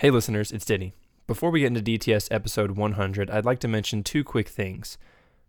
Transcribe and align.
Hey, 0.00 0.10
listeners, 0.10 0.52
it's 0.52 0.66
Denny. 0.66 0.92
Before 1.26 1.50
we 1.50 1.60
get 1.60 1.68
into 1.68 1.80
DTS 1.80 2.28
episode 2.30 2.72
100, 2.72 3.30
I'd 3.30 3.46
like 3.46 3.60
to 3.60 3.66
mention 3.66 4.02
two 4.02 4.24
quick 4.24 4.46
things. 4.46 4.98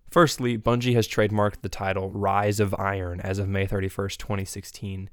Firstly, 0.09 0.57
Bungie 0.57 0.95
has 0.95 1.05
trademarked 1.05 1.63
the 1.63 1.67
title 1.67 2.11
Rise 2.11 2.61
of 2.61 2.73
Iron 2.75 3.19
as 3.19 3.39
of 3.39 3.49
May 3.49 3.67
31st, 3.67 4.15
2016. 4.15 5.09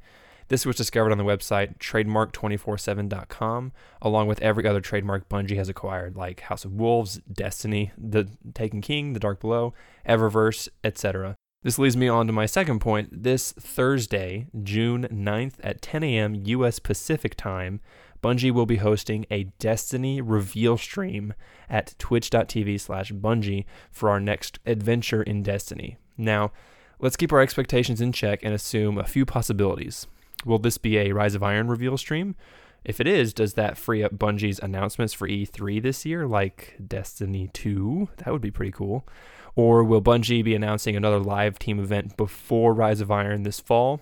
This 0.46 0.64
was 0.64 0.76
discovered 0.76 1.10
on 1.10 1.18
the 1.18 1.24
website 1.24 1.78
trademark247.com, 1.78 3.72
along 4.00 4.28
with 4.28 4.40
every 4.40 4.68
other 4.68 4.80
trademark 4.80 5.28
Bungie 5.28 5.56
has 5.56 5.68
acquired, 5.68 6.14
like 6.14 6.42
House 6.42 6.64
of 6.64 6.74
Wolves, 6.74 7.20
Destiny, 7.32 7.90
The 7.98 8.28
Taken 8.54 8.82
King, 8.82 9.14
The 9.14 9.20
Dark 9.20 9.40
Below, 9.40 9.74
Eververse, 10.08 10.68
etc. 10.84 11.34
This 11.64 11.76
leads 11.76 11.96
me 11.96 12.06
on 12.06 12.28
to 12.28 12.32
my 12.32 12.46
second 12.46 12.78
point. 12.78 13.24
This 13.24 13.50
Thursday, 13.50 14.46
June 14.62 15.08
9th 15.10 15.54
at 15.64 15.82
10 15.82 16.04
a.m. 16.04 16.36
U.S. 16.44 16.78
Pacific 16.78 17.34
Time, 17.34 17.80
Bungie 18.24 18.52
will 18.52 18.64
be 18.64 18.76
hosting 18.76 19.26
a 19.30 19.44
Destiny 19.58 20.22
reveal 20.22 20.78
stream 20.78 21.34
at 21.68 21.94
twitch.tv 21.98 22.80
slash 22.80 23.12
Bungie 23.12 23.66
for 23.90 24.08
our 24.08 24.18
next 24.18 24.58
adventure 24.64 25.22
in 25.22 25.42
Destiny. 25.42 25.98
Now, 26.16 26.50
let's 26.98 27.18
keep 27.18 27.34
our 27.34 27.42
expectations 27.42 28.00
in 28.00 28.12
check 28.12 28.40
and 28.42 28.54
assume 28.54 28.96
a 28.96 29.04
few 29.04 29.26
possibilities. 29.26 30.06
Will 30.46 30.58
this 30.58 30.78
be 30.78 30.96
a 30.96 31.12
Rise 31.12 31.34
of 31.34 31.42
Iron 31.42 31.68
reveal 31.68 31.98
stream? 31.98 32.34
If 32.82 32.98
it 32.98 33.06
is, 33.06 33.34
does 33.34 33.54
that 33.54 33.76
free 33.76 34.02
up 34.02 34.14
Bungie's 34.14 34.58
announcements 34.58 35.12
for 35.12 35.28
E3 35.28 35.82
this 35.82 36.06
year, 36.06 36.26
like 36.26 36.76
Destiny 36.86 37.50
2? 37.52 38.08
That 38.16 38.32
would 38.32 38.40
be 38.40 38.50
pretty 38.50 38.72
cool. 38.72 39.06
Or 39.54 39.84
will 39.84 40.00
Bungie 40.00 40.42
be 40.42 40.54
announcing 40.54 40.96
another 40.96 41.18
live 41.18 41.58
team 41.58 41.78
event 41.78 42.16
before 42.16 42.72
Rise 42.72 43.02
of 43.02 43.10
Iron 43.10 43.42
this 43.42 43.60
fall? 43.60 44.00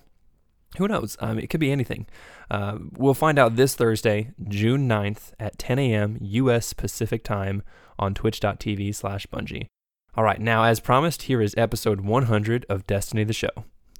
Who 0.78 0.88
knows? 0.88 1.16
Um, 1.20 1.38
it 1.38 1.50
could 1.50 1.60
be 1.60 1.70
anything. 1.70 2.06
Uh, 2.50 2.78
we'll 2.96 3.14
find 3.14 3.38
out 3.38 3.56
this 3.56 3.74
Thursday, 3.74 4.32
June 4.48 4.88
9th 4.88 5.32
at 5.38 5.58
10 5.58 5.78
a.m. 5.78 6.16
U.S. 6.20 6.72
Pacific 6.72 7.24
Time 7.24 7.62
on 7.98 8.14
twitch.tv 8.14 8.94
slash 8.94 9.26
Bungie. 9.26 9.66
All 10.14 10.24
right, 10.24 10.40
now, 10.40 10.64
as 10.64 10.80
promised, 10.80 11.22
here 11.22 11.40
is 11.40 11.54
episode 11.56 12.02
100 12.02 12.66
of 12.68 12.86
Destiny 12.86 13.24
the 13.24 13.32
Show. 13.32 13.48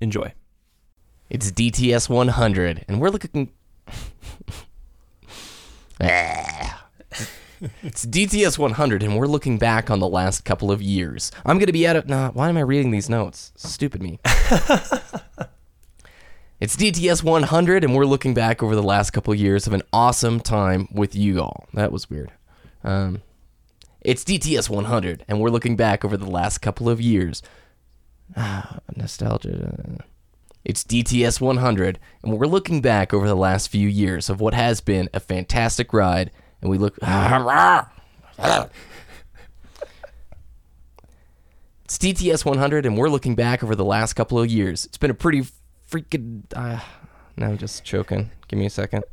Enjoy. 0.00 0.34
It's 1.30 1.50
DTS 1.50 2.10
100, 2.10 2.84
and 2.86 3.00
we're 3.00 3.08
looking. 3.08 3.50
it's 6.00 8.04
DTS 8.04 8.58
100, 8.58 9.02
and 9.02 9.16
we're 9.16 9.27
looking 9.27 9.56
back 9.56 9.91
on 9.91 10.00
the 10.00 10.08
last 10.08 10.44
couple 10.44 10.70
of 10.70 10.82
years. 10.82 11.32
I'm 11.47 11.56
going 11.56 11.66
to 11.66 11.72
be 11.72 11.86
at 11.86 11.97
it. 11.97 12.06
Nah, 12.06 12.30
why 12.32 12.50
am 12.50 12.58
I 12.58 12.60
reading 12.60 12.91
these 12.91 13.08
notes? 13.08 13.52
Stupid 13.56 14.02
me. 14.02 14.20
it's 16.62 16.77
DTS 16.77 17.24
100, 17.24 17.82
and 17.82 17.92
we're 17.92 18.05
looking 18.05 18.34
back 18.34 18.62
over 18.62 18.77
the 18.77 18.84
last 18.84 19.10
couple 19.10 19.32
of 19.32 19.41
years 19.41 19.66
of 19.66 19.72
an 19.72 19.82
awesome 19.92 20.38
time 20.38 20.86
with 20.92 21.12
you 21.16 21.41
all. 21.41 21.66
That 21.74 21.91
was 21.91 22.08
weird. 22.08 22.30
Um, 22.84 23.20
it's 24.00 24.22
DTS 24.22 24.70
100, 24.70 25.24
and 25.27 25.41
we're 25.41 25.50
looking 25.50 25.74
back 25.74 26.04
over 26.04 26.16
the 26.16 26.30
last 26.30 26.58
couple 26.58 26.88
of 26.88 27.00
years. 27.00 27.42
Ah, 28.36 28.78
nostalgia. 28.94 30.04
It's 30.64 30.84
DTS 30.84 31.41
100, 31.41 31.98
and 32.22 32.38
we're 32.38 32.46
looking 32.46 32.80
back 32.80 33.12
over 33.12 33.26
the 33.26 33.34
last 33.34 33.66
few 33.66 33.88
years 33.88 34.30
of 34.30 34.41
what 34.41 34.54
has 34.54 34.80
been 34.80 35.08
a 35.12 35.19
fantastic 35.19 35.92
ride, 35.92 36.30
and 36.60 36.70
we 36.70 36.78
look. 36.78 36.97
It's 41.84 41.98
DTS 41.98 42.44
100, 42.44 42.86
and 42.86 42.97
we're 42.97 43.10
looking 43.10 43.34
back 43.34 43.62
over 43.62 43.74
the 43.74 43.84
last 43.84 44.14
couple 44.14 44.38
of 44.38 44.48
years. 44.48 44.86
It's 44.86 44.97
been 44.97 45.10
a 45.10 45.14
pretty 45.14 45.44
freaking. 45.92 46.42
Uh, 46.56 46.80
now 47.36 47.48
I'm 47.48 47.58
just 47.58 47.84
choking. 47.84 48.30
Give 48.48 48.58
me 48.58 48.66
a 48.66 48.70
second. 48.70 49.04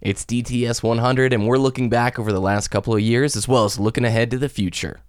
It's 0.00 0.24
DTS 0.24 0.84
100, 0.84 1.32
and 1.32 1.48
we're 1.48 1.58
looking 1.58 1.88
back 1.88 2.18
over 2.18 2.30
the 2.30 2.40
last 2.40 2.68
couple 2.68 2.94
of 2.94 3.00
years 3.00 3.34
as 3.34 3.48
well 3.48 3.64
as 3.64 3.80
looking 3.80 4.04
ahead 4.04 4.30
to 4.30 4.38
the 4.38 4.48
future. 4.48 5.00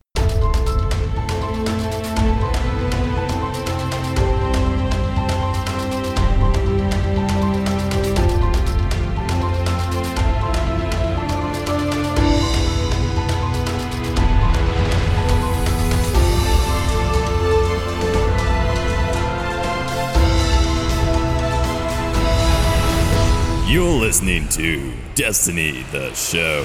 Listening 24.08 24.48
to 24.48 24.94
Destiny 25.16 25.84
the 25.92 26.14
Show. 26.14 26.64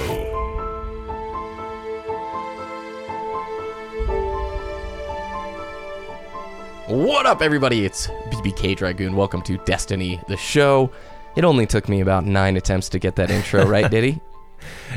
What 6.87 7.27
up, 7.27 7.43
everybody? 7.43 7.85
It's 7.85 8.07
BBK 8.31 8.77
Dragoon. 8.77 9.17
Welcome 9.17 9.43
to 9.43 9.57
Destiny, 9.65 10.21
the 10.29 10.37
show. 10.37 10.93
It 11.35 11.43
only 11.43 11.67
took 11.67 11.89
me 11.89 12.01
about 12.01 12.25
nine 12.25 12.57
attempts 12.57 12.89
to 12.91 13.01
get 13.01 13.17
that 13.17 13.29
intro 13.29 13.67
right, 13.69 13.91
did 13.91 14.05
he? 14.05 14.21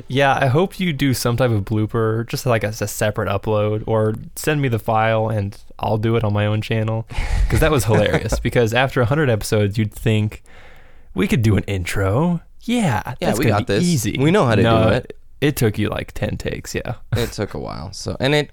Yeah, 0.07 0.37
I 0.39 0.45
hope 0.45 0.79
you 0.79 0.93
do 0.93 1.15
some 1.15 1.37
type 1.37 1.49
of 1.49 1.65
blooper, 1.65 2.27
just 2.27 2.45
like 2.45 2.63
as 2.63 2.79
a 2.79 2.87
separate 2.87 3.27
upload, 3.27 3.83
or 3.87 4.13
send 4.35 4.61
me 4.61 4.67
the 4.67 4.77
file 4.77 5.29
and 5.29 5.57
I'll 5.79 5.97
do 5.97 6.15
it 6.15 6.23
on 6.23 6.31
my 6.31 6.45
own 6.45 6.61
channel. 6.61 7.07
Because 7.41 7.61
that 7.61 7.71
was 7.71 7.85
hilarious. 7.85 8.39
because 8.39 8.71
after 8.71 8.99
100 8.99 9.31
episodes, 9.31 9.79
you'd 9.79 9.91
think 9.91 10.43
we 11.15 11.27
could 11.27 11.41
do 11.41 11.57
an 11.57 11.63
intro. 11.63 12.41
Yeah, 12.61 13.01
Yeah, 13.05 13.27
that's 13.27 13.39
we 13.39 13.45
got 13.45 13.65
be 13.67 13.73
this. 13.75 13.83
Easy. 13.83 14.17
We 14.19 14.31
know 14.31 14.45
how 14.45 14.55
to 14.55 14.61
No, 14.63 14.83
do 14.83 14.89
it. 14.95 15.17
It 15.41 15.55
took 15.55 15.77
you 15.77 15.89
like 15.89 16.13
10 16.13 16.37
takes, 16.37 16.73
yeah. 16.73 16.95
It 17.15 17.31
took 17.33 17.53
a 17.53 17.59
while. 17.59 17.91
So, 17.93 18.17
and 18.19 18.33
it, 18.33 18.51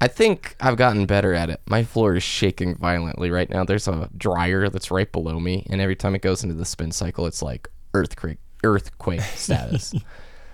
I 0.00 0.06
think 0.08 0.54
I've 0.60 0.76
gotten 0.76 1.06
better 1.06 1.34
at 1.34 1.50
it. 1.50 1.60
My 1.66 1.82
floor 1.82 2.14
is 2.16 2.22
shaking 2.22 2.76
violently 2.76 3.30
right 3.30 3.50
now. 3.50 3.64
There's 3.64 3.88
a 3.88 4.08
dryer 4.16 4.68
that's 4.68 4.90
right 4.90 5.10
below 5.10 5.40
me, 5.40 5.66
and 5.68 5.80
every 5.80 5.96
time 5.96 6.14
it 6.14 6.22
goes 6.22 6.42
into 6.42 6.54
the 6.54 6.64
spin 6.64 6.92
cycle, 6.92 7.26
it's 7.26 7.42
like 7.42 7.68
earthquake, 7.92 8.38
earthquake 8.62 9.20
status. 9.34 9.92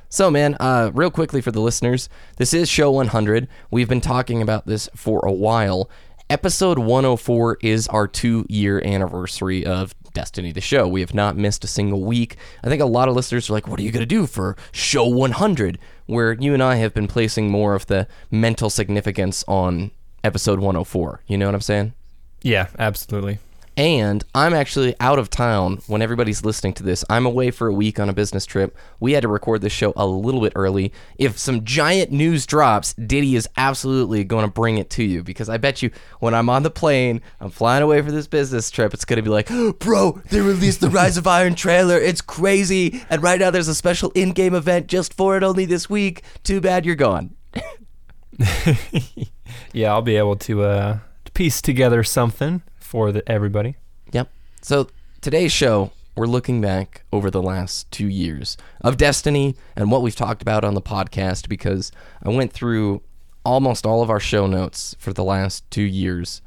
So, 0.09 0.31
man, 0.31 0.57
uh, 0.59 0.91
real 0.95 1.11
quickly 1.11 1.41
for 1.43 1.51
the 1.53 1.61
listeners, 1.61 2.09
this 2.39 2.55
is 2.55 2.69
show 2.69 2.91
100. 2.93 3.49
We've 3.71 3.89
been 3.89 4.01
talking 4.01 4.41
about 4.41 4.67
this 4.67 4.89
for 4.95 5.21
a 5.27 5.33
while. 5.33 5.91
Episode 6.31 6.79
104 6.79 7.59
is 7.63 7.87
our 7.89 8.09
two 8.09 8.47
year 8.49 8.83
anniversary 8.85 9.65
of 9.67 9.95
Destiny 10.17 10.51
the 10.51 10.63
Show. 10.63 10.89
We 10.89 11.03
have 11.03 11.13
not 11.13 11.37
missed 11.37 11.63
a 11.63 11.67
single 11.67 12.01
week. 12.01 12.37
I 12.65 12.71
think 12.71 12.81
a 12.81 12.87
lot 12.87 13.07
of 13.07 13.15
listeners 13.15 13.51
are 13.51 13.53
like, 13.53 13.69
what 13.69 13.79
are 13.79 13.83
you 13.83 13.93
going 13.93 14.01
to 14.01 14.07
do 14.07 14.27
for 14.27 14.57
show 14.73 15.07
100? 15.07 15.79
Where 16.07 16.33
you 16.33 16.55
and 16.55 16.63
I 16.63 16.77
have 16.77 16.95
been 16.95 17.07
placing 17.07 17.51
more 17.51 17.75
of 17.75 17.85
the 17.87 18.09
mental 18.31 18.71
significance 18.71 19.45
on 19.47 19.91
episode 20.25 20.59
104. 20.59 21.21
You 21.27 21.37
know 21.37 21.45
what 21.45 21.55
I'm 21.55 21.61
saying? 21.61 21.93
Yeah, 22.41 22.69
absolutely. 22.79 23.41
And 23.77 24.25
I'm 24.35 24.55
actually 24.55 24.95
out 25.01 25.19
of 25.19 25.29
town 25.29 25.83
when 25.87 26.01
everybody's 26.01 26.45
listening 26.45 26.73
to 26.75 26.83
this. 26.83 27.05
I'm 27.11 27.27
away 27.27 27.51
for 27.51 27.67
a 27.67 27.73
week 27.75 28.01
on 28.01 28.09
a 28.09 28.15
business 28.15 28.47
trip. 28.47 28.77
We 29.01 29.13
had 29.13 29.23
to 29.23 29.29
record 29.29 29.61
this 29.61 29.73
show 29.73 29.93
a 29.97 30.07
little 30.07 30.41
bit 30.41 30.55
early. 30.57 30.93
If 31.19 31.37
some 31.37 31.65
giant 31.65 32.11
news 32.11 32.47
drops, 32.47 32.95
Diddy 32.95 33.37
is 33.37 33.47
absolutely 33.57 34.25
going 34.25 34.47
to 34.47 34.51
bring 34.51 34.79
it 34.79 34.89
to 34.91 35.05
you 35.05 35.23
because 35.23 35.51
I 35.51 35.59
bet 35.59 35.83
you 35.83 35.91
when 36.21 36.35
I'm 36.35 36.49
on 36.49 36.63
the 36.63 36.71
plane, 36.71 37.21
I'm 37.39 37.51
flying 37.51 37.83
away 37.83 38.01
for 38.01 38.11
this 38.11 38.27
business 38.27 38.71
trip, 38.71 38.95
it's 38.95 39.05
going 39.05 39.19
to 39.19 39.23
be 39.23 39.29
like, 39.29 39.49
bro, 39.79 40.23
they 40.31 40.41
released 40.41 40.81
the 40.81 40.89
Rise 40.89 41.19
of 41.19 41.27
Iron 41.27 41.55
trailer. 41.55 41.99
It's 41.99 42.23
crazy. 42.23 43.03
And 43.11 43.23
right 43.23 43.39
now 43.39 43.51
there's 43.51 43.69
a 43.69 43.75
special 43.75 44.11
in 44.15 44.33
game 44.33 44.55
event 44.55 44.87
just 44.87 45.13
for 45.13 45.37
it 45.37 45.43
only 45.43 45.67
this 45.67 45.91
week. 45.91 46.23
Too 46.43 46.61
bad 46.61 46.87
you're 46.87 46.95
gone. 46.95 47.37
Yeah, 49.73 49.93
I'll 49.93 50.03
be 50.03 50.17
able 50.17 50.37
to 50.37 50.63
uh, 50.63 50.99
piece 51.35 51.61
together 51.61 52.03
something 52.03 52.63
for 52.87 53.13
the, 53.13 53.29
everybody. 53.31 53.77
Yep. 54.13 54.31
So 54.63 54.89
today's 55.21 55.53
show, 55.53 55.91
we're 56.15 56.27
looking 56.27 56.61
back 56.61 57.03
over 57.13 57.31
the 57.31 57.43
last 57.43 57.91
two 57.91 58.07
years 58.07 58.57
of 58.81 58.97
Destiny 58.97 59.57
and 59.75 59.91
what 59.91 60.03
we've 60.03 60.17
talked 60.17 60.41
about 60.41 60.65
on 60.65 60.75
the 60.75 60.81
podcast 60.81 61.49
because 61.49 61.93
I 62.23 62.31
went 62.31 62.53
through 62.53 63.03
almost 63.45 63.85
all 63.85 64.03
of 64.03 64.09
our 64.11 64.21
show 64.21 64.47
notes 64.47 64.95
for 64.99 65.13
the 65.13 65.25
last 65.25 65.69
two 65.71 65.83
years. 65.83 66.41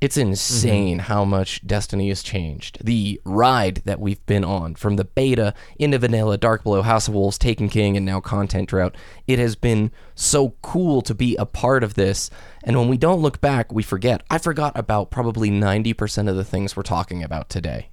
It's 0.00 0.16
mm-hmm. 0.16 0.28
insane 0.28 0.98
how 1.00 1.24
much 1.24 1.66
Destiny 1.66 2.08
has 2.08 2.22
changed. 2.22 2.78
The 2.84 3.20
ride 3.24 3.82
that 3.84 4.00
we've 4.00 4.24
been 4.26 4.44
on 4.44 4.74
from 4.76 4.96
the 4.96 5.04
beta 5.04 5.54
into 5.78 5.98
vanilla, 5.98 6.38
Dark 6.38 6.62
Below, 6.62 6.82
House 6.82 7.08
of 7.08 7.14
Wolves, 7.14 7.38
Taken 7.38 7.68
King, 7.68 7.96
and 7.96 8.06
now 8.06 8.20
Content 8.20 8.68
Drought. 8.68 8.94
It 9.26 9.38
has 9.38 9.56
been 9.56 9.90
so 10.14 10.54
cool 10.62 11.02
to 11.02 11.14
be 11.14 11.34
a 11.36 11.46
part 11.46 11.82
of 11.82 11.94
this. 11.94 12.30
And 12.62 12.78
when 12.78 12.88
we 12.88 12.96
don't 12.96 13.20
look 13.20 13.40
back, 13.40 13.72
we 13.72 13.82
forget. 13.82 14.22
I 14.30 14.38
forgot 14.38 14.78
about 14.78 15.10
probably 15.10 15.50
90% 15.50 16.28
of 16.28 16.36
the 16.36 16.44
things 16.44 16.76
we're 16.76 16.82
talking 16.84 17.22
about 17.24 17.48
today. 17.48 17.88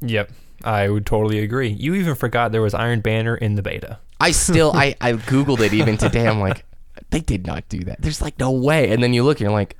Yep, 0.00 0.32
I 0.64 0.88
would 0.88 1.06
totally 1.06 1.40
agree. 1.40 1.68
You 1.68 1.94
even 1.94 2.14
forgot 2.14 2.52
there 2.52 2.62
was 2.62 2.74
Iron 2.74 3.00
Banner 3.00 3.36
in 3.36 3.56
the 3.56 3.62
beta. 3.62 3.98
I 4.18 4.30
still, 4.30 4.72
I, 4.74 4.96
I 5.00 5.12
Googled 5.12 5.60
it 5.60 5.74
even 5.74 5.98
today. 5.98 6.26
I'm 6.26 6.40
like, 6.40 6.64
they 7.10 7.20
did 7.20 7.46
not 7.46 7.68
do 7.68 7.80
that. 7.84 8.00
There's 8.00 8.22
like 8.22 8.38
no 8.38 8.50
way. 8.50 8.90
And 8.90 9.02
then 9.02 9.12
you 9.12 9.22
look 9.22 9.38
and 9.38 9.42
you're 9.42 9.50
like, 9.50 9.76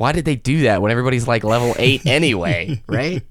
why 0.00 0.12
did 0.12 0.24
they 0.24 0.34
do 0.34 0.62
that 0.62 0.80
when 0.80 0.90
everybody's 0.90 1.28
like 1.28 1.44
level 1.44 1.74
eight 1.78 2.06
anyway, 2.06 2.82
right? 2.86 3.22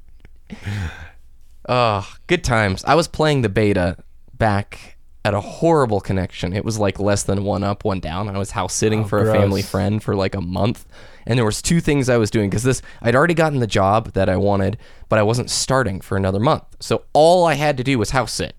Oh, 1.68 2.08
good 2.28 2.44
times. 2.44 2.84
I 2.86 2.94
was 2.94 3.08
playing 3.08 3.42
the 3.42 3.50
beta 3.50 3.98
back 4.38 4.98
at 5.26 5.34
a 5.34 5.42
horrible 5.42 6.00
connection. 6.00 6.54
It 6.54 6.64
was 6.64 6.78
like 6.78 7.00
less 7.00 7.24
than 7.24 7.44
one 7.44 7.64
up, 7.64 7.86
one 7.86 8.00
down. 8.00 8.30
I 8.30 8.38
was 8.38 8.52
house 8.52 8.76
sitting 8.76 9.00
Oh, 9.00 9.08
for 9.08 9.28
a 9.28 9.34
family 9.34 9.64
friend 9.64 10.02
for 10.04 10.16
like 10.16 10.36
a 10.36 10.42
month, 10.42 10.86
and 11.26 11.40
there 11.40 11.46
was 11.46 11.64
two 11.64 11.80
things 11.82 12.08
I 12.08 12.18
was 12.18 12.30
doing 12.30 12.52
because 12.52 12.62
this 12.62 12.84
I'd 13.02 13.16
already 13.16 13.34
gotten 13.34 13.58
the 13.62 13.66
job 13.66 14.12
that 14.12 14.30
I 14.30 14.38
wanted, 14.38 14.78
but 15.10 15.18
I 15.18 15.24
wasn't 15.24 15.50
starting 15.50 16.02
for 16.02 16.18
another 16.18 16.40
month. 16.40 16.66
So 16.80 17.06
all 17.14 17.46
I 17.46 17.56
had 17.56 17.78
to 17.78 17.84
do 17.84 17.98
was 17.98 18.12
house 18.12 18.34
sit. 18.34 18.56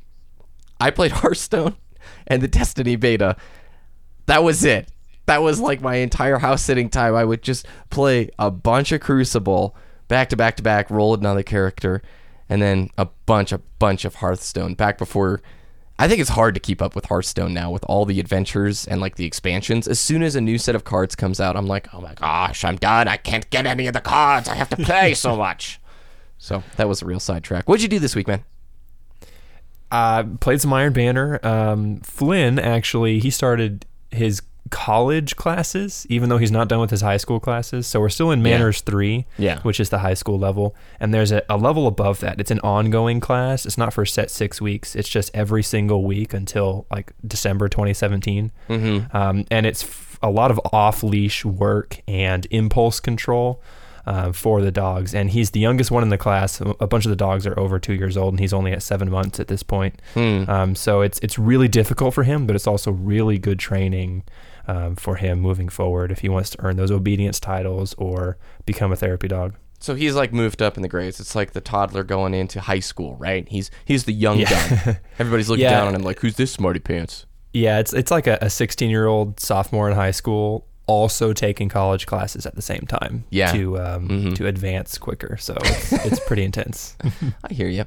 I 0.80 0.90
played 0.90 1.12
Hearthstone 1.22 1.76
and 2.26 2.42
the 2.42 2.48
Destiny 2.48 2.96
beta. 2.96 3.36
That 4.26 4.42
was 4.42 4.64
it. 4.64 4.90
That 5.26 5.42
was 5.42 5.60
like 5.60 5.80
my 5.80 5.96
entire 5.96 6.38
house 6.38 6.62
sitting 6.62 6.88
time. 6.88 7.14
I 7.14 7.24
would 7.24 7.42
just 7.42 7.66
play 7.90 8.30
a 8.38 8.50
bunch 8.50 8.92
of 8.92 9.00
Crucible 9.00 9.76
back 10.08 10.28
to 10.30 10.36
back 10.36 10.56
to 10.56 10.62
back, 10.62 10.90
roll 10.90 11.14
another 11.14 11.42
character, 11.42 12.02
and 12.48 12.60
then 12.60 12.90
a 12.98 13.06
bunch, 13.26 13.52
a 13.52 13.58
bunch 13.78 14.04
of 14.04 14.16
Hearthstone. 14.16 14.74
Back 14.74 14.98
before, 14.98 15.40
I 16.00 16.08
think 16.08 16.20
it's 16.20 16.30
hard 16.30 16.54
to 16.54 16.60
keep 16.60 16.82
up 16.82 16.96
with 16.96 17.04
Hearthstone 17.06 17.54
now 17.54 17.70
with 17.70 17.84
all 17.84 18.04
the 18.04 18.18
adventures 18.18 18.88
and 18.88 19.00
like 19.00 19.16
the 19.16 19.24
expansions. 19.24 19.86
As 19.86 20.00
soon 20.00 20.22
as 20.22 20.34
a 20.34 20.40
new 20.40 20.58
set 20.58 20.74
of 20.74 20.82
cards 20.82 21.14
comes 21.14 21.40
out, 21.40 21.56
I'm 21.56 21.66
like, 21.66 21.94
oh 21.94 22.00
my 22.00 22.14
gosh, 22.14 22.64
I'm 22.64 22.76
done. 22.76 23.06
I 23.06 23.16
can't 23.18 23.48
get 23.50 23.66
any 23.66 23.86
of 23.86 23.92
the 23.92 24.00
cards. 24.00 24.48
I 24.48 24.54
have 24.54 24.70
to 24.70 24.76
play 24.76 25.14
so 25.14 25.36
much. 25.46 25.78
So 26.38 26.64
that 26.76 26.88
was 26.88 27.02
a 27.02 27.04
real 27.06 27.20
sidetrack. 27.20 27.68
What'd 27.68 27.82
you 27.82 27.88
do 27.88 27.98
this 27.98 28.16
week, 28.16 28.26
man? 28.26 28.44
Uh, 29.92 30.24
played 30.40 30.60
some 30.60 30.72
Iron 30.72 30.92
Banner. 30.92 31.38
Um, 31.44 32.00
Flynn 32.00 32.58
actually 32.58 33.18
he 33.20 33.30
started 33.30 33.84
his 34.10 34.40
college 34.70 35.36
classes, 35.36 36.06
even 36.08 36.28
though 36.28 36.38
he's 36.38 36.50
not 36.50 36.68
done 36.68 36.80
with 36.80 36.90
his 36.90 37.00
high 37.00 37.16
school 37.16 37.40
classes. 37.40 37.86
So 37.86 38.00
we're 38.00 38.08
still 38.08 38.30
in 38.30 38.42
Manners 38.42 38.80
three, 38.80 39.26
Yeah. 39.36 39.60
which 39.62 39.80
is 39.80 39.90
the 39.90 39.98
high 39.98 40.14
school 40.14 40.38
level, 40.38 40.74
and 40.98 41.12
there's 41.12 41.32
a, 41.32 41.42
a 41.48 41.56
level 41.56 41.86
above 41.86 42.20
that. 42.20 42.40
It's 42.40 42.50
an 42.50 42.60
ongoing 42.60 43.20
class. 43.20 43.66
It's 43.66 43.76
not 43.78 43.92
for 43.92 44.06
set 44.06 44.30
six 44.30 44.60
weeks. 44.60 44.94
It's 44.96 45.08
just 45.08 45.30
every 45.34 45.62
single 45.62 46.04
week 46.04 46.32
until 46.32 46.86
like 46.90 47.12
December 47.26 47.68
2017, 47.68 48.52
mm-hmm. 48.68 49.16
um, 49.16 49.44
and 49.50 49.66
it's 49.66 49.82
f- 49.84 50.18
a 50.22 50.30
lot 50.30 50.50
of 50.50 50.60
off 50.72 51.02
leash 51.02 51.44
work 51.44 52.00
and 52.06 52.46
impulse 52.50 53.00
control 53.00 53.62
uh, 54.06 54.32
for 54.32 54.60
the 54.62 54.70
dogs. 54.70 55.14
And 55.14 55.30
he's 55.30 55.50
the 55.50 55.60
youngest 55.60 55.90
one 55.90 56.02
in 56.02 56.08
the 56.08 56.18
class. 56.18 56.60
A 56.60 56.86
bunch 56.86 57.04
of 57.04 57.10
the 57.10 57.16
dogs 57.16 57.46
are 57.46 57.58
over 57.58 57.78
two 57.78 57.94
years 57.94 58.16
old, 58.16 58.34
and 58.34 58.40
he's 58.40 58.52
only 58.52 58.72
at 58.72 58.82
seven 58.82 59.10
months 59.10 59.40
at 59.40 59.48
this 59.48 59.62
point. 59.62 60.00
Um, 60.48 60.74
so 60.74 61.00
it's 61.00 61.18
it's 61.20 61.38
really 61.38 61.68
difficult 61.68 62.14
for 62.14 62.22
him, 62.22 62.46
but 62.46 62.54
it's 62.56 62.66
also 62.66 62.90
really 62.92 63.38
good 63.38 63.58
training 63.58 64.22
um, 64.70 64.96
for 64.96 65.14
him 65.16 65.40
moving 65.40 65.68
forward 65.68 66.08
if 66.12 66.20
he 66.20 66.28
wants 66.28 66.50
to 66.50 66.58
earn 66.64 66.76
those 66.76 66.90
obedience 66.90 67.38
titles 67.40 67.94
or 67.98 68.36
become 68.66 68.92
a 68.92 68.96
therapy 68.96 69.28
dog. 69.28 69.54
So 69.82 69.94
he's 69.94 70.14
like 70.14 70.32
moved 70.32 70.60
up 70.62 70.76
in 70.76 70.82
the 70.82 70.88
grades. 70.88 71.18
It's 71.20 71.34
like 71.34 71.52
the 71.52 71.60
toddler 71.60 72.04
going 72.04 72.34
into 72.34 72.60
high 72.60 72.80
school, 72.90 73.16
right? 73.16 73.48
He's 73.48 73.70
he's 73.84 74.04
the 74.04 74.12
young 74.12 74.38
gun. 74.44 74.98
Everybody's 75.18 75.48
looking 75.48 75.64
Yeah. 75.64 75.70
down 75.78 75.88
on 75.88 75.94
him 75.94 76.02
like, 76.02 76.20
who's 76.20 76.36
this 76.36 76.52
smarty 76.52 76.80
pants? 76.80 77.26
Yeah, 77.52 77.78
it's 77.78 77.92
it's 77.94 78.10
like 78.10 78.26
a, 78.26 78.38
a 78.42 78.50
16 78.50 78.90
year 78.90 79.06
old 79.06 79.40
sophomore 79.40 79.88
in 79.90 79.94
high 79.96 80.10
school 80.12 80.66
also 80.86 81.32
taking 81.32 81.68
college 81.68 82.04
classes 82.06 82.44
at 82.46 82.56
the 82.56 82.62
same 82.62 82.84
time 82.86 83.24
Yeah. 83.30 83.52
to 83.52 83.78
um, 83.80 84.34
to 84.34 84.46
advance 84.46 84.98
quicker. 84.98 85.36
So 85.38 85.54
it's, 85.64 85.92
it's 86.06 86.20
pretty 86.26 86.44
intense. 86.44 86.96
I 87.48 87.52
hear 87.52 87.68
you, 87.68 87.84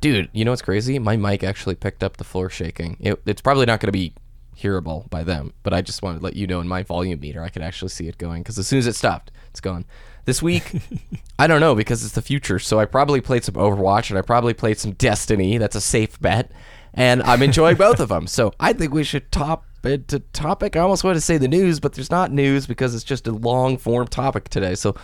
dude. 0.00 0.30
You 0.32 0.44
know 0.44 0.52
what's 0.52 0.62
crazy? 0.62 0.98
My 0.98 1.16
mic 1.16 1.44
actually 1.44 1.74
picked 1.74 2.02
up 2.02 2.16
the 2.16 2.24
floor 2.24 2.48
shaking. 2.48 2.96
It, 3.00 3.20
it's 3.26 3.42
probably 3.42 3.66
not 3.66 3.80
going 3.80 3.88
to 3.88 3.92
be 3.92 4.14
hearable 4.54 5.08
by 5.10 5.24
them, 5.24 5.52
but 5.62 5.72
I 5.72 5.82
just 5.82 6.02
wanted 6.02 6.18
to 6.18 6.24
let 6.24 6.36
you 6.36 6.46
know 6.46 6.60
in 6.60 6.68
my 6.68 6.82
volume 6.82 7.20
meter, 7.20 7.42
I 7.42 7.48
could 7.48 7.62
actually 7.62 7.88
see 7.90 8.08
it 8.08 8.18
going 8.18 8.42
because 8.42 8.58
as 8.58 8.66
soon 8.66 8.78
as 8.78 8.86
it 8.86 8.94
stopped, 8.94 9.30
it's 9.50 9.60
gone. 9.60 9.84
This 10.24 10.42
week, 10.42 10.72
I 11.38 11.46
don't 11.46 11.60
know 11.60 11.74
because 11.74 12.04
it's 12.04 12.14
the 12.14 12.22
future, 12.22 12.58
so 12.58 12.78
I 12.78 12.84
probably 12.86 13.20
played 13.20 13.44
some 13.44 13.54
Overwatch 13.54 14.10
and 14.10 14.18
I 14.18 14.22
probably 14.22 14.54
played 14.54 14.78
some 14.78 14.92
Destiny. 14.92 15.58
That's 15.58 15.76
a 15.76 15.80
safe 15.80 16.20
bet, 16.20 16.50
and 16.94 17.22
I'm 17.22 17.42
enjoying 17.42 17.76
both 17.76 18.00
of 18.00 18.08
them. 18.08 18.26
So 18.26 18.52
I 18.58 18.72
think 18.72 18.92
we 18.92 19.04
should 19.04 19.30
top 19.30 19.64
it 19.84 20.08
to 20.08 20.20
topic. 20.20 20.76
I 20.76 20.80
almost 20.80 21.04
wanted 21.04 21.16
to 21.16 21.20
say 21.20 21.36
the 21.36 21.48
news, 21.48 21.80
but 21.80 21.92
there's 21.92 22.10
not 22.10 22.32
news 22.32 22.66
because 22.66 22.94
it's 22.94 23.04
just 23.04 23.26
a 23.26 23.32
long 23.32 23.76
form 23.76 24.06
topic 24.06 24.48
today. 24.48 24.74
So 24.74 24.94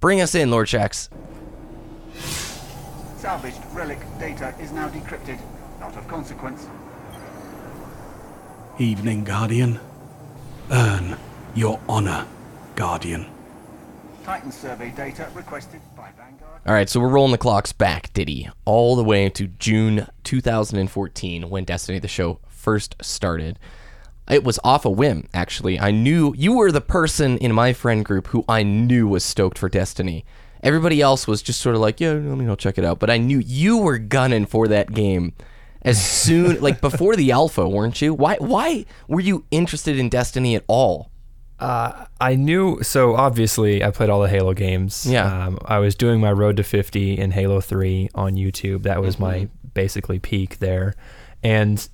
bring 0.00 0.20
us 0.20 0.34
in, 0.34 0.50
Lord 0.50 0.68
Shax. 0.68 1.08
Salvaged 3.16 3.60
relic 3.72 3.98
data 4.18 4.54
is 4.60 4.72
now 4.72 4.88
decrypted. 4.88 5.40
Not 5.80 5.96
of 5.96 6.06
consequence. 6.08 6.66
Evening, 8.80 9.24
Guardian. 9.24 9.78
Earn 10.70 11.18
your 11.54 11.78
honor, 11.86 12.26
Guardian. 12.76 13.26
Titan 14.24 14.50
survey 14.50 14.90
data 14.96 15.28
requested 15.34 15.82
by 15.94 16.08
Vanguard. 16.16 16.62
All 16.66 16.72
right, 16.72 16.88
so 16.88 16.98
we're 16.98 17.08
rolling 17.08 17.32
the 17.32 17.36
clocks 17.36 17.74
back, 17.74 18.10
Diddy, 18.14 18.48
all 18.64 18.96
the 18.96 19.04
way 19.04 19.28
to 19.28 19.48
June 19.48 20.06
2014 20.24 21.50
when 21.50 21.64
Destiny 21.64 21.98
the 21.98 22.08
show 22.08 22.40
first 22.48 22.96
started. 23.02 23.58
It 24.30 24.44
was 24.44 24.58
off 24.64 24.86
a 24.86 24.90
whim, 24.90 25.28
actually. 25.34 25.78
I 25.78 25.90
knew 25.90 26.34
you 26.34 26.54
were 26.54 26.72
the 26.72 26.80
person 26.80 27.36
in 27.36 27.52
my 27.52 27.74
friend 27.74 28.02
group 28.02 28.28
who 28.28 28.46
I 28.48 28.62
knew 28.62 29.06
was 29.06 29.24
stoked 29.24 29.58
for 29.58 29.68
Destiny. 29.68 30.24
Everybody 30.62 31.02
else 31.02 31.26
was 31.26 31.42
just 31.42 31.60
sort 31.60 31.74
of 31.74 31.82
like, 31.82 32.00
yeah, 32.00 32.12
let 32.12 32.38
me 32.38 32.46
go 32.46 32.56
check 32.56 32.78
it 32.78 32.86
out. 32.86 32.98
But 32.98 33.10
I 33.10 33.18
knew 33.18 33.40
you 33.40 33.76
were 33.76 33.98
gunning 33.98 34.46
for 34.46 34.68
that 34.68 34.92
game 34.92 35.34
as 35.82 36.04
soon, 36.04 36.60
like 36.60 36.80
before 36.80 37.16
the 37.16 37.32
alpha, 37.32 37.68
weren't 37.68 38.00
you? 38.02 38.14
Why? 38.14 38.36
Why 38.36 38.84
were 39.08 39.20
you 39.20 39.44
interested 39.50 39.98
in 39.98 40.08
Destiny 40.08 40.54
at 40.54 40.64
all? 40.66 41.10
Uh, 41.58 42.06
I 42.18 42.36
knew 42.36 42.82
so 42.82 43.14
obviously 43.14 43.84
I 43.84 43.90
played 43.90 44.08
all 44.08 44.22
the 44.22 44.28
Halo 44.28 44.54
games. 44.54 45.04
Yeah. 45.06 45.46
Um, 45.46 45.58
I 45.64 45.78
was 45.78 45.94
doing 45.94 46.18
my 46.18 46.32
road 46.32 46.56
to 46.56 46.62
50 46.62 47.18
in 47.18 47.32
Halo 47.32 47.60
3 47.60 48.08
on 48.14 48.34
YouTube. 48.34 48.84
That 48.84 49.02
was 49.02 49.18
my 49.18 49.48
basically 49.74 50.18
peak 50.18 50.58
there. 50.58 50.94
And 51.42 51.86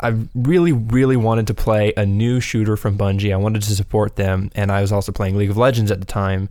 I 0.00 0.14
really, 0.34 0.72
really 0.72 1.16
wanted 1.16 1.46
to 1.46 1.54
play 1.54 1.92
a 1.96 2.04
new 2.04 2.40
shooter 2.40 2.76
from 2.76 2.98
Bungie. 2.98 3.32
I 3.32 3.36
wanted 3.36 3.62
to 3.62 3.74
support 3.74 4.16
them, 4.16 4.50
and 4.54 4.70
I 4.70 4.80
was 4.80 4.92
also 4.92 5.12
playing 5.12 5.36
League 5.36 5.50
of 5.50 5.56
Legends 5.56 5.90
at 5.90 6.00
the 6.00 6.06
time, 6.06 6.48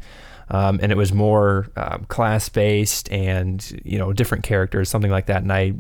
um, 0.50 0.80
and 0.82 0.92
it 0.92 0.98
was 0.98 1.14
more 1.14 1.68
um, 1.76 2.06
class 2.06 2.48
based 2.50 3.12
and 3.12 3.82
you 3.84 4.00
know 4.00 4.14
different 4.14 4.44
characters, 4.44 4.90
something 4.90 5.12
like 5.12 5.26
that. 5.26 5.44
And 5.44 5.52
I 5.52 5.74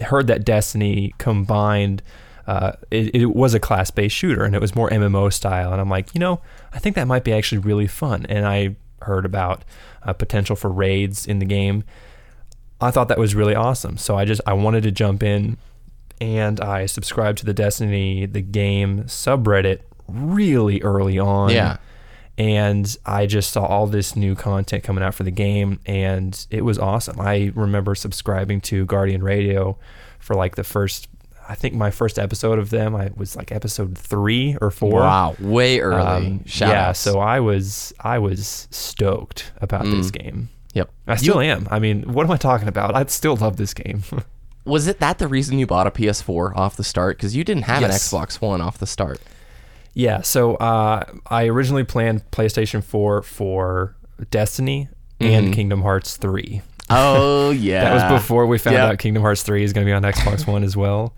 heard 0.00 0.26
that 0.28 0.44
Destiny 0.44 1.14
combined. 1.18 2.02
Uh, 2.46 2.72
it, 2.90 3.14
it 3.14 3.26
was 3.26 3.52
a 3.52 3.60
class 3.60 3.90
based 3.90 4.16
shooter, 4.16 4.44
and 4.44 4.54
it 4.54 4.60
was 4.60 4.74
more 4.74 4.88
MMO 4.88 5.32
style. 5.32 5.72
And 5.72 5.80
I'm 5.80 5.90
like, 5.90 6.14
you 6.14 6.18
know, 6.18 6.40
I 6.72 6.78
think 6.78 6.96
that 6.96 7.06
might 7.06 7.24
be 7.24 7.32
actually 7.32 7.58
really 7.58 7.86
fun. 7.86 8.24
And 8.26 8.46
I 8.46 8.76
heard 9.02 9.24
about 9.24 9.64
uh, 10.02 10.12
potential 10.12 10.56
for 10.56 10.70
raids 10.70 11.26
in 11.26 11.38
the 11.38 11.46
game. 11.46 11.84
I 12.80 12.90
thought 12.90 13.08
that 13.08 13.18
was 13.18 13.34
really 13.34 13.54
awesome. 13.54 13.96
So 13.96 14.16
I 14.16 14.24
just 14.24 14.40
I 14.46 14.52
wanted 14.54 14.82
to 14.84 14.90
jump 14.90 15.22
in 15.22 15.58
and 16.20 16.60
I 16.60 16.86
subscribed 16.86 17.38
to 17.38 17.46
the 17.46 17.54
Destiny 17.54 18.26
the 18.26 18.40
game 18.40 19.04
subreddit 19.04 19.80
really 20.06 20.80
early 20.82 21.18
on. 21.18 21.50
Yeah. 21.50 21.78
And 22.38 22.96
I 23.04 23.26
just 23.26 23.50
saw 23.50 23.66
all 23.66 23.86
this 23.88 24.14
new 24.14 24.34
content 24.36 24.84
coming 24.84 25.02
out 25.04 25.12
for 25.14 25.24
the 25.24 25.30
game 25.32 25.80
and 25.86 26.46
it 26.50 26.64
was 26.64 26.78
awesome. 26.78 27.20
I 27.20 27.50
remember 27.54 27.94
subscribing 27.96 28.60
to 28.62 28.86
Guardian 28.86 29.22
Radio 29.24 29.76
for 30.20 30.34
like 30.34 30.54
the 30.54 30.62
first 30.64 31.08
I 31.50 31.54
think 31.54 31.74
my 31.74 31.90
first 31.90 32.18
episode 32.18 32.58
of 32.60 32.70
them 32.70 32.94
I 32.94 33.10
was 33.16 33.34
like 33.34 33.50
episode 33.50 33.98
3 33.98 34.58
or 34.60 34.70
4. 34.70 35.00
Wow, 35.00 35.34
way 35.40 35.80
early. 35.80 36.00
Um, 36.00 36.44
Shout 36.44 36.68
yeah, 36.70 36.88
outs. 36.90 37.00
so 37.00 37.18
I 37.18 37.40
was 37.40 37.92
I 37.98 38.18
was 38.20 38.68
stoked 38.70 39.50
about 39.60 39.84
this 39.86 40.10
game. 40.12 40.48
yep. 40.74 40.90
I 41.08 41.16
still 41.16 41.40
am. 41.40 41.66
I 41.72 41.80
mean, 41.80 42.12
what 42.12 42.24
am 42.24 42.30
I 42.30 42.36
talking 42.36 42.68
about? 42.68 42.94
I 42.94 43.04
still 43.06 43.34
love 43.36 43.56
this 43.56 43.74
game. 43.74 44.02
Was 44.64 44.86
it 44.86 44.98
that 45.00 45.16
the 45.18 45.26
reason 45.28 45.58
you 45.58 45.66
bought 45.66 45.86
a 45.86 45.90
PS4 45.90 46.54
off 46.54 46.76
the 46.76 46.84
start? 46.84 47.16
Because 47.16 47.34
you 47.34 47.42
didn't 47.42 47.62
have 47.62 47.80
Yes. 47.80 48.12
an 48.12 48.20
Xbox 48.20 48.38
One 48.42 48.60
off 48.60 48.76
the 48.76 48.86
start. 48.86 49.18
Yeah, 49.98 50.22
so 50.22 50.54
uh, 50.56 51.04
I 51.26 51.46
originally 51.48 51.82
planned 51.84 52.22
PlayStation 52.30 52.82
4 52.84 53.22
for 53.22 53.96
Destiny 54.30 54.88
and 55.20 55.52
Kingdom 55.52 55.82
Hearts 55.82 56.16
3. 56.16 56.62
Oh 56.90 57.50
yeah, 57.50 57.80
That 57.84 57.94
was 58.12 58.20
before 58.22 58.46
we 58.46 58.56
found 58.58 58.74
Yeah. 58.76 58.86
out 58.86 58.98
Kingdom 58.98 59.22
Hearts 59.22 59.42
3 59.42 59.64
is 59.64 59.72
going 59.72 59.84
to 59.84 59.90
be 59.90 59.92
on 59.92 60.02
Xbox 60.04 60.46
One 60.46 60.62
as 60.62 60.76
well. 60.76 61.14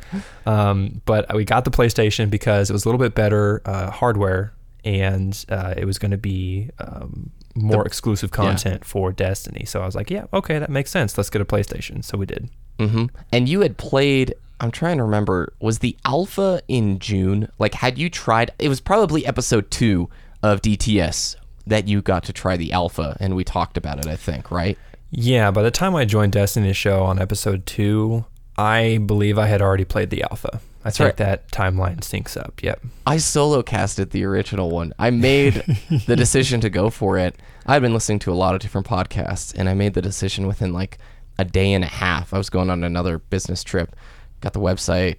Um, 0.47 1.03
but 1.05 1.33
we 1.35 1.45
got 1.45 1.65
the 1.67 1.71
PlayStation 1.71 2.31
because 2.31 2.71
it 2.71 2.73
was 2.73 2.85
a 2.87 2.89
little 2.89 2.99
bit 2.99 3.15
better 3.15 3.61
uh, 3.67 3.91
hardware 3.91 4.53
and 4.85 5.45
uh, 5.51 5.75
it 5.77 5.85
was 5.85 5.99
going 5.99 6.11
to 6.13 6.17
be 6.17 6.71
um, 6.79 7.31
more 7.55 7.85
exclusive 7.87 8.31
content 8.31 8.85
for 8.87 9.13
Destiny. 9.13 9.67
So 9.67 9.83
I 9.83 9.85
was 9.87 9.95
like, 9.95 10.11
yeah, 10.11 10.25
okay, 10.33 10.59
that 10.59 10.71
makes 10.71 10.91
sense. 10.91 11.19
Let's 11.19 11.29
get 11.29 11.43
a 11.43 11.45
PlayStation. 11.45 12.03
So 12.03 12.17
we 12.17 12.25
did. 12.27 12.49
hmm 12.79 13.07
And 13.31 13.47
you 13.49 13.61
had 13.61 13.77
played. 13.77 14.35
I'm 14.61 14.71
trying 14.71 14.99
to 14.99 15.05
remember. 15.05 15.53
Was 15.61 15.79
the 15.79 15.97
alpha 16.05 16.61
in 16.69 16.99
June? 16.99 17.51
Like, 17.59 17.75
had 17.75 17.99
you 17.99 18.11
tried? 18.11 18.53
It 18.59 18.69
was 18.69 18.81
probably 18.81 19.27
episode 19.27 19.71
two 19.71 20.09
of 20.43 20.63
DTS 20.63 21.37
that 21.67 21.89
you 21.89 22.03
got 22.03 22.25
to 22.25 22.33
try 22.33 22.57
the 22.57 22.73
alpha, 22.73 23.17
and 23.21 23.35
we 23.35 23.45
talked 23.45 23.77
about 23.77 23.99
it. 23.99 24.07
I 24.07 24.17
think, 24.17 24.51
right? 24.51 24.79
Yeah, 25.11 25.51
by 25.51 25.63
the 25.63 25.71
time 25.71 25.97
I 25.97 26.05
joined 26.05 26.33
Destiny 26.33 26.73
show 26.73 27.03
on 27.03 27.19
episode 27.19 27.67
two, 27.67 28.25
I 28.57 28.99
believe 28.99 29.39
I 29.39 29.47
had 29.47 29.63
already 29.63 29.85
played 29.85 30.11
the 30.11 30.23
alpha. 30.23 30.61
I 30.85 30.91
think 30.91 31.07
right. 31.07 31.17
that 31.19 31.51
timeline 31.51 32.01
syncs 32.01 32.37
up. 32.37 32.63
Yep. 32.63 32.81
I 33.07 33.19
solo 33.19 33.63
casted 33.63 34.11
the 34.11 34.25
original 34.25 34.71
one. 34.71 34.95
I 34.99 35.11
made 35.11 35.55
the 36.07 36.17
decision 36.17 36.61
to 36.63 36.71
go 36.71 36.89
for 36.89 37.19
it. 37.19 37.37
I've 37.67 37.83
been 37.83 37.93
listening 37.93 38.19
to 38.21 38.33
a 38.33 38.35
lot 38.35 38.55
of 38.55 38.61
different 38.61 38.87
podcasts, 38.87 39.55
and 39.55 39.69
I 39.69 39.75
made 39.75 39.95
the 39.95 40.03
decision 40.03 40.47
within 40.47 40.73
like 40.73 40.99
a 41.39 41.45
day 41.45 41.73
and 41.73 41.85
a 41.85 41.89
half. 41.89 42.33
I 42.33 42.39
was 42.39 42.51
going 42.51 42.71
on 42.71 42.85
another 42.85 43.19
business 43.19 43.63
trip, 43.63 43.95
got 44.41 44.53
the 44.53 44.61
website, 44.61 45.17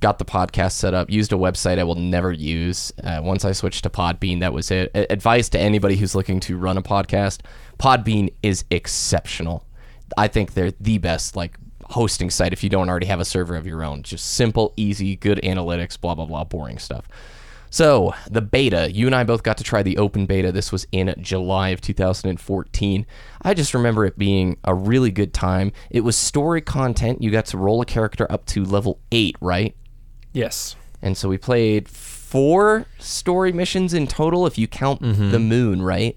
got 0.00 0.18
the 0.18 0.24
podcast 0.24 0.72
set 0.72 0.94
up, 0.94 1.10
used 1.10 1.32
a 1.32 1.36
website 1.36 1.78
I 1.78 1.84
will 1.84 1.94
never 1.94 2.32
use. 2.32 2.92
Uh, 3.02 3.20
once 3.22 3.44
I 3.44 3.52
switched 3.52 3.82
to 3.84 3.90
Podbean, 3.90 4.40
that 4.40 4.52
was 4.52 4.70
it. 4.70 4.90
A- 4.94 5.10
advice 5.12 5.48
to 5.50 5.58
anybody 5.58 5.96
who's 5.96 6.14
looking 6.14 6.40
to 6.40 6.56
run 6.56 6.76
a 6.76 6.82
podcast 6.82 7.40
Podbean 7.78 8.32
is 8.42 8.64
exceptional. 8.70 9.64
I 10.16 10.28
think 10.28 10.54
they're 10.54 10.72
the 10.80 10.98
best, 10.98 11.36
like, 11.36 11.58
hosting 11.84 12.30
site 12.30 12.52
if 12.52 12.62
you 12.62 12.68
don't 12.68 12.88
already 12.88 13.06
have 13.06 13.20
a 13.20 13.24
server 13.24 13.56
of 13.56 13.66
your 13.66 13.82
own. 13.82 14.02
Just 14.02 14.34
simple, 14.34 14.72
easy, 14.76 15.16
good 15.16 15.40
analytics, 15.42 16.00
blah, 16.00 16.14
blah, 16.14 16.26
blah, 16.26 16.44
boring 16.44 16.78
stuff. 16.78 17.08
So, 17.70 18.14
the 18.30 18.40
beta, 18.40 18.90
you 18.90 19.06
and 19.06 19.14
I 19.14 19.24
both 19.24 19.42
got 19.42 19.58
to 19.58 19.64
try 19.64 19.82
the 19.82 19.98
open 19.98 20.26
beta. 20.26 20.50
This 20.52 20.72
was 20.72 20.86
in 20.90 21.14
July 21.20 21.68
of 21.70 21.80
2014. 21.80 23.06
I 23.42 23.54
just 23.54 23.74
remember 23.74 24.04
it 24.06 24.18
being 24.18 24.56
a 24.64 24.74
really 24.74 25.10
good 25.10 25.34
time. 25.34 25.72
It 25.90 26.00
was 26.00 26.16
story 26.16 26.60
content. 26.60 27.22
You 27.22 27.30
got 27.30 27.46
to 27.46 27.58
roll 27.58 27.82
a 27.82 27.86
character 27.86 28.26
up 28.30 28.46
to 28.46 28.64
level 28.64 29.00
8, 29.12 29.36
right? 29.40 29.76
Yes. 30.32 30.76
And 31.02 31.16
so 31.16 31.28
we 31.28 31.38
played 31.38 31.88
four 31.88 32.86
story 32.98 33.52
missions 33.52 33.94
in 33.94 34.06
total 34.06 34.46
if 34.46 34.58
you 34.58 34.66
count 34.66 35.00
the 35.00 35.38
moon, 35.38 35.82
right? 35.82 36.16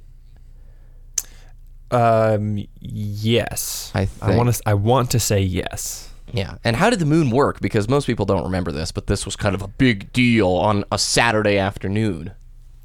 Um. 1.92 2.66
Yes. 2.80 3.92
I 3.94 4.08
I 4.22 4.38
want 4.38 4.54
to. 4.54 4.62
I 4.66 4.74
want 4.76 5.12
to 5.12 5.20
say 5.20 5.42
yes. 5.42 6.11
Yeah. 6.34 6.56
And 6.64 6.76
how 6.76 6.90
did 6.90 7.00
the 7.00 7.06
moon 7.06 7.30
work? 7.30 7.60
Because 7.62 7.88
most 7.90 8.06
people 8.08 8.26
don't 8.26 8.44
remember 8.44 8.72
this, 8.72 8.92
but 8.92 9.08
this 9.08 9.26
was 9.26 9.36
kind 9.36 9.56
of 9.56 9.62
a 9.62 9.68
big 9.68 10.12
deal 10.14 10.48
on 10.50 10.84
a 10.92 10.98
Saturday 10.98 11.58
afternoon. 11.58 12.32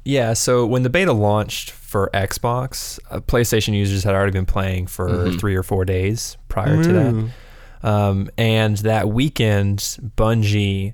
Yeah. 0.05 0.33
So 0.33 0.65
when 0.65 0.83
the 0.83 0.89
beta 0.89 1.13
launched 1.13 1.71
for 1.71 2.09
Xbox, 2.13 2.99
uh, 3.11 3.19
PlayStation 3.19 3.73
users 3.73 4.03
had 4.03 4.13
already 4.15 4.31
been 4.31 4.45
playing 4.45 4.87
for 4.87 5.09
Mm-hmm. 5.09 5.37
three 5.37 5.55
or 5.55 5.63
four 5.63 5.85
days 5.85 6.37
prior 6.49 6.81
to 6.83 6.93
that. 6.93 7.31
Um, 7.87 8.29
and 8.37 8.77
that 8.77 9.09
weekend, 9.09 9.79
Bungie 10.15 10.93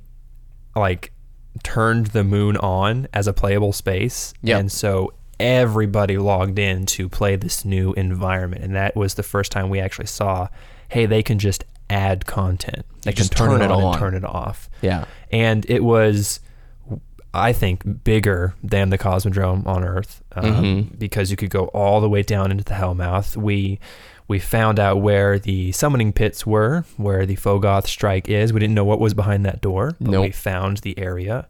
like 0.75 1.11
turned 1.63 2.07
the 2.07 2.23
moon 2.23 2.57
on 2.57 3.07
as 3.13 3.27
a 3.27 3.33
playable 3.33 3.71
space, 3.73 4.33
Yep. 4.41 4.59
and 4.59 4.71
so 4.71 5.13
everybody 5.39 6.17
logged 6.17 6.57
in 6.59 6.85
to 6.87 7.07
play 7.07 7.35
this 7.35 7.63
new 7.63 7.93
environment, 7.93 8.63
and 8.63 8.75
that 8.75 8.95
was 8.95 9.13
the 9.13 9.23
first 9.23 9.51
time 9.51 9.69
we 9.69 9.79
actually 9.79 10.07
saw, 10.07 10.47
hey, 10.89 11.05
they 11.05 11.21
can 11.23 11.37
just 11.39 11.63
add 11.89 12.25
content. 12.25 12.85
They 13.03 13.13
can 13.13 13.27
turn, 13.27 13.49
turn 13.49 13.61
it 13.61 13.65
it 13.65 13.71
on, 13.71 13.83
on. 13.83 13.91
and 13.93 13.99
turn 13.99 14.13
it 14.15 14.23
off. 14.25 14.69
Yeah. 14.81 15.05
and 15.31 15.65
it 15.69 15.83
was 15.83 16.39
I 17.35 17.51
think 17.51 18.03
bigger 18.03 18.53
than 18.63 18.89
the 18.91 18.97
Cosmodrome 18.97 19.65
on 19.65 19.83
Earth 19.83 20.21
um, 20.35 20.43
Mm-hmm. 20.45 20.95
because 20.97 21.31
you 21.31 21.37
could 21.37 21.49
go 21.49 21.65
all 21.67 21.99
the 21.99 22.09
way 22.09 22.21
down 22.21 22.51
into 22.51 22.63
the 22.63 22.75
Hellmouth. 22.75 23.35
We 23.35 23.79
we 24.27 24.39
found 24.39 24.79
out 24.79 25.01
where 25.01 25.37
the 25.39 25.71
summoning 25.73 26.13
pits 26.13 26.45
were, 26.45 26.85
where 26.95 27.25
the 27.25 27.35
Phogoth 27.35 27.87
strike 27.87 28.29
is. 28.29 28.53
We 28.53 28.59
didn't 28.59 28.75
know 28.75 28.85
what 28.85 28.99
was 28.99 29.13
behind 29.13 29.45
that 29.45 29.61
door, 29.61 29.93
but 29.99 30.21
we 30.21 30.31
found 30.31 30.77
the 30.77 30.97
area, 30.97 31.47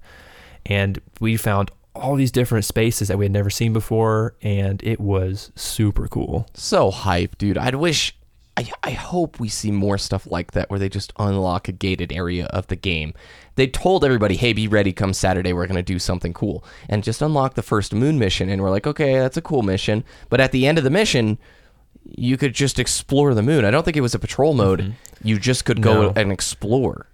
and 0.65 0.99
we 1.19 1.37
found 1.37 1.69
all 1.95 2.15
these 2.15 2.31
different 2.31 2.65
spaces 2.65 3.09
that 3.09 3.17
we 3.19 3.25
had 3.25 3.31
never 3.31 3.51
seen 3.51 3.73
before, 3.73 4.33
and 4.41 4.81
it 4.83 4.99
was 4.99 5.51
super 5.55 6.07
cool. 6.07 6.47
So 6.55 6.89
hype, 6.91 7.37
dude. 7.37 7.57
I'd 7.57 7.75
wish. 7.75 8.15
I, 8.55 8.69
I 8.83 8.91
hope 8.91 9.39
we 9.39 9.49
see 9.49 9.71
more 9.71 9.97
stuff 9.97 10.27
like 10.29 10.51
that 10.51 10.69
where 10.69 10.77
they 10.79 10.89
just 10.89 11.11
unlock 11.17 11.67
a 11.67 11.71
gated 11.71 12.11
area 12.11 12.45
of 12.47 12.67
the 12.67 12.75
game. 12.75 13.13
They 13.55 13.67
told 13.67 14.05
everybody, 14.05 14.35
hey, 14.35 14.53
be 14.53 14.67
ready 14.67 14.93
come 14.93 15.13
Saturday, 15.13 15.53
we're 15.53 15.65
going 15.65 15.75
to 15.75 15.81
do 15.81 15.97
something 15.99 16.33
cool. 16.33 16.63
And 16.87 17.03
just 17.03 17.21
unlock 17.21 17.55
the 17.55 17.63
first 17.63 17.93
moon 17.93 18.19
mission. 18.19 18.49
And 18.49 18.61
we're 18.61 18.69
like, 18.69 18.85
okay, 18.85 19.15
that's 19.17 19.37
a 19.37 19.41
cool 19.41 19.63
mission. 19.63 20.03
But 20.29 20.39
at 20.39 20.51
the 20.51 20.67
end 20.67 20.77
of 20.77 20.83
the 20.83 20.89
mission, 20.91 21.39
you 22.05 22.37
could 22.37 22.53
just 22.53 22.77
explore 22.79 23.33
the 23.33 23.41
moon. 23.43 23.65
I 23.65 23.71
don't 23.71 23.83
think 23.83 23.97
it 23.97 24.01
was 24.01 24.13
a 24.15 24.19
patrol 24.19 24.53
mode. 24.53 24.81
Mm-hmm. 24.81 25.27
You 25.27 25.39
just 25.39 25.65
could 25.65 25.81
go 25.81 26.01
No. 26.03 26.13
and 26.15 26.31
explore. 26.31 27.07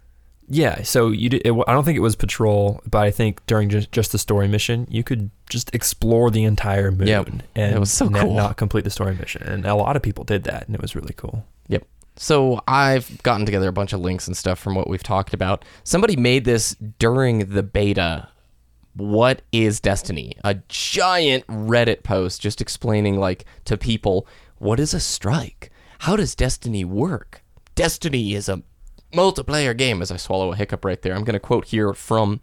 Yeah, 0.50 0.82
so 0.84 1.10
you 1.10 1.29
did, 1.29 1.41
it, 1.46 1.53
I 1.68 1.74
don't 1.74 1.84
think 1.84 1.96
it 1.98 2.01
was 2.01 2.15
patrol, 2.15 2.82
but 2.89 3.00
I 3.00 3.12
think 3.12 3.46
during 3.46 3.70
just, 3.70 3.91
just 3.91 4.12
the 4.12 4.18
story 4.18 4.48
mission, 4.48 4.88
you 4.89 5.03
could 5.03 5.29
just 5.50 5.74
explore 5.75 6.32
the 6.32 6.44
entire 6.44 6.91
moon 6.91 7.08
Yep. 7.08 7.29
and 7.56 7.75
It 7.75 7.79
was 7.79 7.91
so 7.91 8.10
cool. 8.10 8.34
not 8.36 8.58
complete 8.58 8.84
the 8.84 8.89
story 8.89 9.15
mission. 9.15 9.44
And 9.44 9.65
a 9.65 9.75
lot 9.75 9.96
of 9.96 10.01
people 10.01 10.24
did 10.24 10.44
that, 10.46 10.65
and 10.65 10.74
it 10.75 10.82
was 10.82 10.96
really 10.96 11.13
cool. 11.15 11.46
Yep. 11.68 11.84
So 12.15 12.62
I've 12.68 13.22
gotten 13.24 13.46
together 13.46 13.70
a 13.70 13.74
bunch 13.74 13.94
of 13.94 14.00
links 14.01 14.25
and 14.27 14.36
stuff 14.36 14.58
from 14.60 14.74
what 14.75 14.89
we've 14.89 15.03
talked 15.03 15.34
about. 15.36 15.63
Somebody 15.84 16.15
made 16.15 16.46
this 16.46 16.75
during 16.98 17.51
the 17.51 17.63
beta. 17.63 18.27
What 18.96 19.44
is 19.51 19.79
Destiny? 19.79 20.36
A 20.44 20.56
giant 20.68 21.46
Reddit 21.48 22.03
post 22.03 22.41
just 22.41 22.60
explaining 22.60 23.20
like 23.20 23.46
to 23.65 23.77
people 23.77 24.27
what 24.58 24.79
is 24.79 24.94
a 24.94 25.00
strike? 25.00 25.72
How 26.00 26.15
does 26.18 26.36
Destiny 26.36 26.84
work? 26.84 27.41
Destiny 27.75 28.34
is 28.34 28.50
a 28.50 28.62
multiplayer 29.13 29.75
game. 29.75 30.01
As 30.01 30.12
I 30.12 30.18
swallow 30.18 30.51
a 30.51 30.56
hiccup 30.56 30.86
right 30.86 31.01
there, 31.01 31.16
I'm 31.16 31.24
going 31.24 31.34
to 31.34 31.39
quote 31.39 31.66
here 31.66 31.94
from 31.94 32.42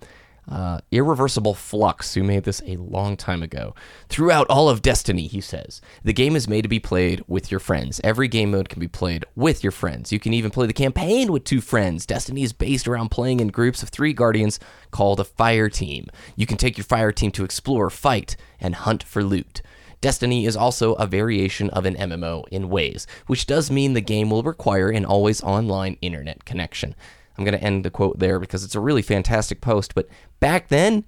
uh, 0.49 0.79
Irreversible 0.93 1.55
Flux, 1.55 2.15
who 2.15 2.23
made 2.23 2.45
this 2.45 2.63
a 2.67 2.77
long 2.77 3.17
time 3.17 3.43
ago. 3.43 3.75
Throughout 4.09 4.47
all 4.49 4.69
of 4.69 4.83
Destiny, 4.83 5.27
he 5.27 5.41
says, 5.41 5.81
the 6.05 6.13
game 6.13 6.37
is 6.37 6.49
made 6.49 6.63
to 6.63 6.69
be 6.69 6.79
played 6.79 7.25
with 7.27 7.51
your 7.51 7.61
friends. 7.61 8.01
Every 8.05 8.29
game 8.29 8.53
mode 8.53 8.69
can 8.69 8.81
be 8.81 8.89
played 8.89 9.25
with 9.35 9.65
your 9.65 9.73
friends. 9.73 10.13
You 10.13 10.21
can 10.21 10.33
even 10.33 10.51
play 10.51 10.67
the 10.67 10.73
campaign 10.73 11.33
with 11.33 11.45
two 11.45 11.61
friends. 11.61 12.07
Destiny 12.07 12.43
is 12.43 12.53
based 12.53 12.87
around 12.87 13.11
playing 13.11 13.41
in 13.41 13.49
groups 13.49 13.83
of 13.83 13.89
three 13.89 14.13
guardians 14.13 14.61
called 14.91 15.19
a 15.21 15.25
fire 15.25 15.69
team. 15.69 16.07
You 16.37 16.47
can 16.47 16.57
take 16.57 16.77
your 16.77 16.85
fire 16.85 17.13
team 17.13 17.33
to 17.33 17.45
explore, 17.45 17.91
fight, 17.91 18.37
and 18.61 18.77
hunt 18.77 19.03
for 19.03 19.25
loot. 19.25 19.63
Destiny 20.01 20.47
is 20.47 20.57
also 20.57 20.95
a 20.95 21.07
variation 21.07 21.71
of 21.71 21.87
an 21.87 21.95
MMO 21.97 22.47
in 22.49 22.69
ways, 22.69 23.07
which 23.27 23.47
does 23.47 23.71
mean 23.71 23.93
the 23.93 24.01
game 24.01 24.31
will 24.31 24.43
require 24.43 24.89
an 24.89 25.05
always 25.05 25.43
online 25.43 25.97
internet 26.01 26.45
connection. 26.45 26.95
I'm 27.37 27.45
going 27.45 27.59
to 27.59 27.65
end 27.65 27.85
the 27.85 27.91
quote 27.91 28.19
there 28.19 28.39
because 28.39 28.65
it's 28.65 28.75
a 28.75 28.81
really 28.81 29.03
fantastic 29.03 29.61
post, 29.61 29.95
but 29.95 30.09
back 30.41 30.69
then, 30.69 31.05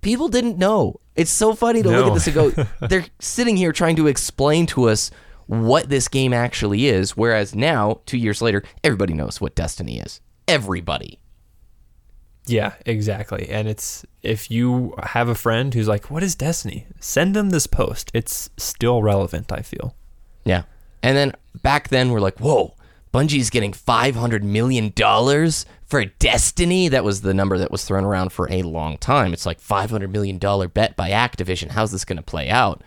people 0.00 0.28
didn't 0.28 0.58
know. 0.58 0.96
It's 1.16 1.30
so 1.30 1.54
funny 1.54 1.82
to 1.82 1.88
look 1.88 2.06
at 2.06 2.14
this 2.14 2.26
and 2.26 2.34
go, 2.34 2.50
they're 2.88 3.06
sitting 3.18 3.56
here 3.56 3.72
trying 3.72 3.96
to 3.96 4.06
explain 4.06 4.66
to 4.66 4.88
us 4.88 5.10
what 5.46 5.88
this 5.88 6.08
game 6.08 6.32
actually 6.32 6.86
is, 6.86 7.16
whereas 7.16 7.54
now, 7.54 8.00
two 8.06 8.16
years 8.16 8.40
later, 8.40 8.62
everybody 8.84 9.14
knows 9.14 9.40
what 9.40 9.54
Destiny 9.54 9.98
is. 9.98 10.20
Everybody. 10.46 11.19
Yeah, 12.50 12.74
exactly. 12.84 13.48
And 13.48 13.68
it's 13.68 14.04
if 14.22 14.50
you 14.50 14.94
have 15.02 15.28
a 15.28 15.34
friend 15.34 15.72
who's 15.72 15.88
like, 15.88 16.10
"What 16.10 16.22
is 16.22 16.34
Destiny?" 16.34 16.86
Send 16.98 17.36
them 17.36 17.50
this 17.50 17.66
post. 17.66 18.10
It's 18.12 18.50
still 18.56 19.02
relevant. 19.02 19.52
I 19.52 19.62
feel. 19.62 19.94
Yeah. 20.44 20.62
And 21.02 21.16
then 21.16 21.32
back 21.62 21.88
then, 21.88 22.10
we're 22.10 22.20
like, 22.20 22.38
whoa, 22.38 22.74
Bungie's 23.12 23.50
getting 23.50 23.72
$500 23.72 24.42
million 24.42 24.92
for 25.86 26.04
Destiny. 26.04 26.88
That 26.88 27.04
was 27.04 27.22
the 27.22 27.34
number 27.34 27.58
that 27.58 27.70
was 27.70 27.84
thrown 27.84 28.04
around 28.04 28.32
for 28.32 28.50
a 28.50 28.62
long 28.62 28.98
time. 28.98 29.32
It's 29.32 29.46
like 29.46 29.60
$500 29.60 30.10
million 30.10 30.38
bet 30.38 30.96
by 30.96 31.10
Activision. 31.10 31.70
How's 31.70 31.92
this 31.92 32.04
going 32.04 32.18
to 32.18 32.22
play 32.22 32.48
out? 32.50 32.82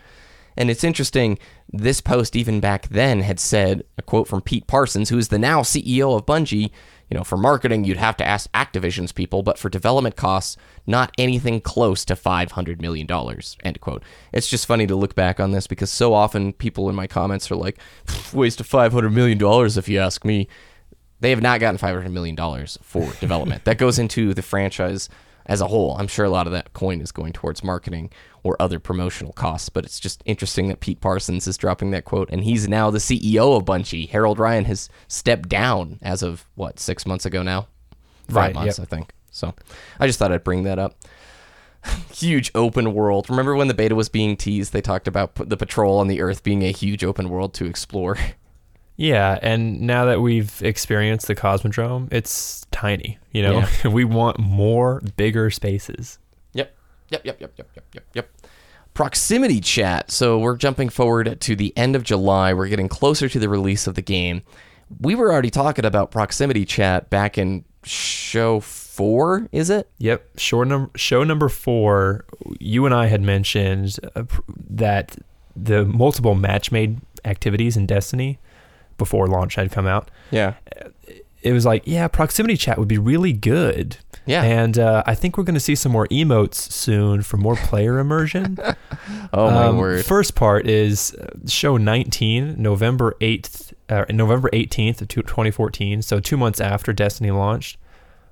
And 0.56 0.70
it's 0.70 0.84
interesting, 0.84 1.38
this 1.72 2.00
post, 2.00 2.36
even 2.36 2.60
back 2.60 2.88
then, 2.88 3.20
had 3.20 3.40
said 3.40 3.82
a 3.98 4.02
quote 4.02 4.28
from 4.28 4.40
Pete 4.40 4.68
Parsons, 4.68 5.08
who 5.08 5.18
is 5.18 5.28
the 5.28 5.38
now 5.38 5.62
CEO 5.62 6.16
of 6.16 6.26
Bungie. 6.26 6.70
You 7.14 7.20
know, 7.20 7.24
for 7.24 7.36
marketing, 7.36 7.84
you'd 7.84 7.96
have 7.96 8.16
to 8.16 8.26
ask 8.26 8.50
Activision's 8.50 9.12
people, 9.12 9.44
but 9.44 9.56
for 9.56 9.68
development 9.68 10.16
costs, 10.16 10.56
not 10.84 11.12
anything 11.16 11.60
close 11.60 12.04
to 12.06 12.16
$500 12.16 12.80
million. 12.80 13.08
End 13.62 13.80
quote. 13.80 14.02
It's 14.32 14.48
just 14.48 14.66
funny 14.66 14.84
to 14.88 14.96
look 14.96 15.14
back 15.14 15.38
on 15.38 15.52
this 15.52 15.68
because 15.68 15.92
so 15.92 16.12
often 16.12 16.52
people 16.52 16.88
in 16.88 16.96
my 16.96 17.06
comments 17.06 17.48
are 17.52 17.54
like, 17.54 17.78
waste 18.32 18.58
of 18.58 18.68
$500 18.68 19.12
million 19.12 19.38
if 19.78 19.88
you 19.88 20.00
ask 20.00 20.24
me. 20.24 20.48
They 21.20 21.30
have 21.30 21.40
not 21.40 21.60
gotten 21.60 21.78
$500 21.78 22.10
million 22.10 22.36
for 22.82 23.12
development. 23.20 23.64
that 23.64 23.78
goes 23.78 24.00
into 24.00 24.34
the 24.34 24.42
franchise 24.42 25.08
as 25.46 25.60
a 25.60 25.66
whole. 25.68 25.96
I'm 25.98 26.08
sure 26.08 26.24
a 26.24 26.30
lot 26.30 26.46
of 26.46 26.52
that 26.52 26.72
coin 26.72 27.00
is 27.00 27.12
going 27.12 27.32
towards 27.32 27.62
marketing 27.64 28.10
or 28.42 28.56
other 28.60 28.78
promotional 28.78 29.32
costs, 29.32 29.68
but 29.68 29.84
it's 29.84 30.00
just 30.00 30.22
interesting 30.24 30.68
that 30.68 30.80
Pete 30.80 31.00
Parsons 31.00 31.46
is 31.46 31.56
dropping 31.56 31.90
that 31.92 32.04
quote, 32.04 32.30
and 32.30 32.44
he's 32.44 32.68
now 32.68 32.90
the 32.90 32.98
CEO 32.98 33.56
of 33.56 33.64
Bungie. 33.64 34.08
Harold 34.08 34.38
Ryan 34.38 34.64
has 34.64 34.88
stepped 35.08 35.48
down 35.48 35.98
as 36.02 36.22
of 36.22 36.46
what 36.54 36.78
six 36.78 37.06
months 37.06 37.26
ago 37.26 37.42
now, 37.42 37.68
five 38.28 38.34
Right, 38.36 38.54
months, 38.54 38.78
yep. 38.78 38.86
I 38.86 38.96
think. 38.96 39.12
So, 39.30 39.54
I 39.98 40.06
just 40.06 40.18
thought 40.18 40.32
I'd 40.32 40.44
bring 40.44 40.62
that 40.62 40.78
up. 40.78 40.96
huge 42.12 42.50
open 42.54 42.94
world. 42.94 43.28
Remember 43.28 43.54
when 43.54 43.68
the 43.68 43.74
beta 43.74 43.94
was 43.94 44.08
being 44.08 44.36
teased? 44.36 44.72
They 44.72 44.80
talked 44.80 45.08
about 45.08 45.34
the 45.34 45.56
patrol 45.56 45.98
on 45.98 46.08
the 46.08 46.20
Earth 46.20 46.42
being 46.42 46.62
a 46.62 46.70
huge 46.70 47.04
open 47.04 47.28
world 47.28 47.54
to 47.54 47.66
explore. 47.66 48.16
Yeah, 48.96 49.38
and 49.42 49.80
now 49.80 50.04
that 50.04 50.20
we've 50.20 50.62
experienced 50.62 51.26
the 51.26 51.34
Cosmodrome, 51.34 52.12
it's 52.12 52.64
tiny. 52.70 53.18
You 53.32 53.42
know, 53.42 53.64
we 53.90 54.04
want 54.04 54.38
more, 54.38 55.00
bigger 55.16 55.50
spaces. 55.50 56.18
Yep. 56.52 56.74
Yep, 57.10 57.26
yep, 57.26 57.40
yep, 57.40 57.52
yep, 57.56 57.68
yep, 57.74 57.84
yep, 57.92 58.04
yep. 58.14 58.30
Proximity 58.94 59.60
chat. 59.60 60.12
So 60.12 60.38
we're 60.38 60.56
jumping 60.56 60.88
forward 60.88 61.40
to 61.40 61.56
the 61.56 61.76
end 61.76 61.96
of 61.96 62.04
July. 62.04 62.52
We're 62.54 62.68
getting 62.68 62.88
closer 62.88 63.28
to 63.28 63.38
the 63.40 63.48
release 63.48 63.88
of 63.88 63.96
the 63.96 64.02
game. 64.02 64.42
We 65.00 65.16
were 65.16 65.32
already 65.32 65.50
talking 65.50 65.84
about 65.84 66.12
proximity 66.12 66.64
chat 66.64 67.10
back 67.10 67.36
in 67.36 67.64
show 67.82 68.60
four, 68.60 69.48
is 69.50 69.70
it? 69.70 69.90
Yep. 69.98 70.38
Show 70.38 70.62
number 70.62 70.90
show 70.96 71.24
number 71.24 71.48
four. 71.48 72.24
You 72.60 72.86
and 72.86 72.94
I 72.94 73.06
had 73.06 73.22
mentioned 73.22 73.98
uh, 74.14 74.22
that 74.70 75.16
the 75.56 75.84
multiple 75.84 76.36
match 76.36 76.70
made 76.70 77.00
activities 77.24 77.76
in 77.76 77.86
Destiny 77.86 78.38
before 78.98 79.26
launch 79.28 79.54
had 79.56 79.70
come 79.72 79.86
out. 79.86 80.10
Yeah. 80.30 80.54
It 81.42 81.52
was 81.52 81.66
like, 81.66 81.82
yeah, 81.84 82.08
proximity 82.08 82.56
chat 82.56 82.78
would 82.78 82.88
be 82.88 82.96
really 82.98 83.32
good. 83.34 83.98
Yeah. 84.26 84.42
And 84.42 84.78
uh, 84.78 85.02
I 85.06 85.14
think 85.14 85.36
we're 85.36 85.44
going 85.44 85.54
to 85.54 85.60
see 85.60 85.74
some 85.74 85.92
more 85.92 86.06
emotes 86.08 86.54
soon 86.54 87.20
for 87.22 87.36
more 87.36 87.56
player 87.56 87.98
immersion. 87.98 88.58
Oh 89.34 89.50
my 89.50 89.64
Um, 89.66 89.76
word. 89.78 90.06
First 90.06 90.34
part 90.36 90.66
is 90.66 91.12
uh, 91.14 91.26
show 91.46 91.76
19, 91.76 92.54
November 92.56 93.14
8th, 93.20 93.72
uh, 93.90 94.04
November 94.10 94.48
18th 94.52 95.02
of 95.02 95.08
two- 95.08 95.22
2014. 95.22 96.00
So 96.02 96.20
two 96.20 96.36
months 96.38 96.60
after 96.60 96.92
Destiny 96.92 97.30
launched, 97.32 97.76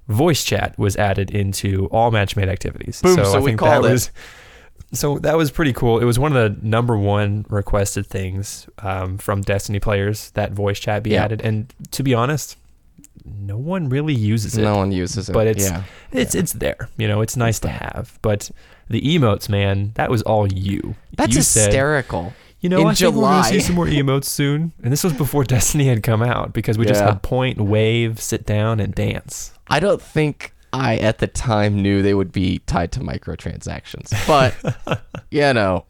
voice 0.08 0.44
chat 0.44 0.78
was 0.78 0.96
added 0.96 1.30
into 1.30 1.86
all 1.86 2.10
match 2.12 2.36
made 2.36 2.48
activities. 2.48 3.02
Boom, 3.02 3.16
So, 3.16 3.24
so 3.24 3.36
I 3.36 3.40
we 3.40 3.50
think 3.50 3.60
that 3.60 3.78
it. 3.84 3.90
was. 3.90 4.10
So 4.92 5.18
that 5.20 5.36
was 5.36 5.50
pretty 5.50 5.72
cool. 5.72 5.98
It 6.00 6.04
was 6.04 6.18
one 6.18 6.36
of 6.36 6.60
the 6.60 6.66
number 6.66 6.96
one 6.96 7.46
requested 7.48 8.06
things 8.06 8.66
um, 8.78 9.16
from 9.18 9.40
Destiny 9.40 9.80
players 9.80 10.30
that 10.32 10.52
voice 10.52 10.78
chat 10.78 11.02
be 11.02 11.10
Yeah. 11.10 11.24
added. 11.24 11.40
And 11.42 11.72
to 11.92 12.02
be 12.02 12.12
honest, 12.14 12.56
no 13.24 13.56
one 13.56 13.88
really 13.88 14.14
uses 14.14 14.56
it 14.58 14.62
no 14.62 14.76
one 14.76 14.90
uses 14.92 15.28
it. 15.28 15.32
but 15.32 15.46
it's 15.46 15.64
yeah. 15.70 15.84
it's 16.10 16.34
it's 16.34 16.52
there. 16.54 16.88
You 16.96 17.08
know, 17.08 17.20
it's 17.22 17.36
nice 17.36 17.58
to 17.60 17.68
have. 17.68 18.18
But 18.20 18.50
the 18.88 19.00
emotes, 19.00 19.48
man, 19.48 19.92
that 19.94 20.10
was 20.10 20.22
all 20.22 20.52
you. 20.52 20.94
That's 21.16 21.34
you 21.34 21.42
said, 21.42 21.66
hysterical. 21.66 22.32
you 22.60 22.68
know, 22.68 22.80
in 22.80 22.86
I 22.88 22.94
think 22.94 23.14
we're 23.14 23.22
gonna 23.22 23.44
see 23.44 23.60
some 23.60 23.76
more 23.76 23.86
emotes 23.86 24.24
soon. 24.24 24.72
And 24.82 24.92
this 24.92 25.04
was 25.04 25.12
before 25.12 25.44
Destiny 25.56 25.84
had 25.86 26.02
come 26.02 26.22
out 26.22 26.52
because 26.52 26.76
we 26.76 26.84
just 26.84 27.00
had 27.00 27.22
point, 27.22 27.60
wave, 27.60 28.20
sit 28.20 28.44
down, 28.44 28.80
and 28.80 28.94
dance. 28.94 29.52
I 29.68 29.80
don't 29.80 30.02
think 30.02 30.51
I 30.72 30.96
at 30.96 31.18
the 31.18 31.26
time 31.26 31.80
knew 31.82 32.02
they 32.02 32.14
would 32.14 32.32
be 32.32 32.60
tied 32.60 32.92
to 32.92 33.00
microtransactions. 33.00 34.12
But 34.26 35.02
you 35.30 35.52
know, 35.52 35.86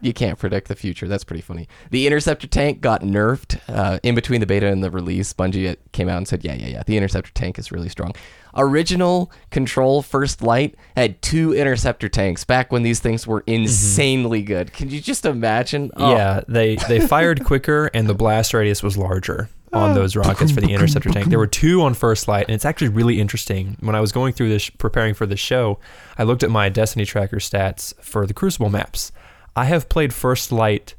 you 0.00 0.12
can't 0.12 0.38
predict 0.38 0.68
the 0.68 0.74
future. 0.74 1.06
That's 1.06 1.24
pretty 1.24 1.42
funny. 1.42 1.68
The 1.90 2.06
interceptor 2.06 2.46
tank 2.46 2.80
got 2.80 3.02
nerfed 3.02 3.60
uh, 3.68 3.98
in 4.02 4.14
between 4.14 4.40
the 4.40 4.46
beta 4.46 4.66
and 4.66 4.82
the 4.82 4.90
release. 4.90 5.32
Bungie 5.32 5.76
came 5.92 6.08
out 6.08 6.16
and 6.16 6.26
said, 6.26 6.44
"Yeah, 6.44 6.54
yeah, 6.54 6.68
yeah. 6.68 6.82
The 6.86 6.96
interceptor 6.96 7.32
tank 7.32 7.58
is 7.58 7.70
really 7.70 7.88
strong." 7.88 8.14
Original 8.56 9.30
Control 9.50 10.02
First 10.02 10.42
Light 10.42 10.74
had 10.96 11.22
two 11.22 11.54
interceptor 11.54 12.08
tanks 12.08 12.44
back 12.44 12.72
when 12.72 12.82
these 12.82 12.98
things 12.98 13.26
were 13.26 13.44
insanely 13.46 14.42
good. 14.42 14.72
Can 14.72 14.90
you 14.90 15.00
just 15.00 15.24
imagine? 15.24 15.90
Oh, 15.96 16.12
Yeah, 16.12 16.40
they 16.48 16.76
they 16.76 17.00
fired 17.00 17.44
quicker 17.44 17.90
and 17.94 18.08
the 18.08 18.14
blast 18.14 18.54
radius 18.54 18.82
was 18.82 18.96
larger 18.96 19.48
on 19.72 19.94
those 19.94 20.16
rockets 20.16 20.50
for 20.50 20.60
the 20.60 20.72
interceptor 20.72 21.10
tank. 21.10 21.28
There 21.28 21.38
were 21.38 21.46
two 21.46 21.82
on 21.82 21.94
first 21.94 22.26
light, 22.26 22.46
and 22.48 22.54
it's 22.54 22.64
actually 22.64 22.88
really 22.88 23.20
interesting. 23.20 23.76
When 23.80 23.94
I 23.94 24.00
was 24.00 24.10
going 24.12 24.32
through 24.32 24.48
this, 24.48 24.68
preparing 24.70 25.14
for 25.14 25.26
the 25.26 25.36
show, 25.36 25.78
I 26.18 26.24
looked 26.24 26.42
at 26.42 26.50
my 26.50 26.68
Destiny 26.68 27.04
tracker 27.04 27.36
stats 27.36 27.94
for 28.02 28.26
the 28.26 28.34
Crucible 28.34 28.68
maps. 28.70 29.12
I 29.54 29.66
have 29.66 29.88
played 29.88 30.12
first 30.12 30.50
light 30.52 30.94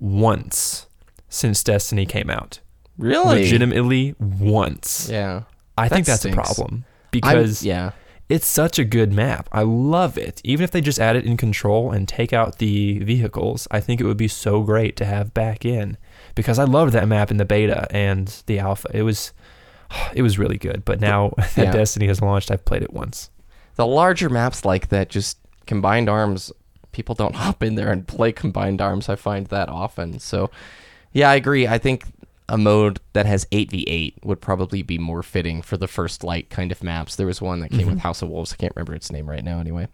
once 0.00 0.86
since 1.28 1.62
Destiny 1.62 2.06
came 2.06 2.30
out. 2.30 2.60
really? 2.98 3.42
Legitimately 3.42 4.14
once. 4.18 5.08
Yeah. 5.10 5.42
I 5.78 5.88
think 5.88 6.06
that's 6.06 6.20
stinks. 6.20 6.36
a 6.38 6.42
problem 6.42 6.70
I'm- 6.72 6.84
because 7.10 7.62
yeah. 7.62 7.92
it's 8.28 8.46
such 8.46 8.78
a 8.78 8.84
good 8.84 9.12
map. 9.12 9.48
I 9.52 9.62
love 9.62 10.16
it. 10.16 10.40
Even 10.44 10.64
if 10.64 10.70
they 10.70 10.80
just 10.80 10.98
add 10.98 11.16
it 11.16 11.24
in 11.26 11.36
control 11.36 11.90
and 11.90 12.08
take 12.08 12.32
out 12.32 12.58
the 12.58 12.98
vehicles, 13.00 13.68
I 13.70 13.80
think 13.80 14.00
it 14.00 14.04
would 14.04 14.16
be 14.16 14.28
so 14.28 14.62
great 14.62 14.96
to 14.96 15.04
have 15.04 15.34
back 15.34 15.64
in 15.64 15.96
because 16.36 16.60
I 16.60 16.64
loved 16.64 16.92
that 16.92 17.08
map 17.08 17.32
in 17.32 17.38
the 17.38 17.44
beta 17.44 17.88
and 17.90 18.28
the 18.46 18.60
alpha. 18.60 18.88
It 18.94 19.02
was 19.02 19.32
it 20.14 20.22
was 20.22 20.38
really 20.38 20.58
good. 20.58 20.84
But 20.84 21.00
now 21.00 21.32
that 21.36 21.56
Yeah. 21.56 21.72
Destiny 21.72 22.06
has 22.06 22.20
launched, 22.20 22.52
I've 22.52 22.64
played 22.64 22.82
it 22.82 22.92
once. 22.92 23.30
the 23.74 23.86
larger 23.86 24.30
maps 24.30 24.64
like 24.64 24.88
that, 24.88 25.10
just 25.10 25.38
combined 25.66 26.08
arms, 26.08 26.52
people 26.92 27.14
don't 27.14 27.34
hop 27.44 27.62
in 27.62 27.74
there 27.74 27.90
and 27.90 28.06
play 28.06 28.30
combined 28.32 28.80
arms. 28.80 29.08
I 29.08 29.16
find 29.16 29.48
that 29.48 29.68
often. 29.68 30.18
So, 30.20 30.50
yeah, 31.12 31.30
I 31.30 31.34
agree. 31.34 31.66
I 31.66 31.78
think 31.78 32.04
a 32.48 32.56
mode 32.56 33.00
that 33.12 33.26
has 33.26 33.44
8v8 33.46 34.24
would 34.24 34.40
probably 34.40 34.82
be 34.82 34.98
more 34.98 35.22
fitting 35.22 35.62
for 35.62 35.76
the 35.76 35.88
first 35.88 36.22
light 36.22 36.48
kind 36.48 36.70
of 36.70 36.82
maps. 36.82 37.16
There 37.16 37.26
was 37.26 37.42
one 37.42 37.60
that 37.60 37.70
came 37.70 37.86
with 37.86 37.96
mm-hmm. 37.96 37.98
House 37.98 38.22
of 38.22 38.28
Wolves. 38.28 38.52
I 38.52 38.56
can't 38.56 38.72
remember 38.76 38.94
its 38.94 39.10
name 39.10 39.28
right 39.28 39.42
now 39.42 39.58
anyway. 39.58 39.88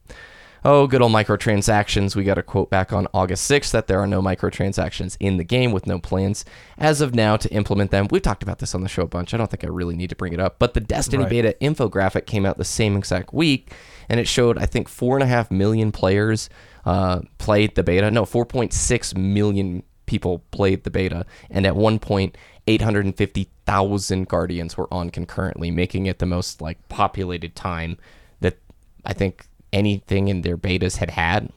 Oh, 0.65 0.87
good 0.87 1.03
old 1.03 1.11
microtransactions. 1.11 2.15
We 2.15 2.23
got 2.23 2.39
a 2.39 2.43
quote 2.43 2.71
back 2.71 2.93
on 2.93 3.09
August 3.13 3.51
6th 3.51 3.73
that 3.73 3.89
there 3.89 3.99
are 3.99 4.07
no 4.07 4.23
microtransactions 4.23 5.17
in 5.19 5.37
the 5.37 5.43
game 5.43 5.73
with 5.73 5.89
no 5.89 5.99
plans 5.99 6.45
as 6.79 7.01
of 7.01 7.17
now 7.17 7.37
to 7.37 7.53
implement 7.53 7.91
them. 7.91 8.07
We've 8.13 8.23
talked 8.23 8.45
about 8.45 8.61
this 8.61 8.73
on 8.73 8.83
the 8.83 8.89
show 8.89 9.03
a 9.03 9.09
bunch. 9.09 9.35
I 9.35 9.39
don't 9.39 9.51
think 9.51 9.65
I 9.65 9.69
really 9.69 9.97
need 9.97 10.11
to 10.11 10.17
bring 10.17 10.33
it 10.33 10.39
up. 10.39 10.61
But 10.61 10.75
the 10.75 10.81
Destiny 10.81 11.25
Right. 11.25 11.31
beta 11.31 11.57
infographic 11.61 12.27
came 12.27 12.47
out 12.47 12.59
the 12.59 12.65
same 12.65 12.97
exact 12.97 13.35
week, 13.35 13.73
and 14.09 14.21
it 14.21 14.29
showed, 14.29 14.57
I 14.57 14.67
think, 14.67 14.89
4.5 14.89 15.51
million 15.51 15.91
players 15.91 16.49
uh, 16.85 17.23
played 17.39 17.75
the 17.75 17.83
beta. 17.83 18.13
No, 18.13 18.25
4.6 18.25 19.17
million 19.17 19.83
people 20.07 20.45
played 20.53 20.85
the 20.85 20.91
beta. 20.91 21.27
And 21.51 21.67
at 21.67 21.75
one 21.75 21.99
point, 21.99 22.37
850,000 22.69 24.29
Guardians 24.29 24.77
were 24.77 24.93
on 24.95 25.11
concurrently, 25.11 25.73
making 25.73 26.07
it 26.07 26.21
the 26.21 26.27
most 26.27 26.61
like 26.61 26.89
populated 26.89 27.57
time 27.57 27.99
that 28.41 28.59
I 29.05 29.13
think 29.13 29.47
anything 29.73 30.29
in 30.29 30.43
their 30.43 30.57
betas 30.57 30.97
had 30.97 31.11
had, 31.11 31.51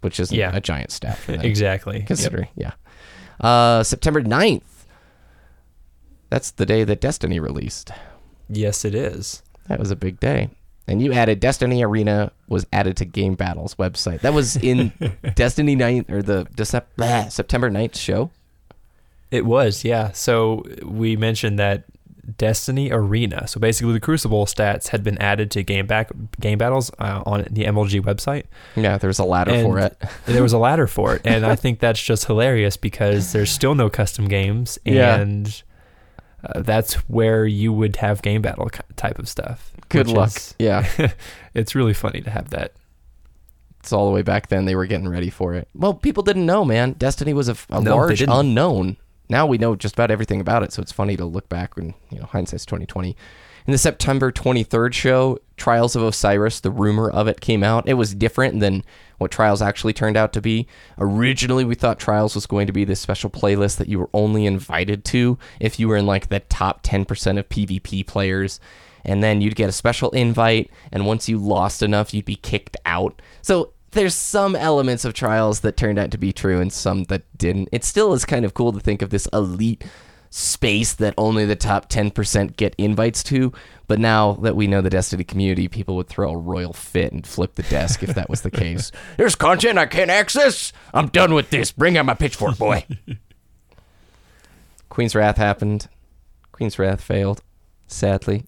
which 0.00 0.18
is 0.20 0.32
Yeah. 0.32 0.54
a 0.54 0.60
giant 0.60 0.90
them. 1.00 1.16
Exactly. 1.42 1.98
Yep. 1.98 2.06
Considering, 2.06 2.48
yeah. 2.56 2.72
Uh, 3.40 3.82
September 3.82 4.22
9th. 4.22 4.62
That's 6.30 6.50
the 6.50 6.66
day 6.66 6.84
that 6.84 7.00
Destiny 7.00 7.40
released. 7.40 7.90
Yes, 8.48 8.84
it 8.84 8.94
is. 8.94 9.42
That 9.68 9.78
was 9.78 9.90
a 9.90 9.96
big 9.96 10.20
day. 10.20 10.50
And 10.86 11.02
you 11.02 11.12
added 11.12 11.40
Destiny 11.40 11.82
Arena 11.82 12.32
was 12.48 12.66
added 12.72 12.96
to 12.98 13.04
Game 13.04 13.34
Battles 13.34 13.74
website. 13.74 14.20
That 14.22 14.32
was 14.32 14.56
in 14.56 14.92
Destiny 15.34 15.76
9th 15.76 16.10
or 16.10 16.22
the 16.22 16.46
Decep- 16.56 16.86
blah, 16.96 17.28
September 17.28 17.70
9th 17.70 17.96
show. 17.96 18.30
It 19.30 19.44
was, 19.44 19.84
yeah. 19.84 20.12
So 20.12 20.64
we 20.82 21.14
mentioned 21.16 21.58
that 21.58 21.84
Destiny 22.36 22.90
Arena. 22.90 23.48
So 23.48 23.58
basically, 23.58 23.92
the 23.94 24.00
Crucible 24.00 24.44
stats 24.46 24.88
had 24.88 25.02
been 25.02 25.16
added 25.18 25.50
to 25.52 25.62
game 25.62 25.86
back 25.86 26.10
game 26.40 26.58
battles 26.58 26.90
uh, 26.98 27.22
on 27.24 27.46
the 27.50 27.64
MLG 27.64 28.02
website. 28.02 28.44
Yeah, 28.76 28.98
there's 28.98 29.18
a 29.18 29.24
ladder 29.24 29.62
for 29.62 29.78
it. 29.78 29.96
there 30.26 30.42
was 30.42 30.52
a 30.52 30.58
ladder 30.58 30.86
for 30.86 31.14
it, 31.14 31.22
and 31.24 31.46
I 31.46 31.54
think 31.62 31.80
that's 31.80 32.02
just 32.02 32.26
hilarious 32.26 32.76
because 32.76 33.32
there's 33.32 33.50
still 33.50 33.74
no 33.74 33.88
custom 33.88 34.28
games, 34.28 34.78
Yeah. 34.84 35.16
and 35.16 35.62
uh, 36.44 36.60
that's 36.60 36.94
where 37.08 37.46
you 37.46 37.72
would 37.72 37.96
have 37.96 38.20
game 38.22 38.42
battle 38.42 38.70
type 38.96 39.18
of 39.18 39.28
stuff. 39.28 39.72
Good 39.88 40.08
luck. 40.08 40.28
is- 40.36 40.54
Yeah. 40.58 40.86
it's 41.54 41.74
really 41.74 41.94
funny 41.94 42.20
to 42.20 42.30
have 42.30 42.50
that. 42.50 42.72
It's 43.80 43.92
all 43.92 44.06
the 44.06 44.12
way 44.12 44.22
back 44.22 44.48
then. 44.48 44.64
They 44.66 44.74
were 44.74 44.86
getting 44.86 45.08
ready 45.08 45.30
for 45.30 45.54
it. 45.54 45.68
Well, 45.74 45.94
people 45.94 46.22
didn't 46.22 46.44
know, 46.46 46.64
man. 46.64 46.92
Destiny 46.92 47.32
was 47.32 47.48
a 47.48 47.56
No, 47.70 47.80
large 47.96 48.20
unknown. 48.20 48.98
Now 49.28 49.46
we 49.46 49.58
know 49.58 49.76
just 49.76 49.94
about 49.94 50.10
everything 50.10 50.40
about 50.40 50.62
it, 50.62 50.72
so 50.72 50.80
it's 50.80 50.92
funny 50.92 51.16
to 51.16 51.24
look 51.24 51.48
back 51.48 51.76
when 51.76 51.94
you 52.10 52.18
know 52.18 52.26
hindsight's 52.26 52.64
twenty 52.64 52.86
twenty. 52.86 53.16
In 53.66 53.72
the 53.72 53.78
September 53.78 54.32
twenty 54.32 54.62
third 54.62 54.94
show, 54.94 55.38
Trials 55.56 55.94
of 55.94 56.02
Osiris, 56.02 56.60
the 56.60 56.70
rumor 56.70 57.10
of 57.10 57.28
it 57.28 57.40
came 57.40 57.62
out. 57.62 57.86
It 57.86 57.94
was 57.94 58.14
different 58.14 58.60
than 58.60 58.84
what 59.18 59.30
Trials 59.30 59.60
actually 59.60 59.92
turned 59.92 60.16
out 60.16 60.32
to 60.32 60.40
be. 60.40 60.66
Originally, 60.96 61.64
we 61.64 61.74
thought 61.74 61.98
Trials 61.98 62.34
was 62.34 62.46
going 62.46 62.66
to 62.66 62.72
be 62.72 62.84
this 62.84 63.00
special 63.00 63.28
playlist 63.28 63.76
that 63.76 63.88
you 63.88 63.98
were 63.98 64.10
only 64.14 64.46
invited 64.46 65.04
to 65.06 65.38
if 65.60 65.78
you 65.78 65.88
were 65.88 65.96
in 65.96 66.06
like 66.06 66.28
the 66.28 66.40
top 66.40 66.80
ten 66.82 67.04
percent 67.04 67.38
of 67.38 67.48
PvP 67.48 68.06
players 68.06 68.60
and 69.04 69.22
then 69.22 69.40
you'd 69.40 69.54
get 69.54 69.68
a 69.68 69.72
special 69.72 70.10
invite 70.10 70.70
and 70.90 71.06
once 71.06 71.28
you 71.28 71.38
lost 71.38 71.82
enough 71.82 72.12
you'd 72.12 72.24
be 72.24 72.34
kicked 72.34 72.76
out 72.84 73.22
so 73.42 73.72
there's 73.92 74.14
some 74.14 74.54
elements 74.54 75.04
of 75.04 75.14
trials 75.14 75.60
that 75.60 75.76
turned 75.76 75.98
out 75.98 76.10
to 76.10 76.18
be 76.18 76.32
true 76.32 76.60
and 76.60 76.72
some 76.72 77.04
that 77.04 77.22
didn't. 77.36 77.68
It 77.72 77.84
still 77.84 78.12
is 78.12 78.24
kind 78.24 78.44
of 78.44 78.54
cool 78.54 78.72
to 78.72 78.80
think 78.80 79.02
of 79.02 79.10
this 79.10 79.26
elite 79.32 79.84
space 80.30 80.92
that 80.94 81.14
only 81.16 81.46
the 81.46 81.56
top 81.56 81.88
10% 81.88 82.56
get 82.56 82.74
invites 82.76 83.22
to 83.22 83.50
but 83.88 83.98
now 83.98 84.34
that 84.34 84.54
we 84.54 84.66
know 84.66 84.82
the 84.82 84.90
destiny 84.90 85.24
community 85.24 85.66
people 85.66 85.96
would 85.96 86.06
throw 86.06 86.30
a 86.30 86.36
royal 86.36 86.74
fit 86.74 87.12
and 87.12 87.26
flip 87.26 87.54
the 87.54 87.62
desk 87.64 88.02
if 88.02 88.14
that 88.14 88.28
was 88.28 88.42
the 88.42 88.50
case. 88.50 88.92
There's 89.16 89.34
content 89.34 89.78
i 89.78 89.86
can't 89.86 90.10
access. 90.10 90.72
I'm 90.92 91.08
done 91.08 91.32
with 91.34 91.50
this. 91.50 91.72
Bring 91.72 91.96
out 91.96 92.04
my 92.04 92.14
pitchfork 92.14 92.58
boy. 92.58 92.84
Queen's 94.90 95.14
wrath 95.14 95.38
happened. 95.38 95.88
Queen's 96.52 96.78
wrath 96.78 97.00
failed 97.00 97.42
sadly. 97.86 98.44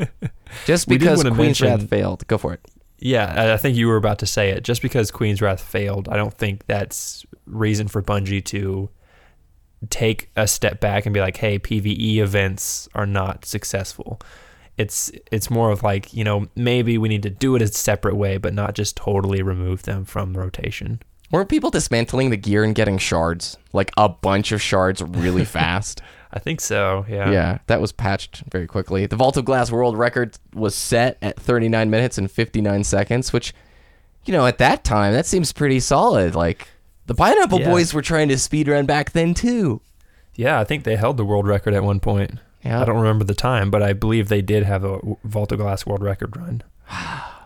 Just 0.64 0.88
because 0.88 1.22
queen's 1.22 1.36
mention- 1.36 1.66
wrath 1.68 1.88
failed 1.88 2.26
go 2.26 2.38
for 2.38 2.54
it 2.54 2.60
Yeah, 3.00 3.52
I- 3.54 3.56
think 3.56 3.76
you 3.76 3.88
were 3.88 3.96
about 3.96 4.18
to 4.20 4.26
say 4.26 4.50
it. 4.50 4.62
Just 4.62 4.82
because 4.82 5.10
Queen's 5.10 5.40
Wrath 5.42 5.60
failed, 5.62 6.08
I 6.08 6.16
don't 6.16 6.34
think 6.34 6.66
that's 6.66 7.24
reason 7.46 7.88
for 7.88 8.02
Bungie 8.02 8.44
to 8.46 8.90
take 9.88 10.30
a 10.36 10.46
step 10.46 10.80
back 10.80 11.06
and 11.06 11.14
be 11.14 11.20
like, 11.20 11.38
"Hey, 11.38 11.58
PVE 11.58 12.18
events 12.18 12.88
are 12.94 13.06
not 13.06 13.44
successful." 13.44 14.20
It's 14.76 15.10
it's 15.32 15.50
more 15.50 15.70
of 15.70 15.82
like 15.82 16.12
you 16.14 16.24
know 16.24 16.46
maybe 16.54 16.98
we 16.98 17.08
need 17.08 17.22
to 17.24 17.30
do 17.30 17.56
it 17.56 17.62
a 17.62 17.66
separate 17.68 18.16
way, 18.16 18.36
but 18.36 18.54
not 18.54 18.74
just 18.74 18.96
totally 18.96 19.42
remove 19.42 19.82
them 19.84 20.04
from 20.04 20.36
rotation. 20.36 21.00
Weren't 21.30 21.48
people 21.48 21.70
dismantling 21.70 22.30
the 22.30 22.36
gear 22.36 22.64
and 22.64 22.74
getting 22.74 22.98
shards? 22.98 23.56
Like 23.72 23.92
a 23.96 24.08
bunch 24.08 24.52
of 24.52 24.60
shards 24.60 25.00
really 25.02 25.44
fast? 25.58 26.02
I 26.32 26.38
think 26.38 26.60
so. 26.60 27.04
Yeah. 27.08 27.30
yeah, 27.30 27.58
that 27.66 27.80
was 27.80 27.92
patched 27.92 28.44
very 28.50 28.66
quickly. 28.66 29.06
The 29.06 29.16
Vault 29.16 29.36
of 29.36 29.44
Glass 29.44 29.72
world 29.72 29.98
record 29.98 30.38
was 30.54 30.74
set 30.74 31.18
at 31.22 31.38
39 31.40 31.90
minutes 31.90 32.18
and 32.18 32.30
59 32.30 32.84
seconds, 32.84 33.32
which, 33.32 33.52
you 34.24 34.32
know, 34.32 34.46
at 34.46 34.58
that 34.58 34.84
time, 34.84 35.12
that 35.12 35.26
seems 35.26 35.52
pretty 35.52 35.80
solid. 35.80 36.34
Like, 36.34 36.68
the 37.06 37.14
Pineapple 37.14 37.60
Yeah. 37.60 37.70
Boys 37.70 37.92
were 37.92 38.02
trying 38.02 38.28
to 38.28 38.36
speedrun 38.36 38.86
back 38.86 39.10
then, 39.10 39.34
too. 39.34 39.80
Yeah, 40.36 40.60
I 40.60 40.64
think 40.64 40.84
they 40.84 40.96
held 40.96 41.16
the 41.16 41.24
world 41.24 41.48
record 41.48 41.74
at 41.74 41.82
one 41.82 41.98
point. 41.98 42.38
Yeah. 42.64 42.80
I 42.80 42.84
don't 42.84 42.98
remember 42.98 43.24
the 43.24 43.34
time, 43.34 43.70
but 43.70 43.82
I 43.82 43.92
believe 43.92 44.28
they 44.28 44.42
did 44.42 44.62
have 44.64 44.84
a 44.84 45.00
Vault 45.24 45.50
of 45.50 45.58
Glass 45.58 45.84
world 45.84 46.02
record 46.02 46.36
run. 46.36 46.62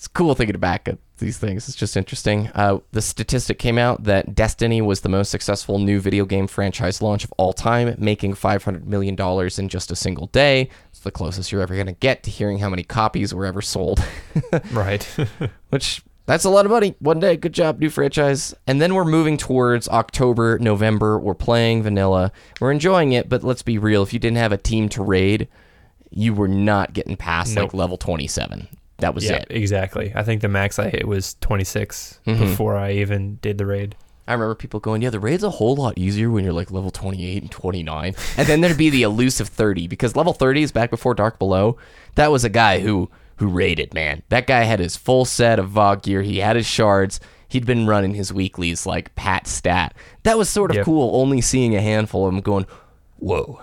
It's 0.00 0.08
cool 0.08 0.34
thinking 0.34 0.58
back 0.58 0.88
at 0.88 0.96
these 1.18 1.36
things. 1.36 1.68
It's 1.68 1.76
just 1.76 1.94
interesting. 1.94 2.48
Uh, 2.54 2.78
the 2.92 3.02
statistic 3.02 3.58
came 3.58 3.76
out 3.76 4.04
that 4.04 4.34
Destiny 4.34 4.80
was 4.80 5.02
the 5.02 5.10
most 5.10 5.30
successful 5.30 5.78
new 5.78 6.00
video 6.00 6.24
game 6.24 6.46
franchise 6.46 7.02
launch 7.02 7.22
of 7.22 7.34
all 7.36 7.52
time, 7.52 7.94
making 7.98 8.32
$500 8.32 8.86
million 8.86 9.14
in 9.58 9.68
just 9.68 9.90
a 9.90 9.94
single 9.94 10.28
day. 10.28 10.70
It's 10.88 11.00
the 11.00 11.10
closest 11.10 11.52
you're 11.52 11.60
ever 11.60 11.74
going 11.74 11.86
to 11.86 11.92
get 11.92 12.22
to 12.22 12.30
hearing 12.30 12.60
how 12.60 12.70
many 12.70 12.82
copies 12.82 13.34
were 13.34 13.44
ever 13.44 13.60
sold. 13.60 14.02
Right. 14.72 15.04
which 15.68 16.02
that's 16.24 16.44
a 16.44 16.50
lot 16.50 16.64
of 16.64 16.70
money. 16.70 16.94
One 17.00 17.20
day, 17.20 17.36
good 17.36 17.52
job, 17.52 17.78
new 17.78 17.90
franchise. 17.90 18.54
And 18.66 18.80
then 18.80 18.94
we're 18.94 19.04
moving 19.04 19.36
towards 19.36 19.86
October, 19.86 20.58
November. 20.60 21.18
We're 21.18 21.34
playing 21.34 21.82
vanilla. 21.82 22.32
We're 22.58 22.72
enjoying 22.72 23.12
it, 23.12 23.28
but 23.28 23.44
let's 23.44 23.60
be 23.60 23.76
real. 23.76 24.02
If 24.02 24.14
you 24.14 24.18
didn't 24.18 24.38
have 24.38 24.52
a 24.52 24.56
team 24.56 24.88
to 24.90 25.02
raid, 25.02 25.46
you 26.08 26.32
were 26.32 26.48
not 26.48 26.94
getting 26.94 27.18
past 27.18 27.54
like 27.54 27.74
level 27.74 27.98
27. 27.98 28.66
That 29.00 29.14
was 29.14 29.24
yeah, 29.24 29.36
it. 29.36 29.46
exactly. 29.50 30.12
I 30.14 30.22
think 30.22 30.40
the 30.42 30.48
max 30.48 30.78
I 30.78 30.88
hit 30.90 31.06
was 31.08 31.34
26 31.40 32.20
Mm-hmm. 32.26 32.40
before 32.44 32.76
I 32.76 32.92
even 32.92 33.36
did 33.36 33.58
the 33.58 33.66
raid. 33.66 33.96
I 34.28 34.34
remember 34.34 34.54
people 34.54 34.78
going, 34.78 35.02
yeah, 35.02 35.10
the 35.10 35.18
raid's 35.18 35.42
a 35.42 35.50
whole 35.50 35.74
lot 35.74 35.98
easier 35.98 36.30
when 36.30 36.44
you're 36.44 36.52
like 36.52 36.70
level 36.70 36.90
28 36.92 37.42
and 37.42 37.50
29. 37.50 38.14
And 38.36 38.46
then 38.48 38.60
there'd 38.60 38.76
be 38.78 38.90
the 38.90 39.02
elusive 39.02 39.48
30 39.48 39.88
because 39.88 40.14
level 40.14 40.32
30 40.32 40.62
is 40.62 40.70
back 40.72 40.90
before 40.90 41.14
Dark 41.14 41.38
Below. 41.40 41.76
That 42.14 42.30
was 42.30 42.44
a 42.44 42.48
guy 42.50 42.78
who 42.80 43.10
who 43.36 43.48
raided, 43.48 43.92
man. 43.94 44.22
That 44.28 44.46
guy 44.46 44.64
had 44.64 44.78
his 44.80 44.96
full 44.96 45.24
set 45.24 45.58
of 45.58 45.70
VOG 45.70 46.02
gear. 46.02 46.22
He 46.22 46.38
had 46.38 46.56
his 46.56 46.66
shards. 46.66 47.18
He'd 47.48 47.64
been 47.66 47.86
running 47.86 48.14
his 48.14 48.32
weeklies 48.32 48.84
like 48.86 49.14
Pat 49.16 49.46
Stat. 49.48 49.94
That 50.22 50.36
was 50.38 50.48
sort 50.50 50.70
of 50.70 50.76
Yep. 50.76 50.84
cool 50.84 51.16
only 51.16 51.40
seeing 51.40 51.74
a 51.74 51.80
handful 51.80 52.26
of 52.26 52.32
them 52.34 52.42
going, 52.42 52.66
whoa, 53.18 53.60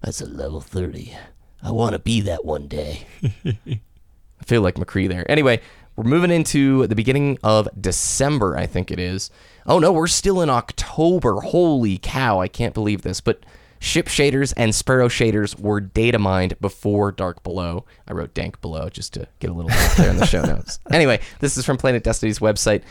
that's 0.00 0.20
a 0.22 0.26
level 0.26 0.60
30. 0.62 1.14
I 1.62 1.72
want 1.72 1.92
to 1.94 1.98
be 1.98 2.20
that 2.22 2.44
one 2.46 2.68
day. 2.68 3.06
I 4.40 4.44
feel 4.44 4.62
like 4.62 4.76
McCree 4.76 5.08
there. 5.08 5.28
Anyway, 5.30 5.60
we're 5.98 6.04
moving 6.04 6.30
into 6.30 6.86
the 6.86 6.94
beginning 6.94 7.38
of 7.42 7.68
December, 7.80 8.56
I 8.56 8.66
think 8.66 8.92
it 8.92 9.00
is. 9.00 9.30
Oh 9.66 9.80
no, 9.80 9.90
we're 9.90 10.06
still 10.06 10.40
in 10.40 10.48
October. 10.48 11.40
Holy 11.40 11.98
cow, 11.98 12.40
I 12.40 12.46
can't 12.46 12.72
believe 12.72 13.02
this. 13.02 13.20
But 13.20 13.42
ship 13.80 14.06
shaders 14.06 14.54
and 14.56 14.72
sparrow 14.74 15.08
shaders 15.08 15.58
were 15.58 15.80
data 15.80 16.20
mined 16.20 16.54
before 16.60 17.10
Dark 17.10 17.42
Below. 17.42 17.84
I 18.06 18.12
wrote 18.12 18.32
Dank 18.32 18.60
Below 18.60 18.88
just 18.90 19.12
to 19.14 19.26
get 19.40 19.50
a 19.50 19.52
little 19.52 19.70
there 19.96 20.10
in 20.10 20.18
the 20.18 20.26
show 20.26 20.42
notes. 20.42 20.78
Anyway, 20.92 21.20
this 21.40 21.56
is 21.56 21.66
from 21.66 21.76
Planet 21.76 22.04
Destiny's 22.04 22.38
website. 22.38 22.82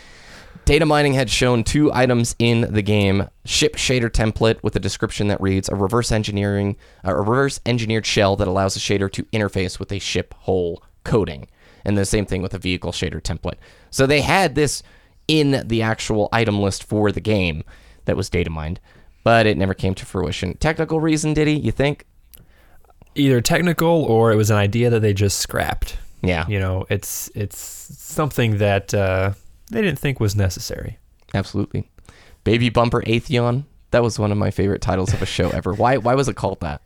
Data 0.65 0.85
mining 0.85 1.13
had 1.13 1.29
shown 1.29 1.63
two 1.63 1.93
items 1.93 2.35
in 2.39 2.73
the 2.73 2.81
game: 2.81 3.29
ship 3.45 3.77
shader 3.77 4.09
template 4.09 4.61
with 4.63 4.75
a 4.75 4.81
description 4.81 5.29
that 5.29 5.39
reads 5.39 5.69
a 5.69 5.75
reverse 5.75 6.11
engineering, 6.11 6.75
a 7.05 7.15
reverse 7.15 7.61
engineered 7.65 8.05
shell 8.05 8.35
that 8.35 8.49
allows 8.49 8.75
a 8.75 8.79
shader 8.79 9.09
to 9.13 9.23
interface 9.25 9.79
with 9.79 9.93
a 9.93 9.99
ship 9.99 10.33
hull 10.41 10.83
coating, 11.07 11.47
and 11.85 11.97
the 11.97 12.05
same 12.05 12.25
thing 12.25 12.41
with 12.43 12.53
a 12.53 12.59
vehicle 12.59 12.91
shader 12.91 13.21
template. 13.21 13.55
So 13.89 14.05
they 14.05 14.21
had 14.21 14.53
this 14.55 14.83
in 15.27 15.63
the 15.67 15.81
actual 15.81 16.29
item 16.31 16.59
list 16.61 16.83
for 16.83 17.11
the 17.11 17.21
game 17.21 17.63
that 18.05 18.15
was 18.15 18.29
data 18.29 18.49
mined, 18.49 18.79
but 19.23 19.45
it 19.47 19.57
never 19.57 19.73
came 19.73 19.95
to 19.95 20.05
fruition. 20.05 20.55
Technical 20.57 20.99
reason, 20.99 21.33
did 21.33 21.47
he? 21.47 21.55
You 21.55 21.71
think? 21.71 22.05
Either 23.15 23.41
technical 23.41 24.03
or 24.03 24.31
it 24.31 24.35
was 24.35 24.51
an 24.51 24.57
idea 24.57 24.89
that 24.91 24.99
they 25.01 25.13
just 25.13 25.39
scrapped. 25.39 25.97
Yeah, 26.21 26.47
You 26.47 26.59
know, 26.59 26.85
it's 26.89 27.29
it's 27.35 27.57
something 27.57 28.57
that 28.57 28.93
uh, 28.93 29.31
they 29.71 29.81
didn't 29.81 29.99
think 29.99 30.19
was 30.19 30.35
necessary. 30.35 30.97
absolutely. 31.33 31.89
Baby 32.43 32.69
Bumper 32.69 33.01
Atheon. 33.03 33.65
That 33.91 34.03
was 34.03 34.17
one 34.19 34.31
of 34.31 34.37
my 34.37 34.51
favorite 34.51 34.81
titles 34.81 35.13
of 35.13 35.21
a 35.21 35.25
show 35.25 35.49
ever. 35.49 35.73
Why? 35.73 35.97
Why 35.97 36.15
was 36.15 36.27
it 36.27 36.35
called 36.35 36.59
that? 36.61 36.81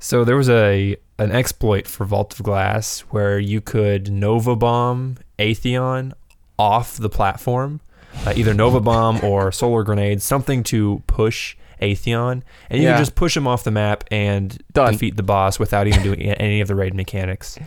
So 0.00 0.24
there 0.24 0.36
was 0.36 0.48
a 0.48 0.96
an 1.18 1.30
exploit 1.30 1.86
for 1.86 2.04
Vault 2.06 2.32
of 2.38 2.42
Glass 2.44 3.00
where 3.10 3.38
you 3.38 3.60
could 3.60 4.10
Nova 4.10 4.56
Bomb 4.56 5.18
Atheon 5.38 6.12
off 6.58 6.96
the 6.96 7.10
platform, 7.10 7.80
uh, 8.26 8.32
either 8.34 8.54
Nova 8.54 8.80
Bomb 8.80 9.20
or 9.22 9.52
Solar 9.52 9.82
Grenade, 9.84 10.22
something 10.22 10.62
to 10.64 11.02
push 11.06 11.56
Atheon, 11.82 12.42
and 12.70 12.80
you 12.80 12.88
Yeah. 12.88 12.94
could 12.94 13.00
just 13.02 13.14
push 13.14 13.36
him 13.36 13.46
off 13.46 13.64
the 13.64 13.70
map 13.70 14.04
and 14.10 14.56
Done. 14.72 14.92
defeat 14.92 15.16
the 15.16 15.22
boss 15.22 15.58
without 15.58 15.86
even 15.86 16.02
doing 16.02 16.20
any 16.22 16.60
of 16.62 16.68
the 16.68 16.74
raid 16.74 16.94
mechanics. 16.94 17.58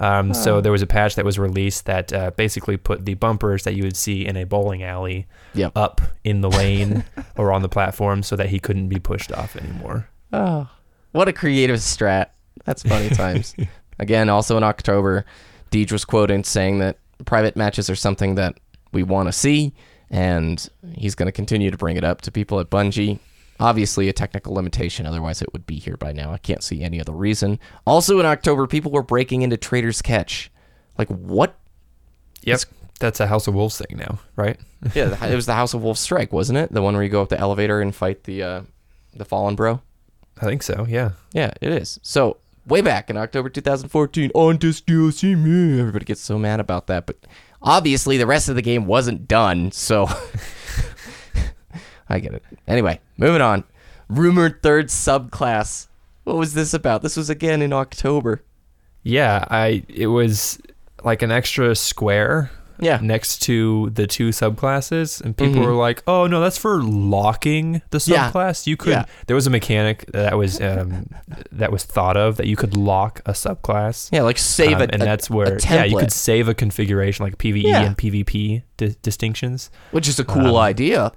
Um, 0.00 0.32
So 0.34 0.60
there 0.60 0.70
was 0.72 0.82
a 0.82 0.86
patch 0.86 1.14
that 1.16 1.24
was 1.24 1.38
released 1.38 1.86
that 1.86 2.12
uh, 2.12 2.30
basically 2.36 2.76
put 2.76 3.04
the 3.06 3.14
bumpers 3.14 3.64
that 3.64 3.74
you 3.74 3.82
would 3.82 3.96
see 3.96 4.24
in 4.26 4.36
a 4.36 4.44
bowling 4.44 4.82
alley 4.82 5.26
Yep. 5.54 5.72
up 5.76 6.00
in 6.24 6.40
the 6.42 6.50
lane 6.50 7.04
or 7.36 7.52
on 7.52 7.62
the 7.62 7.68
platform, 7.68 8.22
so 8.22 8.36
that 8.36 8.50
he 8.50 8.58
couldn't 8.60 8.88
be 8.88 8.98
pushed 8.98 9.32
off 9.32 9.56
anymore. 9.56 10.08
Oh, 10.32 10.68
what 11.12 11.28
a 11.28 11.32
creative 11.32 11.76
strat. 11.76 12.28
That's 12.64 12.82
funny 12.82 13.08
times. 13.14 13.54
Again, 13.98 14.28
also 14.28 14.56
in 14.56 14.62
October, 14.62 15.24
Deej 15.70 15.92
was 15.92 16.04
quoted 16.04 16.46
saying 16.46 16.78
that 16.78 16.98
private 17.24 17.56
matches 17.56 17.90
are 17.90 17.96
something 17.96 18.36
that 18.36 18.58
we 18.92 19.02
want 19.02 19.28
to 19.28 19.32
see, 19.32 19.74
and 20.10 20.68
he's 20.94 21.14
going 21.14 21.26
to 21.26 21.32
continue 21.32 21.70
to 21.70 21.76
bring 21.76 21.96
it 21.96 22.04
up 22.04 22.20
to 22.22 22.30
people 22.30 22.60
at 22.60 22.70
Bungie. 22.70 23.18
Obviously, 23.60 24.08
a 24.08 24.12
technical 24.12 24.54
limitation, 24.54 25.04
otherwise, 25.04 25.42
it 25.42 25.52
would 25.52 25.66
be 25.66 25.80
here 25.80 25.96
by 25.96 26.12
now. 26.12 26.32
I 26.32 26.38
can't 26.38 26.62
see 26.62 26.82
any 26.82 27.00
other 27.00 27.12
reason. 27.12 27.58
Also, 27.86 28.20
in 28.20 28.26
October, 28.26 28.68
people 28.68 28.92
were 28.92 29.02
breaking 29.02 29.42
into 29.42 29.56
Trader's 29.56 30.00
Catch. 30.00 30.50
Like, 30.96 31.08
what? 31.08 31.56
Yep, 32.42 32.60
that's 33.00 33.18
a 33.18 33.26
House 33.26 33.48
of 33.48 33.54
Wolves 33.54 33.78
thing 33.78 33.98
now, 33.98 34.20
right? 34.36 34.58
Yeah, 34.94 35.26
it 35.26 35.34
was 35.34 35.46
the 35.46 35.54
House 35.54 35.74
of 35.74 35.82
Wolves 35.82 36.00
Strike, 36.00 36.32
wasn't 36.32 36.58
it? 36.58 36.72
The 36.72 36.82
one 36.82 36.94
where 36.94 37.02
you 37.02 37.08
go 37.08 37.20
up 37.20 37.30
the 37.30 37.38
elevator 37.38 37.80
and 37.80 37.92
fight 37.92 38.24
the 38.24 38.42
uh, 38.44 38.62
the 39.14 39.24
Fallen 39.24 39.56
Bro? 39.56 39.82
I 40.40 40.46
think 40.46 40.62
so. 40.62 40.86
Yeah. 40.88 41.10
Yeah, 41.32 41.50
it 41.60 41.72
is. 41.72 41.98
So 42.02 42.36
way 42.66 42.80
back 42.80 43.10
in 43.10 43.16
October 43.16 43.48
2014, 43.48 44.30
on 44.34 44.58
this 44.58 44.80
DLC, 44.80 45.36
man, 45.36 45.80
everybody 45.80 46.04
gets 46.04 46.20
so 46.20 46.38
mad 46.38 46.60
about 46.60 46.86
that. 46.86 47.06
But 47.06 47.16
obviously, 47.62 48.16
the 48.16 48.26
rest 48.26 48.48
of 48.48 48.54
the 48.54 48.62
game 48.62 48.86
wasn't 48.86 49.26
done, 49.26 49.72
so 49.72 50.06
I 52.08 52.20
get 52.20 52.34
it. 52.34 52.42
Anyway, 52.66 53.00
moving 53.16 53.42
on. 53.42 53.64
Rumored 54.08 54.62
third 54.62 54.88
subclass. 54.88 55.88
What 56.24 56.36
was 56.36 56.54
this 56.54 56.74
about? 56.74 57.02
This 57.02 57.16
was 57.16 57.30
again 57.30 57.62
in 57.62 57.72
October. 57.72 58.42
Yeah, 59.02 59.44
I 59.48 59.82
it 59.88 60.08
was 60.08 60.60
like 61.04 61.22
an 61.22 61.30
extra 61.30 61.74
square 61.74 62.50
Yeah. 62.80 62.98
next 63.02 63.38
to 63.42 63.90
the 63.94 64.06
two 64.06 64.28
subclasses 64.28 65.20
and 65.20 65.36
people 65.36 65.62
Mhm. 65.62 65.66
were 65.66 65.74
like, 65.74 66.02
"Oh, 66.06 66.26
no, 66.26 66.40
that's 66.40 66.58
for 66.58 66.82
locking 66.82 67.82
the 67.90 67.98
subclass. 67.98 68.08
Yeah. 68.08 68.30
subclass." 68.30 68.66
You 68.66 68.76
could 68.76 68.90
Yeah. 68.92 69.04
there 69.26 69.34
was 69.36 69.46
a 69.46 69.50
mechanic 69.50 70.04
that 70.12 70.36
was 70.38 70.60
um, 70.60 71.06
that 71.52 71.72
was 71.72 71.84
thought 71.84 72.16
of 72.16 72.36
that 72.36 72.46
you 72.46 72.56
could 72.56 72.76
lock 72.76 73.20
a 73.26 73.32
subclass. 73.32 74.08
Yeah, 74.12 74.22
like 74.22 74.38
save 74.38 74.76
Um, 74.76 74.82
a 74.82 74.88
and 74.92 75.02
that's 75.02 75.28
where 75.30 75.58
yeah, 75.64 75.84
you 75.84 75.96
could 75.98 76.12
save 76.12 76.48
a 76.48 76.54
configuration 76.54 77.24
like 77.24 77.38
PvE 77.38 77.62
Yeah. 77.68 77.82
and 77.82 77.96
PvP 77.96 78.62
di- 78.76 78.96
distinctions. 79.02 79.70
which 79.90 80.08
is 80.08 80.18
a 80.18 80.24
cool 80.24 80.56
um, 80.56 80.62
idea. 80.62 81.12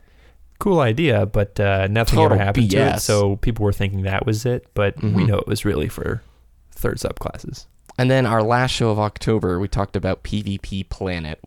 Cool 0.60 0.80
idea, 0.80 1.26
but 1.26 1.60
uh, 1.60 1.88
nothing 1.88 2.17
Total 2.17 2.34
ever 2.34 2.43
happened 2.43 2.69
to 2.71 2.78
it. 2.78 3.00
So 3.02 3.38
people 3.38 3.65
were 3.65 3.74
thinking 3.74 4.04
that 4.04 4.26
was 4.28 4.45
it, 4.45 4.65
but 4.76 5.02
we 5.02 5.10
Mhm. 5.10 5.28
know 5.28 5.38
it 5.38 5.47
was 5.47 5.65
really 5.65 5.88
for 5.89 6.21
third 6.76 6.97
subclasses. 6.97 7.65
And 7.97 8.10
then 8.10 8.26
our 8.26 8.41
last 8.43 8.71
show 8.71 8.89
of 8.89 9.00
October, 9.00 9.60
we 9.60 9.67
talked 9.67 9.95
about 9.95 10.24
PvP 10.24 10.84
Planet. 10.84 11.39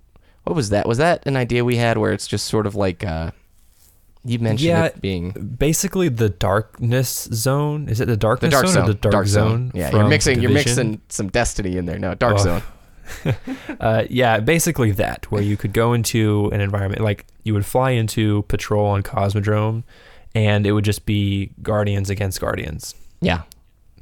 What 0.45 0.55
was 0.57 0.71
that? 0.71 0.87
Was 0.87 0.99
that 0.99 1.27
an 1.27 1.37
idea 1.37 1.65
we 1.65 1.77
had 1.77 1.99
where 1.99 2.13
it's 2.13 2.27
just 2.27 2.47
sort 2.47 2.67
of 2.67 2.75
like 2.75 3.05
uh, 3.05 3.31
you 4.25 4.39
mentioned 4.39 4.69
Yeah, 4.69 4.85
it 4.85 5.01
being 5.01 5.31
basically 5.31 6.09
the 6.09 6.29
darkness 6.29 7.29
zone. 7.33 7.89
Is 7.89 8.01
it 8.01 8.07
the 8.07 8.13
the 8.13 8.17
dark 8.17 8.41
zone, 8.41 8.67
zone? 8.67 8.87
the 8.87 8.95
dark, 8.95 9.27
zone? 9.27 9.71
Yeah, 9.75 9.91
you're 9.91 10.09
mixing. 10.09 10.41
You're 10.41 10.51
mixing 10.51 11.01
some 11.09 11.29
Destiny 11.29 11.77
in 11.77 11.87
there. 11.87 11.99
No, 11.99 12.15
Dark 12.15 12.35
Oh. 12.35 12.39
Zone. 12.39 12.63
Uh, 13.81 14.05
yeah, 14.09 14.41
basically 14.41 14.91
that, 14.93 15.31
where 15.31 15.43
you 15.43 15.57
could 15.59 15.73
go 15.75 15.93
into 15.93 16.49
an 16.55 16.61
environment 16.63 17.03
like 17.03 17.27
you 17.43 17.53
would 17.53 17.67
fly 17.67 17.91
into 17.91 18.43
patrol 18.49 18.87
on 18.87 19.03
Cosmodrome, 19.03 19.83
and 20.35 20.67
it 20.67 20.73
would 20.73 20.85
just 20.87 21.05
be 21.05 21.51
guardians 21.63 22.09
against 22.09 22.41
guardians, 22.41 22.95
Yeah, 23.21 23.43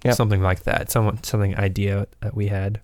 Yep. 0.04 0.14
something 0.14 0.40
like 0.42 0.62
that. 0.64 0.90
Some 0.90 1.18
something 1.22 1.56
idea 1.56 2.06
that 2.20 2.34
we 2.36 2.46
had. 2.48 2.80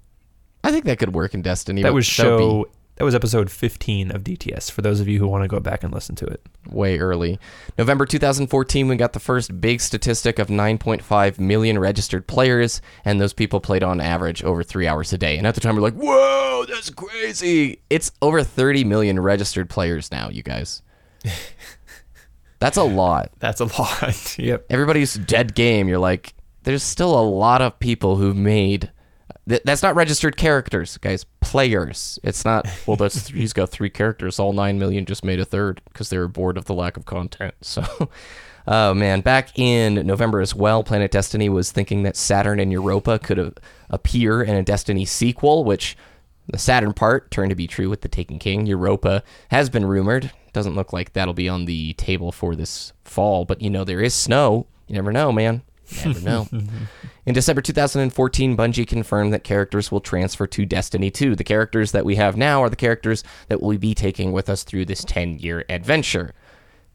I 0.65 0.73
think 0.73 0.87
that 0.87 0.99
could 0.99 1.15
work 1.15 1.35
in 1.35 1.43
Destiny. 1.43 1.83
That 1.83 1.95
would 1.95 2.05
show. 2.05 2.67
That 2.99 3.05
was 3.05 3.15
episode 3.15 3.49
15 3.49 4.11
of 4.11 4.25
DTS. 4.25 4.73
For 4.73 4.83
those 4.83 4.99
of 4.99 5.07
you 5.07 5.21
who 5.21 5.29
want 5.29 5.45
to 5.45 5.49
go 5.49 5.61
back 5.61 5.85
and 5.85 5.95
listen 5.95 6.17
to 6.17 6.27
it. 6.27 6.45
way 6.69 6.99
early. 6.99 7.39
November 7.79 8.05
2014, 8.05 8.89
we 8.89 8.97
got 8.97 9.13
the 9.13 9.21
first 9.21 9.61
big 9.61 9.81
statistic 9.81 10.41
of 10.41 10.49
9.5 10.49 11.39
million 11.39 11.79
registered 11.79 12.27
players, 12.27 12.83
and 13.05 13.21
those 13.21 13.33
people 13.33 13.61
played 13.61 13.85
on 13.85 14.01
average 14.01 14.43
over 14.43 14.65
three 14.65 14.89
hours 14.89 15.13
a 15.13 15.19
day. 15.19 15.39
And 15.39 15.47
at 15.47 15.55
the 15.55 15.61
time, 15.61 15.77
we're 15.77 15.83
like, 15.83 15.95
"Whoa, 15.95 16.65
that's 16.69 16.91
crazy!" 16.91 17.81
It's 17.89 18.11
over 18.21 18.43
30 18.43 18.83
million 18.83 19.21
registered 19.21 19.71
players 19.71 20.11
now, 20.11 20.29
you 20.29 20.43
guys. 20.43 20.83
That's 22.61 22.77
a 22.77 22.83
lot. 22.83 23.31
That's 23.39 23.61
a 23.61 23.67
lot. 23.67 24.37
yep. 24.41 24.67
everybody's 24.69 25.15
dead 25.15 25.55
game. 25.55 25.87
You're 25.87 26.01
like, 26.01 26.35
there's 26.65 26.83
still 26.83 27.17
a 27.17 27.23
lot 27.23 27.63
of 27.63 27.79
people 27.79 28.17
who've 28.17 28.37
made. 28.37 28.91
Th- 29.49 29.63
that's 29.65 29.83
not 29.83 29.95
registered 29.95 30.37
characters, 30.37 30.99
guys. 30.99 31.25
Players. 31.41 32.19
It's 32.23 32.45
not. 32.45 32.67
Well, 32.87 32.97
that's 32.97 33.27
th- 33.29 33.39
he's 33.39 33.53
got 33.53 33.71
three 33.71 33.91
characters. 33.91 34.39
All 34.39 34.53
nine 34.53 34.79
million 34.79 35.05
just 35.07 35.25
made 35.25 35.41
a 35.41 35.45
third 35.45 35.81
because 35.93 36.11
they 36.11 36.19
were 36.19 36.29
bored 36.29 36.57
of 36.59 36.67
the 36.67 36.75
lack 36.75 36.97
of 36.97 37.05
content. 37.07 37.55
So, 37.63 37.85
Oh 38.71 38.93
man, 38.93 39.23
back 39.23 39.59
in 39.59 39.95
November 40.07 40.41
as 40.43 40.55
well, 40.55 40.85
Planet 40.85 41.11
Destiny 41.11 41.49
was 41.49 41.73
thinking 41.73 42.03
that 42.03 42.17
Saturn 42.17 42.61
and 42.61 42.71
Europa 42.71 43.19
could 43.19 43.39
a- 43.39 43.53
appear 43.89 44.43
in 44.43 44.55
a 44.55 44.63
Destiny 44.63 45.07
sequel, 45.07 45.65
which 45.65 45.97
the 46.47 46.59
Saturn 46.59 46.93
part 46.93 47.31
turned 47.31 47.49
to 47.51 47.57
be 47.57 47.67
true 47.67 47.89
with 47.89 48.03
the 48.03 48.09
Taken 48.09 48.39
King. 48.39 48.67
Europa 48.67 49.23
has 49.51 49.71
been 49.71 49.87
rumored. 49.87 50.33
Doesn't 50.53 50.75
look 50.75 50.93
like 50.93 51.13
that'll 51.15 51.33
be 51.35 51.49
on 51.49 51.65
the 51.65 51.95
table 51.95 52.31
for 52.33 52.55
this 52.55 52.93
fall, 53.05 53.45
but 53.47 53.63
you 53.63 53.71
know 53.71 53.85
there 53.85 54.01
is 54.03 54.15
snow. 54.15 54.67
You 54.87 54.97
never 54.97 55.13
know, 55.13 55.33
man. 55.33 55.63
Never 56.05 56.21
know. 56.21 56.49
In 57.27 57.35
December 57.35 57.61
2014, 57.61 58.57
Bungie 58.57 58.87
confirmed 58.87 59.33
that 59.33 59.45
characters 59.45 59.91
will 59.91 60.01
transfer 60.01 60.47
to 60.47 60.65
Destiny 60.65 61.11
2. 61.11 61.37
The 61.37 61.45
characters 61.45 61.93
that 61.93 62.05
we 62.05 62.17
have 62.17 62.37
now 62.37 62.63
are 62.63 62.71
the 62.71 62.77
characters 62.77 63.25
that 63.49 63.61
we'll 63.61 63.79
be 63.79 63.95
taking 63.95 64.33
with 64.33 64.49
us 64.49 64.65
through 64.65 64.87
this 64.87 65.05
10 65.05 65.39
year 65.39 65.65
adventure. 65.69 66.35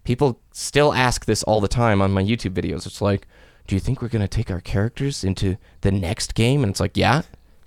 People 0.04 0.40
still 0.52 0.94
ask 0.94 1.26
this 1.26 1.44
all 1.44 1.62
the 1.62 1.68
time 1.68 2.02
on 2.02 2.12
my 2.12 2.24
YouTube 2.24 2.54
videos. 2.54 2.86
It's 2.86 3.02
like, 3.02 3.28
do 3.68 3.76
you 3.76 3.80
think 3.80 4.02
we're 4.02 4.10
going 4.10 4.22
to 4.22 4.28
take 4.28 4.52
our 4.52 4.60
characters 4.60 5.24
into 5.24 5.58
the 5.82 5.92
next 5.92 6.36
game? 6.36 6.64
And 6.64 6.72
it's 6.72 6.80
like, 6.80 6.98
yeah, 6.98 7.22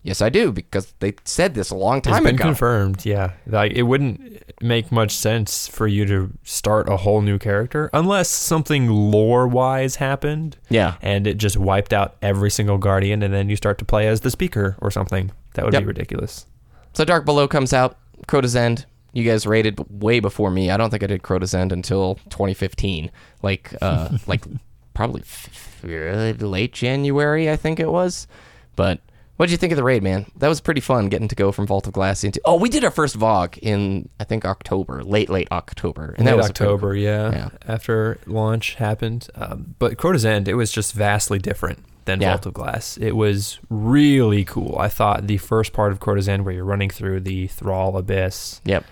yes, 0.07 0.23
I 0.23 0.29
do, 0.31 0.53
because 0.53 0.93
they 1.01 1.15
said 1.25 1.55
this 1.55 1.71
a 1.71 1.75
long 1.77 1.99
It's 1.99 2.09
time 2.09 2.23
been 2.25 2.37
ago. 2.37 2.45
confirmed. 2.45 3.05
Yeah, 3.05 3.33
like 3.47 3.73
it 3.73 3.83
wouldn't 3.83 4.43
make 4.63 4.91
much 4.91 5.11
sense 5.13 5.69
for 5.69 5.87
you 5.87 6.07
to 6.07 6.31
start 6.45 6.89
a 6.89 6.97
whole 6.97 7.21
new 7.21 7.39
character 7.39 7.91
unless 7.93 8.29
something 8.31 8.89
lore-wise 8.89 9.97
happened. 9.97 10.57
Yeah. 10.71 10.95
and 11.03 11.27
it 11.27 11.37
just 11.39 11.57
wiped 11.57 11.93
out 11.93 12.17
every 12.23 12.51
single 12.51 12.79
guardian, 12.79 13.23
and 13.23 13.35
then 13.35 13.49
you 13.51 13.57
start 13.57 13.79
to 13.79 13.85
play 13.85 14.07
as 14.09 14.21
the 14.23 14.31
speaker 14.31 14.77
or 14.81 14.91
something. 14.91 15.31
That 15.55 15.65
would 15.65 15.75
Yep. 15.75 15.83
be 15.83 15.87
ridiculous. 15.87 16.47
So 16.95 17.05
Dark 17.05 17.25
Below 17.27 17.49
comes 17.49 17.73
out, 17.73 17.99
Crota's 18.27 18.57
End. 18.57 18.87
You 19.13 19.25
guys 19.25 19.47
rated 19.47 19.79
way 19.91 20.21
before 20.21 20.51
me. 20.51 20.71
I 20.71 20.77
don't 20.77 20.91
think 20.91 21.03
I 21.03 21.07
did 21.07 21.23
Crota's 21.23 21.55
End 21.55 21.73
until 21.73 22.17
2015, 22.31 23.11
like 23.43 23.75
uh, 23.83 24.11
like 24.27 24.45
probably 24.95 25.23
f- 25.23 25.49
f- 25.85 26.41
late 26.43 26.73
January, 26.73 27.51
I 27.51 27.57
think 27.57 27.81
it 27.81 27.91
was. 27.91 28.27
But 28.77 29.01
what 29.37 29.47
did 29.47 29.53
you 29.53 29.59
think 29.59 29.73
of 29.73 29.77
the 29.77 29.85
raid, 29.85 30.03
man? 30.03 30.27
That 30.37 30.49
was 30.49 30.61
pretty 30.61 30.81
fun 30.81 31.09
getting 31.09 31.29
to 31.29 31.35
go 31.35 31.53
from 31.53 31.67
Vault 31.67 31.87
of 31.87 31.93
Glass 31.93 32.25
into. 32.25 32.41
Oh, 32.45 32.57
we 32.57 32.69
did 32.69 32.85
our 32.85 32.91
first 32.91 33.19
VOG 33.19 33.59
in 33.59 34.09
I 34.21 34.25
think 34.25 34.45
October, 34.45 35.03
late 35.05 35.29
late 35.29 35.49
October, 35.53 36.15
and 36.19 36.27
that 36.27 36.33
Late 36.33 36.37
was 36.39 36.51
a 36.51 36.53
pretty- 36.53 36.73
October, 36.73 36.95
yeah, 36.97 37.31
yeah. 37.33 37.49
after 37.69 38.19
launch 38.27 38.75
happened. 38.75 39.29
Um, 39.35 39.75
but 39.79 39.97
Crota's 39.99 40.25
End, 40.25 40.49
it 40.49 40.55
was 40.55 40.71
just 40.73 40.93
vastly 40.95 41.39
different 41.39 41.81
than 42.07 42.21
Yeah. 42.21 42.31
Vault 42.33 42.47
of 42.47 42.55
Glass. 42.55 42.97
It 42.99 43.13
was 43.17 43.59
really 43.69 44.45
cool. 44.45 44.77
I 44.79 44.89
thought 44.89 45.27
the 45.27 45.39
first 45.39 45.73
part 45.73 45.91
of 45.93 46.01
Crota's 46.01 46.29
End, 46.29 46.45
where 46.45 46.55
you're 46.55 46.65
running 46.65 46.89
through 46.91 47.21
the 47.21 47.49
Thrall 47.49 47.97
Abyss, 47.97 48.61
Yep. 48.65 48.85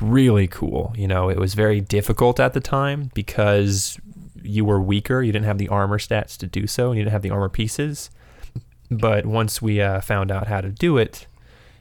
really 0.00 0.46
cool. 0.48 0.92
You 0.96 1.06
know, 1.08 1.28
it 1.30 1.38
was 1.38 1.54
very 1.54 1.80
difficult 1.80 2.40
at 2.40 2.52
the 2.52 2.60
time 2.60 3.10
because 3.14 3.98
you 4.42 4.64
were 4.64 4.80
weaker. 4.80 5.22
You 5.22 5.32
didn't 5.32 5.46
have 5.46 5.58
the 5.58 5.68
armor 5.68 5.98
stats 5.98 6.36
to 6.38 6.46
do 6.46 6.66
so, 6.66 6.88
and 6.90 6.98
you 6.98 7.04
didn't 7.04 7.12
have 7.12 7.22
the 7.22 7.30
armor 7.30 7.48
pieces. 7.48 8.10
But 8.90 9.26
once 9.26 9.62
we 9.62 9.80
uh, 9.80 10.00
found 10.00 10.30
out 10.30 10.46
how 10.46 10.60
to 10.60 10.70
do 10.70 10.98
it, 10.98 11.26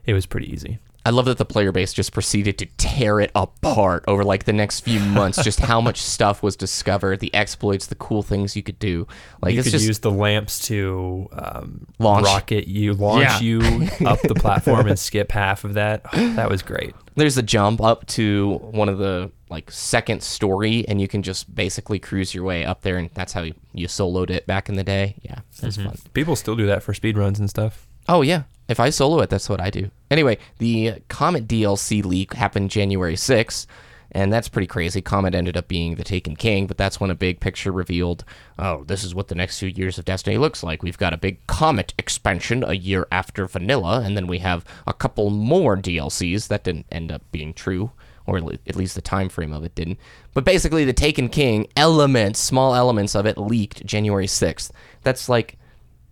it 0.06 0.14
was 0.14 0.26
pretty 0.26 0.52
easy. 0.52 0.80
I 1.06 1.10
love 1.10 1.26
that 1.26 1.38
the 1.38 1.46
player 1.46 1.72
base 1.74 1.92
just 1.92 2.14
proceeded 2.14 2.58
to 2.60 2.66
tear 2.78 3.20
it 3.20 3.32
apart 3.36 4.06
over 4.08 4.24
like 4.24 4.46
the 4.46 4.54
next 4.54 4.82
few 4.82 5.00
months. 5.02 5.44
just 5.44 5.60
how 5.60 5.82
much 5.82 6.02
stuff 6.02 6.42
was 6.42 6.56
discovered, 6.56 7.20
the 7.20 7.34
exploits, 7.36 7.88
the 7.88 7.96
cool 7.96 8.24
things 8.24 8.56
you 8.56 8.64
could 8.64 8.80
do. 8.80 9.06
Like 9.42 9.54
you 9.54 9.64
could 9.64 9.72
just 9.74 9.86
use 9.86 10.00
the 10.00 10.12
lamps 10.12 10.60
to 10.68 11.28
um, 11.34 11.88
Launch. 12.00 12.26
rocket 12.26 12.68
you, 12.68 12.94
launch 12.94 13.24
Yeah. 13.24 13.40
you 13.42 13.60
up 14.06 14.22
the 14.22 14.36
platform 14.36 14.88
and 14.88 14.98
skip 14.98 15.32
half 15.34 15.64
of 15.66 15.74
that. 15.74 16.02
Oh, 16.14 16.34
that 16.36 16.50
was 16.50 16.62
great. 16.62 16.96
there's 17.16 17.38
a 17.38 17.44
jump 17.44 17.82
up 17.82 18.06
to 18.08 18.60
one 18.72 18.88
of 18.88 18.98
the 18.98 19.30
like 19.50 19.70
second 19.70 20.24
story, 20.24 20.84
and 20.88 21.00
you 21.00 21.08
can 21.08 21.22
just 21.22 21.54
basically 21.54 22.00
cruise 22.00 22.34
your 22.34 22.44
way 22.44 22.66
up 22.66 22.82
there, 22.82 22.98
and 22.98 23.10
that's 23.14 23.34
how 23.34 23.44
you, 23.44 23.54
you 23.74 23.88
soloed 23.88 24.32
it 24.32 24.48
back 24.48 24.68
in 24.68 24.76
the 24.76 24.84
day. 24.84 25.16
Yeah, 25.22 25.40
that's 25.62 25.76
fun. 25.78 25.96
People 26.14 26.36
still 26.36 26.56
do 26.56 26.66
that 26.66 26.82
for 26.82 26.92
speed 26.96 27.18
runs 27.20 27.40
and 27.40 27.48
stuff. 27.48 27.88
Oh 28.08 28.22
yeah, 28.22 28.44
if 28.68 28.80
I 28.80 28.90
solo 28.90 29.22
it, 29.22 29.30
that's 29.30 29.50
what 29.50 29.62
I 29.62 29.70
do. 29.70 29.92
Anyway, 30.12 30.38
the 30.58 30.96
Comet 31.08 31.48
DLC 31.48 32.04
leak 32.04 32.34
happened 32.34 32.70
January 32.70 33.16
6th, 33.16 33.66
and 34.12 34.32
that's 34.32 34.50
pretty 34.50 34.68
crazy. 34.68 35.02
Comet 35.02 35.34
ended 35.34 35.58
up 35.58 35.68
being 35.68 35.96
the 35.96 36.04
Taken 36.04 36.36
King, 36.36 36.68
but 36.68 36.78
that's 36.78 37.00
when 37.00 37.10
a 37.10 37.16
big 37.16 37.40
picture 37.40 37.72
revealed, 37.72 38.24
oh, 38.60 38.84
this 38.84 39.04
is 39.04 39.16
what 39.16 39.28
the 39.28 39.36
next 39.36 39.60
few 39.60 39.70
years 39.70 39.98
of 39.98 40.06
Destiny 40.06 40.38
looks 40.38 40.64
like. 40.64 40.84
We've 40.84 40.98
got 40.98 41.14
a 41.14 41.18
big 41.18 41.46
Comet 41.48 41.94
expansion 41.98 42.64
a 42.64 42.74
year 42.74 43.08
after 43.12 43.48
Vanilla, 43.48 44.02
and 44.02 44.16
then 44.16 44.28
we 44.28 44.40
have 44.40 44.66
a 44.86 44.94
couple 44.94 45.30
more 45.30 45.76
DLCs 45.76 46.48
that 46.50 46.64
didn't 46.64 46.86
end 46.92 47.12
up 47.12 47.24
being 47.32 47.54
true. 47.54 47.92
Or 48.26 48.38
at 48.38 48.78
least 48.78 48.96
the 48.96 49.02
time 49.02 49.28
frame 49.28 49.52
of 49.52 49.66
it 49.66 49.76
didn't. 49.76 50.00
But 50.34 50.46
basically, 50.46 50.86
the 50.86 50.94
Taken 50.94 51.28
King 51.28 51.68
elements, 51.76 52.40
small 52.40 52.74
elements 52.74 53.16
of 53.16 53.26
it, 53.26 53.38
leaked 53.38 53.86
January 53.86 54.28
6th. 54.28 54.72
That's 55.02 55.28
like 55.28 55.58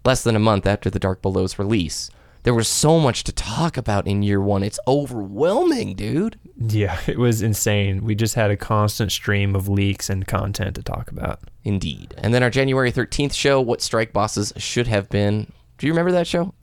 less 0.04 0.24
than 0.24 0.36
a 0.36 0.40
month 0.40 0.66
after 0.66 0.90
the 0.90 1.00
Dark 1.00 1.22
Below's 1.22 1.60
release. 1.60 2.10
There 2.44 2.56
was 2.56 2.68
so 2.68 3.00
much 3.00 3.24
to 3.26 3.32
talk 3.32 3.78
about 3.78 4.08
in 4.08 4.24
year 4.24 4.42
one. 4.42 4.64
It's 4.64 4.80
overwhelming, 4.88 5.94
dude. 5.96 6.40
Yeah, 6.58 7.00
it 7.08 7.20
was 7.20 7.42
insane. 7.42 8.04
We 8.04 8.16
just 8.16 8.36
had 8.36 8.50
a 8.50 8.58
constant 8.58 9.12
stream 9.12 9.56
of 9.56 9.70
leaks 9.70 10.10
and 10.10 10.26
content 10.26 10.76
to 10.76 10.84
talk 10.84 11.12
about. 11.12 11.40
Indeed. 11.64 12.16
And 12.18 12.34
then 12.34 12.42
our 12.42 12.50
January 12.50 12.92
13th 12.92 13.34
show, 13.34 13.62
What 13.62 13.82
Strike 13.82 14.12
Bosses 14.12 14.54
Should 14.58 14.88
Have 14.88 15.10
Been. 15.10 15.52
Do 15.78 15.86
you 15.86 15.94
remember 15.94 16.12
that 16.14 16.26
show? 16.26 16.54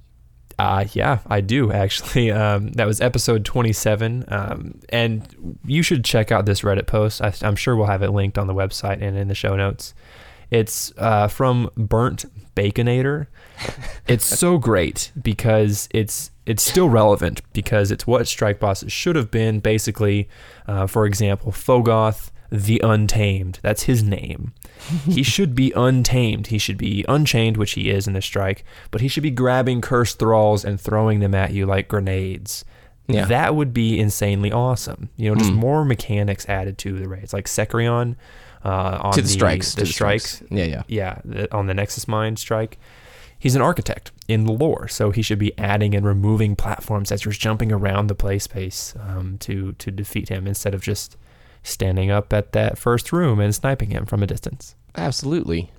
Uh, 0.58 0.86
yeah, 0.92 1.20
I 1.26 1.40
do 1.40 1.70
actually. 1.70 2.32
Um, 2.38 2.72
that 2.72 2.86
was 2.86 3.00
episode 3.00 3.44
27. 3.44 4.24
Um, 4.28 4.80
and 4.88 5.58
you 5.64 5.82
should 5.82 6.04
check 6.04 6.30
out 6.32 6.46
this 6.46 6.62
Reddit 6.62 6.86
post. 6.86 7.22
I, 7.22 7.32
I'm 7.42 7.56
sure 7.56 7.76
we'll 7.76 7.86
have 7.86 8.02
it 8.02 8.10
linked 8.10 8.38
on 8.38 8.46
the 8.46 8.54
website 8.54 9.02
and 9.02 9.16
in 9.16 9.28
the 9.28 9.34
show 9.34 9.54
notes. 9.56 9.94
It's 10.50 10.92
uh, 10.96 11.28
from 11.28 11.70
Burnt 11.76 12.24
Baconator. 12.58 13.26
It's 14.06 14.24
so 14.24 14.56
great 14.56 15.12
because 15.20 15.86
it's 15.92 16.30
it's 16.46 16.62
still 16.62 16.88
relevant 16.88 17.42
because 17.52 17.90
it's 17.90 18.06
what 18.06 18.26
Strike 18.26 18.58
Bosses 18.58 18.90
should 18.90 19.16
have 19.16 19.30
been. 19.30 19.60
Basically, 19.60 20.30
uh, 20.66 20.86
for 20.86 21.04
example, 21.04 21.52
Phogoth 21.52 22.30
the 22.50 22.80
Untamed. 22.82 23.60
That's 23.62 23.82
his 23.82 24.02
name. 24.02 24.54
he 25.04 25.22
should 25.22 25.54
be 25.54 25.72
untamed. 25.76 26.48
He 26.48 26.58
should 26.58 26.78
be 26.78 27.04
unchained, 27.08 27.56
which 27.56 27.72
he 27.72 27.90
is 27.90 28.06
in 28.06 28.14
the 28.14 28.22
strike, 28.22 28.64
but 28.90 29.00
he 29.00 29.08
should 29.08 29.22
be 29.22 29.30
grabbing 29.30 29.80
cursed 29.80 30.18
thralls 30.18 30.64
and 30.64 30.80
throwing 30.80 31.20
them 31.20 31.34
at 31.34 31.52
you 31.52 31.66
like 31.66 31.88
grenades. 31.88 32.64
Yeah. 33.06 33.24
That 33.24 33.54
would 33.54 33.72
be 33.72 33.98
insanely 33.98 34.52
awesome. 34.52 35.08
You 35.16 35.30
know, 35.30 35.36
just 35.36 35.52
more 35.52 35.84
mechanics 35.84 36.46
added 36.46 36.76
to 36.78 36.98
the 36.98 37.08
raids, 37.08 37.32
like 37.32 37.46
Sekrion 37.46 38.12
uh, 38.12 38.14
on 38.70 39.12
To 39.12 39.22
the 39.22 39.28
strikes, 39.28 39.74
The 39.74 39.80
to 39.82 39.86
the 39.86 39.92
strikes. 39.92 40.42
Yeah, 40.50 40.64
yeah. 40.64 40.82
Yeah, 40.88 41.18
the, 41.24 41.54
on 41.54 41.66
the 41.66 41.74
Nexus 41.74 42.08
Mind 42.08 42.38
strike. 42.38 42.78
He's 43.38 43.54
an 43.54 43.62
architect 43.62 44.10
in 44.26 44.46
the 44.46 44.52
lore, 44.52 44.88
so 44.88 45.10
he 45.12 45.22
should 45.22 45.38
be 45.38 45.56
adding 45.56 45.94
and 45.94 46.04
removing 46.04 46.56
platforms 46.56 47.12
as 47.12 47.24
you're 47.24 47.32
jumping 47.32 47.70
around 47.70 48.08
the 48.08 48.16
play 48.16 48.38
space 48.38 48.94
um, 48.98 49.38
to 49.38 49.72
to 49.72 49.90
defeat 49.90 50.28
him 50.28 50.46
instead 50.46 50.74
of 50.74 50.82
just 50.82 51.16
standing 51.62 52.10
up 52.10 52.32
at 52.32 52.52
that 52.52 52.78
first 52.78 53.12
room 53.12 53.38
and 53.38 53.54
sniping 53.54 53.90
him 53.90 54.06
from 54.06 54.22
a 54.22 54.26
distance. 54.26 54.74
Absolutely. 54.96 55.70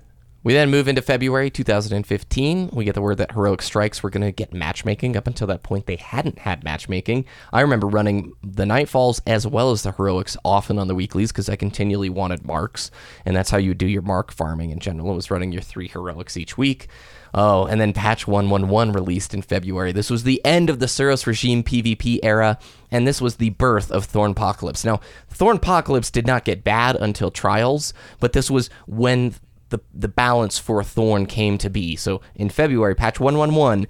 We 0.42 0.54
then 0.54 0.70
move 0.70 0.88
into 0.88 1.02
February 1.02 1.50
2015. 1.50 2.70
We 2.72 2.86
get 2.86 2.94
the 2.94 3.02
word 3.02 3.18
that 3.18 3.32
Heroic 3.32 3.60
Strikes 3.60 4.02
were 4.02 4.08
going 4.08 4.22
to 4.22 4.32
get 4.32 4.54
matchmaking. 4.54 5.14
Up 5.14 5.26
until 5.26 5.46
that 5.48 5.62
point, 5.62 5.84
they 5.84 5.96
hadn't 5.96 6.38
had 6.38 6.64
matchmaking. 6.64 7.26
I 7.52 7.60
remember 7.60 7.86
running 7.86 8.32
the 8.42 8.64
Nightfalls 8.64 9.20
as 9.26 9.46
well 9.46 9.70
as 9.70 9.82
the 9.82 9.92
Heroics 9.92 10.38
often 10.42 10.78
on 10.78 10.88
the 10.88 10.94
weeklies 10.94 11.30
because 11.30 11.50
I 11.50 11.56
continually 11.56 12.08
wanted 12.08 12.46
marks, 12.46 12.90
and 13.26 13.36
that's 13.36 13.50
how 13.50 13.58
you 13.58 13.74
do 13.74 13.86
your 13.86 14.00
mark 14.00 14.32
farming 14.32 14.70
in 14.70 14.78
general. 14.78 15.12
It 15.12 15.16
was 15.16 15.30
running 15.30 15.52
your 15.52 15.60
three 15.60 15.88
Heroics 15.88 16.38
each 16.38 16.56
week. 16.56 16.88
Oh, 17.34 17.66
and 17.66 17.78
then 17.78 17.92
patch 17.92 18.26
111 18.26 18.94
released 18.94 19.34
in 19.34 19.42
February. 19.42 19.92
This 19.92 20.08
was 20.08 20.22
the 20.24 20.42
end 20.42 20.70
of 20.70 20.78
the 20.78 20.86
Suros 20.86 21.26
regime 21.26 21.62
PvP 21.62 22.18
era, 22.22 22.58
and 22.90 23.06
this 23.06 23.20
was 23.20 23.36
the 23.36 23.50
birth 23.50 23.90
of 23.92 24.06
Thornpocalypse. 24.06 24.86
Now, 24.86 25.00
Thornpocalypse 25.28 26.10
did 26.10 26.26
not 26.26 26.46
get 26.46 26.64
bad 26.64 26.96
until 26.96 27.30
Trials, 27.30 27.92
but 28.20 28.32
this 28.32 28.50
was 28.50 28.70
when 28.86 29.34
the 29.70 29.80
the 29.94 30.08
balance 30.08 30.58
for 30.58 30.82
Thorn 30.84 31.26
came 31.26 31.58
to 31.58 31.70
be. 31.70 31.96
So 31.96 32.20
in 32.34 32.48
February, 32.50 32.94
patch 32.94 33.18
111, 33.18 33.86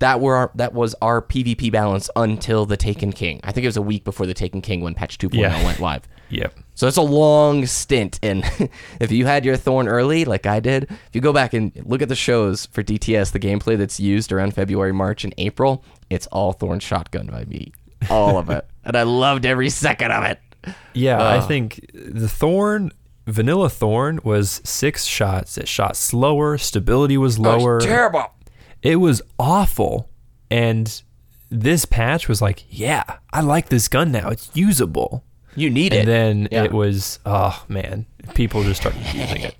that 0.00 0.20
were 0.20 0.34
our, 0.36 0.50
that 0.54 0.72
was 0.74 0.94
our 1.02 1.20
PvP 1.20 1.70
balance 1.72 2.08
until 2.16 2.64
the 2.66 2.76
Taken 2.76 3.12
King. 3.12 3.40
I 3.44 3.52
think 3.52 3.64
it 3.64 3.68
was 3.68 3.76
a 3.76 3.82
week 3.82 4.04
before 4.04 4.26
the 4.26 4.34
Taken 4.34 4.60
King 4.60 4.80
when 4.80 4.94
patch 4.94 5.18
2.0 5.18 5.34
Yeah. 5.34 5.64
went 5.64 5.80
live. 5.80 6.02
Yep. 6.30 6.58
So 6.74 6.86
it's 6.86 6.98
a 6.98 7.02
long 7.02 7.64
stint. 7.64 8.18
And 8.22 8.44
if 9.00 9.10
you 9.10 9.24
had 9.24 9.46
your 9.46 9.56
Thorn 9.56 9.88
early, 9.88 10.26
like 10.26 10.44
I 10.44 10.60
did, 10.60 10.82
if 10.90 11.08
you 11.14 11.22
go 11.22 11.32
back 11.32 11.54
and 11.54 11.72
look 11.86 12.02
at 12.02 12.10
the 12.10 12.14
shows 12.14 12.66
for 12.66 12.82
DTS, 12.82 13.32
the 13.32 13.40
gameplay 13.40 13.78
that's 13.78 13.98
used 13.98 14.30
around 14.30 14.52
February, 14.52 14.92
March, 14.92 15.24
and 15.24 15.32
April, 15.38 15.82
it's 16.10 16.26
all 16.26 16.52
Thorn 16.52 16.80
shotgun 16.80 17.28
by 17.28 17.46
me. 17.46 17.72
All 18.10 18.36
of 18.36 18.50
it. 18.50 18.66
And 18.84 18.94
I 18.94 19.04
loved 19.04 19.46
every 19.46 19.70
second 19.70 20.10
of 20.12 20.22
it. 20.24 20.38
Yeah, 20.92 21.26
I 21.26 21.40
think 21.40 21.88
the 21.94 22.28
Thorn, 22.28 22.92
Vanilla 23.28 23.68
Thorn, 23.68 24.20
was 24.24 24.60
six 24.64 25.04
shots. 25.04 25.58
It 25.58 25.68
shot 25.68 25.96
slower, 25.96 26.58
stability 26.58 27.16
was 27.18 27.38
lower. 27.38 27.80
terrible. 27.80 28.32
It 28.82 28.96
was 28.96 29.20
awful. 29.38 30.08
And 30.50 31.02
this 31.50 31.84
patch 31.84 32.28
was 32.28 32.40
like, 32.40 32.64
yeah, 32.70 33.04
I 33.32 33.40
like 33.42 33.68
this 33.68 33.88
gun 33.88 34.12
now. 34.12 34.30
It's 34.30 34.50
usable. 34.54 35.24
You 35.54 35.70
need 35.70 35.92
it. 35.92 36.00
and 36.00 36.08
it. 36.08 36.12
then 36.12 36.48
Yeah. 36.52 36.64
it 36.64 36.72
was 36.72 37.18
oh 37.26 37.64
man, 37.68 38.06
people 38.34 38.62
just 38.62 38.80
started 38.80 39.02
using 39.14 39.42
it. 39.42 39.56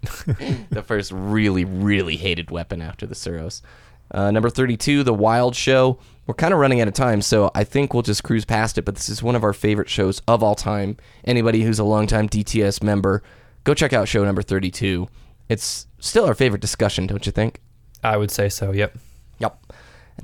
the 0.71 0.83
first 0.83 1.11
really, 1.13 1.65
really 1.65 2.17
hated 2.17 2.51
weapon 2.51 2.81
after 2.81 3.07
the 3.07 3.15
Suros. 3.15 3.63
Uh, 4.11 4.31
number 4.31 4.49
32, 4.49 5.03
The 5.03 5.13
Wild 5.13 5.55
Show. 5.55 5.99
We're 6.27 6.35
kind 6.35 6.55
of 6.55 6.61
running 6.61 6.81
out 6.81 6.89
of 6.89 6.95
time, 6.95 7.21
so 7.21 7.51
I 7.55 7.65
think 7.65 7.93
we'll 7.93 8.03
just 8.03 8.23
cruise 8.25 8.45
past 8.45 8.79
it, 8.79 8.83
but 8.87 8.95
this 8.95 9.09
is 9.11 9.23
one 9.23 9.35
of 9.35 9.45
our 9.45 9.53
favorite 9.53 9.89
shows 9.91 10.23
of 10.29 10.43
all 10.43 10.55
time. 10.55 10.97
Anybody 11.25 11.63
who's 11.63 11.79
a 11.79 11.85
longtime 11.85 12.29
DTS 12.29 12.83
member, 12.83 13.23
go 13.65 13.75
check 13.75 13.93
out 13.93 14.09
show 14.09 14.25
number 14.25 14.43
32. 14.43 15.09
It's 15.49 15.87
still 15.99 16.25
our 16.27 16.35
favorite 16.35 16.61
discussion, 16.61 17.07
don't 17.07 17.25
you 17.27 17.33
think? 17.33 17.61
I 18.03 18.17
would 18.17 18.31
say 18.31 18.49
so. 18.49 18.73
Yep. 18.73 18.99
Yep. 19.39 19.73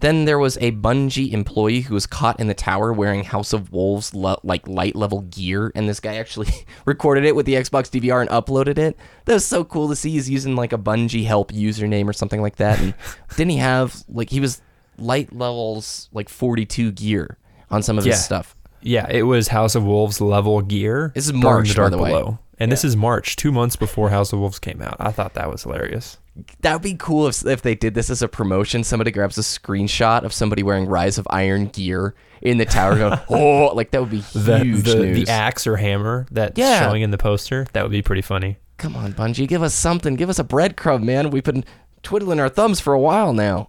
Then 0.01 0.25
there 0.25 0.41
was 0.41 0.57
a 0.59 0.73
Bungie 0.73 1.33
employee 1.33 1.83
who 1.83 1.95
was 1.95 2.05
caught 2.05 2.41
in 2.41 2.49
the 2.49 2.55
tower 2.55 2.93
wearing 2.93 3.23
House 3.23 3.53
of 3.53 3.71
Wolves 3.73 4.13
like 4.13 4.67
light 4.67 4.97
level 4.97 5.21
gear, 5.23 5.71
and 5.77 5.89
this 5.89 6.01
guy 6.01 6.17
actually 6.17 6.49
recorded 6.85 7.25
it 7.25 7.37
with 7.37 7.47
the 7.47 7.55
Xbox 7.55 7.89
DVR 7.91 8.21
and 8.21 8.29
uploaded 8.31 8.77
it. 8.77 8.97
That 9.27 9.35
was 9.35 9.47
so 9.47 9.63
cool 9.65 9.89
to 9.89 9.95
see. 9.97 10.11
He's 10.11 10.29
using 10.29 10.57
like 10.57 10.73
a 10.73 10.79
Bungie 10.79 11.25
help 11.27 11.53
username 11.53 12.09
or 12.09 12.13
something 12.13 12.43
like 12.43 12.57
that, 12.57 12.81
and 12.81 12.93
didn't 13.37 13.51
he 13.53 13.59
have 13.59 14.03
like 14.09 14.31
he 14.31 14.41
was 14.41 14.61
light 14.99 15.33
levels 15.33 16.09
like 16.13 16.29
42 16.29 16.91
gear 16.93 17.39
on 17.71 17.83
some 17.85 17.97
of 17.97 18.05
Yeah. 18.05 18.13
his 18.15 18.25
stuff? 18.25 18.57
Yeah, 18.83 19.07
it 19.09 19.23
was 19.23 19.49
House 19.49 19.77
of 19.77 19.85
Wolves 19.85 20.21
level 20.21 20.61
gear. 20.61 21.13
This 21.15 21.27
is 21.27 21.33
March, 21.33 21.69
the 21.69 21.75
by 21.75 21.77
Dark 21.77 21.91
the 21.93 21.99
way. 21.99 22.11
Below. 22.11 22.39
And 22.59 22.71
this 22.71 22.85
is 22.85 22.97
March, 22.97 23.37
two 23.37 23.51
months 23.51 23.75
before 23.77 24.11
House 24.11 24.33
of 24.33 24.39
Wolves 24.39 24.59
came 24.61 24.81
out. 24.81 24.97
I 25.01 25.11
thought 25.11 25.35
that 25.35 25.51
was 25.51 25.65
hilarious. 25.65 26.19
That 26.61 26.73
would 26.75 26.83
be 26.83 26.95
cool 26.95 27.27
if, 27.27 27.45
if 27.47 27.63
they 27.63 27.75
did 27.75 27.95
this 27.95 28.11
as 28.11 28.23
a 28.23 28.29
promotion. 28.29 28.85
Somebody 28.85 29.11
grabs 29.11 29.39
a 29.39 29.43
screenshot 29.43 30.23
of 30.23 30.33
somebody 30.33 30.63
wearing 30.63 30.87
Rise 30.87 31.19
of 31.19 31.27
Iron 31.31 31.67
gear 31.67 32.15
in 32.43 32.59
the 32.59 32.65
tower, 32.65 32.97
going, 32.97 33.19
"Oh, 33.29 33.73
like 33.75 33.91
that 33.93 34.01
would 34.01 34.11
be 34.11 34.21
The 34.35 34.59
huge 34.61 34.85
the, 34.85 34.95
news." 34.97 35.27
the 35.27 35.33
axe 35.33 35.67
or 35.67 35.77
hammer 35.77 36.27
that's 36.31 36.59
Yeah. 36.59 36.81
showing 36.81 37.03
in 37.03 37.11
the 37.11 37.19
poster, 37.19 37.67
that 37.73 37.83
would 37.83 37.93
be 37.93 38.03
pretty 38.03 38.23
funny. 38.23 38.59
Come 38.77 38.97
on, 38.97 39.13
Bungie, 39.13 39.47
give 39.49 39.63
us 39.63 39.75
something. 39.75 40.15
Give 40.15 40.29
us 40.31 40.39
a 40.39 40.45
breadcrumb, 40.45 41.03
man. 41.05 41.31
We've 41.31 41.45
been 41.45 41.65
twiddling 42.03 42.41
our 42.41 42.49
thumbs 42.49 42.81
for 42.81 42.93
a 42.93 43.01
while 43.01 43.33
now. 43.33 43.69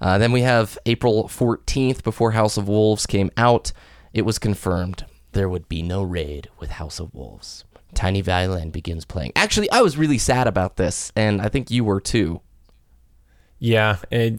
Uh, 0.00 0.18
then 0.18 0.32
we 0.32 0.42
have 0.42 0.78
April 0.84 1.24
14th, 1.24 2.02
before 2.02 2.32
House 2.32 2.56
of 2.58 2.68
Wolves 2.68 3.06
came 3.06 3.30
out. 3.38 3.72
It 4.12 4.22
was 4.26 4.38
confirmed 4.38 5.06
there 5.32 5.48
would 5.48 5.68
be 5.68 5.82
no 5.82 6.02
raid 6.02 6.48
with 6.58 6.70
House 6.72 6.98
of 7.00 7.12
Wolves. 7.14 7.64
Tiny 7.96 8.20
Violin 8.20 8.70
begins 8.70 9.04
playing. 9.04 9.32
Actually, 9.34 9.68
I 9.72 9.80
was 9.82 9.96
really 9.96 10.18
sad 10.18 10.46
about 10.46 10.76
this, 10.76 11.10
and 11.16 11.42
I 11.42 11.48
think 11.48 11.70
you 11.70 11.82
were 11.82 12.00
too. 12.00 12.40
Yeah, 13.58 13.96
and 14.12 14.38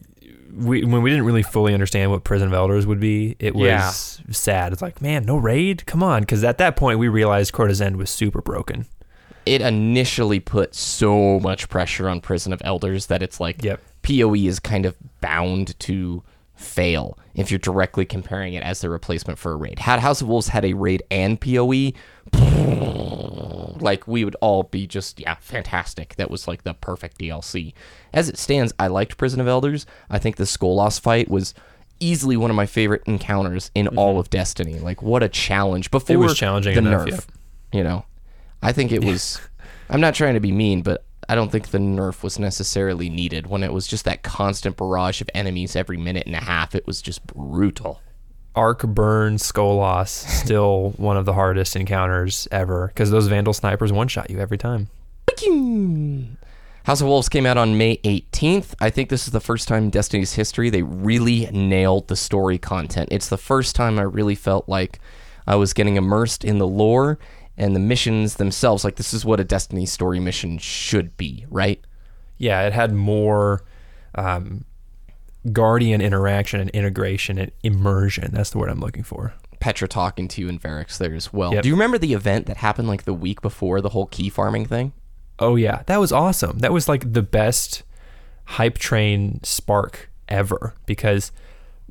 we 0.56 0.86
when 0.86 1.02
we 1.02 1.10
didn't 1.10 1.26
really 1.26 1.44
fully 1.44 1.74
understand 1.74 2.12
what 2.12 2.24
Prison 2.24 2.48
of 2.48 2.54
Elders 2.54 2.86
would 2.88 3.00
be, 3.00 3.36
it 3.40 3.54
was 3.56 3.66
Yeah. 3.68 3.92
sad. 4.32 4.72
It's 4.74 4.82
like, 4.82 5.02
man, 5.02 5.26
no 5.26 5.36
raid? 5.38 5.86
Come 5.86 6.02
on, 6.04 6.22
because 6.22 6.44
at 6.44 6.58
that 6.60 6.76
point 6.78 7.00
we 7.00 7.08
realized 7.10 7.52
Crota's 7.52 7.82
End 7.82 7.98
was 7.98 8.10
super 8.10 8.42
broken. 8.42 8.86
It 9.46 9.62
initially 9.62 10.40
put 10.40 10.76
so 10.76 11.40
much 11.40 11.68
pressure 11.70 12.08
on 12.10 12.22
Prison 12.22 12.54
of 12.54 12.62
Elders 12.64 13.08
that 13.08 13.22
it's 13.22 13.40
like 13.40 13.64
Yep. 13.64 13.82
PoE 14.04 14.36
is 14.36 14.60
kind 14.60 14.86
of 14.86 14.96
bound 15.22 15.78
to 15.82 16.24
fail 16.56 17.18
if 17.36 17.50
you're 17.52 17.60
directly 17.60 18.04
comparing 18.06 18.54
it 18.56 18.64
as 18.64 18.82
the 18.82 18.90
replacement 18.90 19.38
for 19.40 19.52
a 19.52 19.56
raid. 19.56 19.80
Had 19.80 20.00
House 20.00 20.22
of 20.22 20.28
Wolves 20.28 20.50
had 20.50 20.66
a 20.66 20.74
raid 20.74 21.02
and 21.12 21.40
PoE, 21.40 21.94
like 23.82 24.08
we 24.08 24.24
would 24.26 24.36
all 24.42 24.64
be 24.64 24.88
just 24.88 25.20
yeah, 25.20 25.36
fantastic. 25.40 26.16
That 26.16 26.30
was 26.32 26.48
like 26.48 26.64
the 26.64 26.74
perfect 26.74 27.18
DLC. 27.20 27.74
As 28.14 28.30
it 28.30 28.38
stands, 28.38 28.74
I 28.80 28.88
liked 28.88 29.18
Prison 29.18 29.40
of 29.42 29.48
Elders. 29.48 29.86
I 30.10 30.20
think 30.20 30.36
the 30.36 30.44
Skolas 30.46 31.00
fight 31.00 31.30
was 31.30 31.54
easily 32.00 32.38
one 32.38 32.50
of 32.50 32.56
my 32.56 32.66
favorite 32.66 33.02
encounters 33.06 33.72
in 33.74 33.88
all 33.90 34.20
of 34.20 34.30
Destiny. 34.30 34.80
Like 34.80 35.02
what 35.02 35.24
a 35.24 35.30
challenge 35.30 35.90
before 35.92 36.16
Mm-hmm. 36.16 36.24
was 36.24 36.38
challenging 36.38 36.74
the 36.76 36.80
enough, 36.90 37.08
nerf. 37.08 37.12
yeah. 37.74 37.78
You 37.78 37.84
know, 37.84 38.06
I 38.62 38.72
think 38.72 38.92
it 38.92 39.04
was. 39.04 39.42
I'm 39.90 40.02
not 40.02 40.16
trying 40.16 40.34
to 40.34 40.40
be 40.40 40.52
mean, 40.52 40.82
but 40.82 41.04
I 41.30 41.36
don't 41.36 41.52
think 41.52 41.70
the 41.70 41.78
nerf 41.78 42.24
was 42.24 42.40
necessarily 42.40 43.10
needed 43.10 43.48
when 43.48 43.64
it 43.64 43.74
was 43.74 43.88
just 43.88 44.06
that 44.06 44.22
constant 44.24 44.78
barrage 44.78 45.22
of 45.22 45.30
enemies 45.34 45.76
every 45.76 45.98
minute 45.98 46.26
and 46.26 46.36
a 46.36 46.40
half. 46.44 46.74
It 46.76 46.86
was 46.88 47.02
just 47.02 47.26
brutal. 47.28 48.02
Arc 48.58 48.82
Burn 48.82 49.36
Skolas 49.36 50.10
still 50.10 50.90
one 50.98 51.16
of 51.16 51.26
the 51.26 51.34
hardest 51.34 51.76
encounters 51.76 52.48
ever 52.52 52.88
because 52.88 53.12
those 53.12 53.28
Vandal 53.28 53.54
snipers 53.54 53.94
one 53.94 54.08
shot 54.08 54.30
you 54.30 54.40
every 54.40 54.58
time. 54.58 54.90
House 56.86 57.02
of 57.02 57.08
Wolves 57.08 57.30
came 57.30 57.46
out 57.46 57.58
on 57.58 57.78
May 57.78 57.98
18th. 57.98 58.74
I 58.80 58.90
think 58.90 59.10
this 59.10 59.28
is 59.28 59.34
the 59.34 59.40
first 59.40 59.68
time 59.68 59.84
in 59.84 59.90
Destiny's 59.92 60.34
history 60.34 60.70
they 60.70 60.82
really 60.82 61.46
nailed 61.52 62.08
the 62.08 62.16
story 62.16 62.58
content. 62.58 63.10
It's 63.12 63.30
the 63.30 63.38
first 63.38 63.76
time 63.76 64.00
I 64.00 64.04
really 64.04 64.36
felt 64.36 64.68
like 64.68 65.00
I 65.46 65.56
was 65.56 65.74
getting 65.74 65.96
immersed 65.96 66.44
in 66.44 66.58
the 66.58 66.68
lore 66.68 67.20
and 67.58 67.76
the 67.76 67.80
missions 67.80 68.36
themselves. 68.36 68.84
Like, 68.84 68.96
this 68.96 69.14
is 69.14 69.26
what 69.26 69.40
a 69.40 69.44
Destiny 69.44 69.86
story 69.86 70.20
mission 70.20 70.58
should 70.58 71.16
be, 71.18 71.46
right? 71.50 71.80
Yeah, 72.38 72.66
it 72.66 72.74
had 72.74 72.94
more 72.94 73.64
um, 74.16 74.66
Guardian 75.52 76.02
interaction 76.02 76.60
and 76.60 76.70
integration 76.72 77.38
and 77.38 77.52
immersion. 77.64 78.32
That's 78.34 78.50
the 78.50 78.58
word 78.58 78.70
I'm 78.70 78.80
looking 78.80 79.04
for. 79.04 79.34
Petra 79.60 79.88
talking 79.88 80.28
to 80.30 80.42
you 80.42 80.50
in 80.50 80.60
Variks 80.60 80.98
there 80.98 81.14
as 81.14 81.34
well. 81.34 81.54
Yep. 81.54 81.64
Do 81.64 81.70
you 81.70 81.76
remember 81.76 81.98
the 81.98 82.14
event 82.14 82.46
that 82.46 82.58
happened 82.58 82.88
like 82.88 83.04
the 83.04 83.14
week 83.14 83.42
before 83.42 83.82
the 83.82 83.90
whole 83.90 84.06
key 84.06 84.30
farming 84.30 84.66
thing? 84.66 84.94
Oh 85.40 85.56
yeah, 85.56 85.84
that 85.88 86.00
was 86.00 86.12
awesome. 86.12 86.60
That 86.60 86.74
was 86.74 86.88
like 86.88 87.14
the 87.14 87.22
best 87.22 87.84
hype 88.46 88.78
train 88.78 89.40
spark 89.44 90.10
ever 90.30 90.74
because 90.86 91.32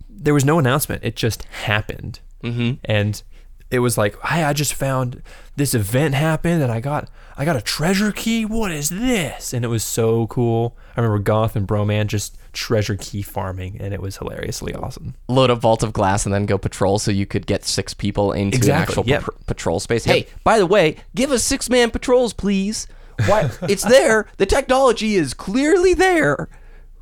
there 0.09 0.35
was 0.35 0.45
no 0.45 0.59
announcement. 0.59 1.05
It 1.05 1.17
just 1.17 1.45
happened, 1.45 2.21
mm-hmm. 2.43 2.75
and 2.85 3.23
it 3.71 3.81
was 3.81 3.99
like, 3.99 4.21
hey, 4.23 4.45
I 4.45 4.53
just 4.53 4.75
found 4.75 5.23
this 5.57 5.75
event 5.75 6.15
happened, 6.15 6.63
and 6.63 6.71
I 6.71 6.81
got 6.81 7.09
I 7.37 7.45
got 7.45 7.57
a 7.57 7.61
treasure 7.61 8.13
key. 8.13 8.45
What 8.45 8.71
is 8.71 8.91
this? 8.91 9.53
And 9.53 9.65
it 9.65 9.69
was 9.69 9.83
so 9.83 10.27
cool. 10.29 10.77
I 10.97 11.01
remember 11.01 11.23
Goth 11.23 11.57
and 11.57 11.67
Broman 11.67 12.07
just 12.07 12.39
treasure 12.53 12.97
key 12.97 13.23
farming, 13.23 13.77
and 13.81 13.93
it 13.93 14.01
was 14.01 14.17
hilariously 14.19 14.73
awesome. 14.75 15.15
Load 15.29 15.51
a 15.51 15.55
vault 15.55 15.83
of 15.83 15.93
glass 15.93 16.25
and 16.25 16.35
then 16.35 16.47
go 16.47 16.59
patrol 16.59 16.99
so 16.99 17.11
you 17.11 17.27
could 17.27 17.47
get 17.47 17.65
six 17.65 17.93
people 17.93 18.33
into 18.33 18.57
Exactly, 18.57 18.73
an 18.77 18.83
actual 18.83 19.05
yep. 19.07 19.23
pa- 19.23 19.33
patrol 19.47 19.81
space. 19.81 20.05
Hey, 20.05 20.27
by 20.45 20.59
the 20.59 20.67
way, 20.67 20.97
give 21.15 21.31
us 21.31 21.43
six 21.43 21.69
man 21.69 21.91
patrols, 21.91 22.33
please. 22.33 22.87
Why? 23.27 23.51
it's 23.69 23.85
there. 23.85 24.27
The 24.37 24.47
technology 24.47 25.17
is 25.17 25.35
clearly 25.35 25.93
there. 25.95 26.49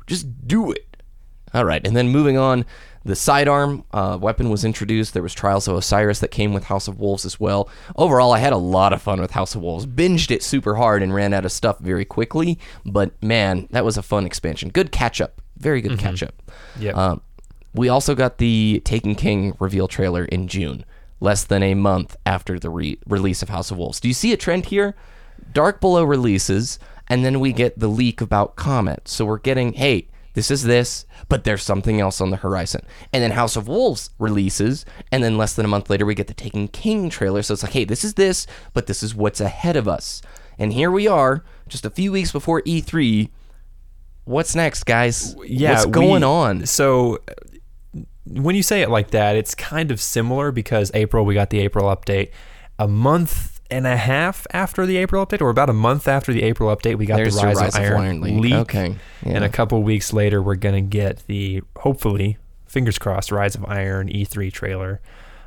Just 0.07 0.47
do 0.47 0.71
it. 0.71 0.97
All 1.53 1.63
right, 1.65 1.85
and 1.85 1.95
then 1.95 2.09
moving 2.09 2.37
on, 2.37 2.65
the 3.05 3.15
sidearm 3.15 3.83
uh, 3.93 4.17
weapon 4.19 4.49
was 4.49 4.65
introduced. 4.65 5.13
There 5.13 5.21
was 5.21 5.33
Trials 5.33 5.67
of 5.67 5.75
Osiris 5.77 6.19
that 6.19 6.31
came 6.31 6.53
with 6.53 6.65
House 6.65 6.87
of 6.87 6.99
Wolves 6.99 7.23
as 7.23 7.39
well. 7.39 7.69
Overall, 7.95 8.33
I 8.33 8.39
had 8.39 8.51
a 8.51 8.57
lot 8.57 8.93
of 8.93 9.01
fun 9.01 9.21
with 9.21 9.31
House 9.31 9.53
of 9.53 9.61
Wolves. 9.61 9.85
Binged 9.85 10.31
it 10.31 10.41
super 10.41 10.75
hard 10.75 11.03
and 11.03 11.13
ran 11.13 11.31
out 11.31 11.45
of 11.45 11.51
stuff 11.51 11.77
very 11.79 12.03
quickly. 12.03 12.57
But 12.83 13.11
man, 13.23 13.67
that 13.69 13.85
was 13.85 13.95
a 13.95 14.01
fun 14.01 14.25
expansion. 14.25 14.69
Good 14.69 14.91
catch 14.91 15.21
up. 15.21 15.39
Very 15.57 15.81
good 15.81 15.99
catch 15.99 16.23
up. 16.23 16.41
Yep. 16.79 16.97
Um, 16.97 17.21
we 17.75 17.89
also 17.89 18.15
got 18.15 18.39
the 18.39 18.81
Taken 18.83 19.15
King 19.15 19.55
reveal 19.59 19.87
trailer 19.87 20.25
in 20.25 20.47
June, 20.47 20.83
less 21.19 21.43
than 21.43 21.61
a 21.61 21.75
month 21.75 22.17
after 22.25 22.57
the 22.57 22.69
re- 22.69 22.97
release 23.05 23.43
of 23.43 23.49
House 23.49 23.69
of 23.69 23.77
Wolves. 23.77 23.99
Do 23.99 24.07
you 24.07 24.13
see 24.13 24.33
a 24.33 24.37
trend 24.37 24.65
here? 24.67 24.95
Dark 25.53 25.79
Below 25.79 26.03
releases, 26.03 26.79
and 27.07 27.23
then 27.23 27.39
we 27.39 27.53
get 27.53 27.77
the 27.77 27.87
leak 27.87 28.19
about 28.19 28.55
Comet. 28.55 29.07
So 29.07 29.25
we're 29.25 29.37
getting, 29.37 29.73
hey, 29.73 30.07
this 30.35 30.51
is 30.51 30.63
this, 30.63 31.05
but 31.27 31.43
there's 31.43 31.63
something 31.63 31.99
else 31.99 32.21
on 32.21 32.29
the 32.29 32.37
horizon. 32.37 32.81
And 33.11 33.23
then 33.23 33.31
House 33.31 33.55
of 33.55 33.67
Wolves 33.67 34.11
releases, 34.19 34.85
and 35.11 35.23
then 35.23 35.37
less 35.37 35.53
than 35.55 35.65
a 35.65 35.69
month 35.69 35.89
later, 35.89 36.05
we 36.05 36.13
get 36.13 36.27
the 36.27 36.33
Taken 36.33 36.67
King 36.67 37.09
trailer. 37.09 37.41
So 37.41 37.53
it's 37.55 37.63
like, 37.63 37.73
hey, 37.73 37.85
this 37.85 38.03
is 38.03 38.13
this, 38.13 38.45
but 38.73 38.85
this 38.85 39.01
is 39.01 39.15
what's 39.15 39.41
ahead 39.41 39.75
of 39.75 39.87
us. 39.87 40.21
And 40.59 40.71
here 40.71 40.91
we 40.91 41.07
are, 41.07 41.43
just 41.67 41.85
a 41.85 41.89
few 41.89 42.11
weeks 42.11 42.31
before 42.31 42.61
E3. 42.61 43.29
What's 44.25 44.55
next, 44.55 44.83
guys? 44.85 45.35
yeah, 45.45 45.71
What's 45.73 45.85
going 45.87 46.21
we- 46.21 46.27
on? 46.27 46.65
So 46.65 47.19
when 48.27 48.55
you 48.55 48.63
say 48.63 48.81
it 48.81 48.89
like 48.89 49.11
that, 49.11 49.35
it's 49.35 49.53
kind 49.55 49.91
of 49.91 50.01
similar 50.01 50.51
because 50.51 50.91
April 50.93 51.25
we 51.25 51.33
got 51.33 51.49
the 51.49 51.59
April 51.59 51.85
update. 51.95 52.31
A 52.79 52.87
month 52.87 53.54
and 53.71 53.87
a 53.87 53.97
half 53.97 54.45
after 54.51 54.85
the 54.85 54.97
April 54.97 55.25
update, 55.25 55.41
or 55.41 55.49
about 55.49 55.69
a 55.69 55.73
month 55.73 56.07
after 56.07 56.31
the 56.33 56.43
April 56.43 56.75
update, 56.75 56.97
we 56.97 57.05
got 57.05 57.17
There's 57.17 57.35
the 57.35 57.45
Rise, 57.45 57.55
Rise 57.57 57.75
of 57.75 57.81
of 57.83 57.91
Iron, 57.91 58.23
Iron. 58.23 58.53
Okay, 58.53 58.95
yeah. 59.25 59.33
And 59.33 59.43
a 59.43 59.49
couple 59.49 59.81
weeks 59.83 60.13
later, 60.13 60.41
we're 60.41 60.55
gonna 60.55 60.81
get 60.81 61.23
the 61.27 61.61
hopefully, 61.77 62.37
fingers 62.67 62.97
crossed, 62.97 63.31
Rise 63.31 63.55
of 63.55 63.65
Iron 63.65 64.07
E3 64.09 64.51
trailer. 64.51 65.01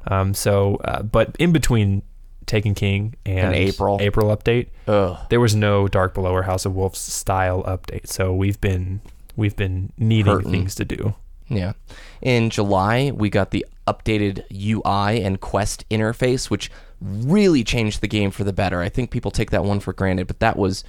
Um, 0.07 0.35
so, 0.35 0.77
uh, 0.85 1.03
but 1.03 1.37
in 1.39 1.53
between 1.53 2.03
Taken 2.47 2.75
King 2.75 3.15
and, 3.27 3.39
And 3.39 3.55
April. 3.55 3.99
April 4.01 4.35
update, 4.35 4.69
Ugh. 4.87 5.19
there 5.29 5.39
was 5.41 5.55
no 5.55 5.87
Dark 5.87 6.15
Below 6.15 6.33
or 6.33 6.45
House 6.45 6.65
of 6.65 6.75
Wolves 6.75 6.99
style 6.99 7.63
update. 7.65 8.07
So 8.09 8.33
we've 8.35 8.59
been 8.61 9.01
we've 9.37 9.55
been 9.55 9.93
needing 9.99 10.33
Hurting. 10.33 10.51
things 10.51 10.75
to 10.77 10.85
do. 10.87 11.15
Yeah. 11.49 11.73
In 12.21 12.51
July, 12.51 13.11
we 13.15 13.31
got 13.31 13.51
the 13.51 13.65
updated 13.87 14.45
UI 14.53 15.23
and 15.23 15.41
quest 15.41 15.89
interface, 15.89 16.51
which 16.51 16.71
really 17.01 17.65
changed 17.65 18.01
the 18.01 18.09
game 18.09 18.31
for 18.31 18.45
the 18.45 18.53
better. 18.53 18.81
I 18.83 18.89
think 18.89 19.11
people 19.11 19.31
take 19.31 19.51
that 19.51 19.65
one 19.65 19.81
for 19.81 19.93
granted, 19.93 20.27
but 20.27 20.41
that 20.41 20.57
was 20.57 20.85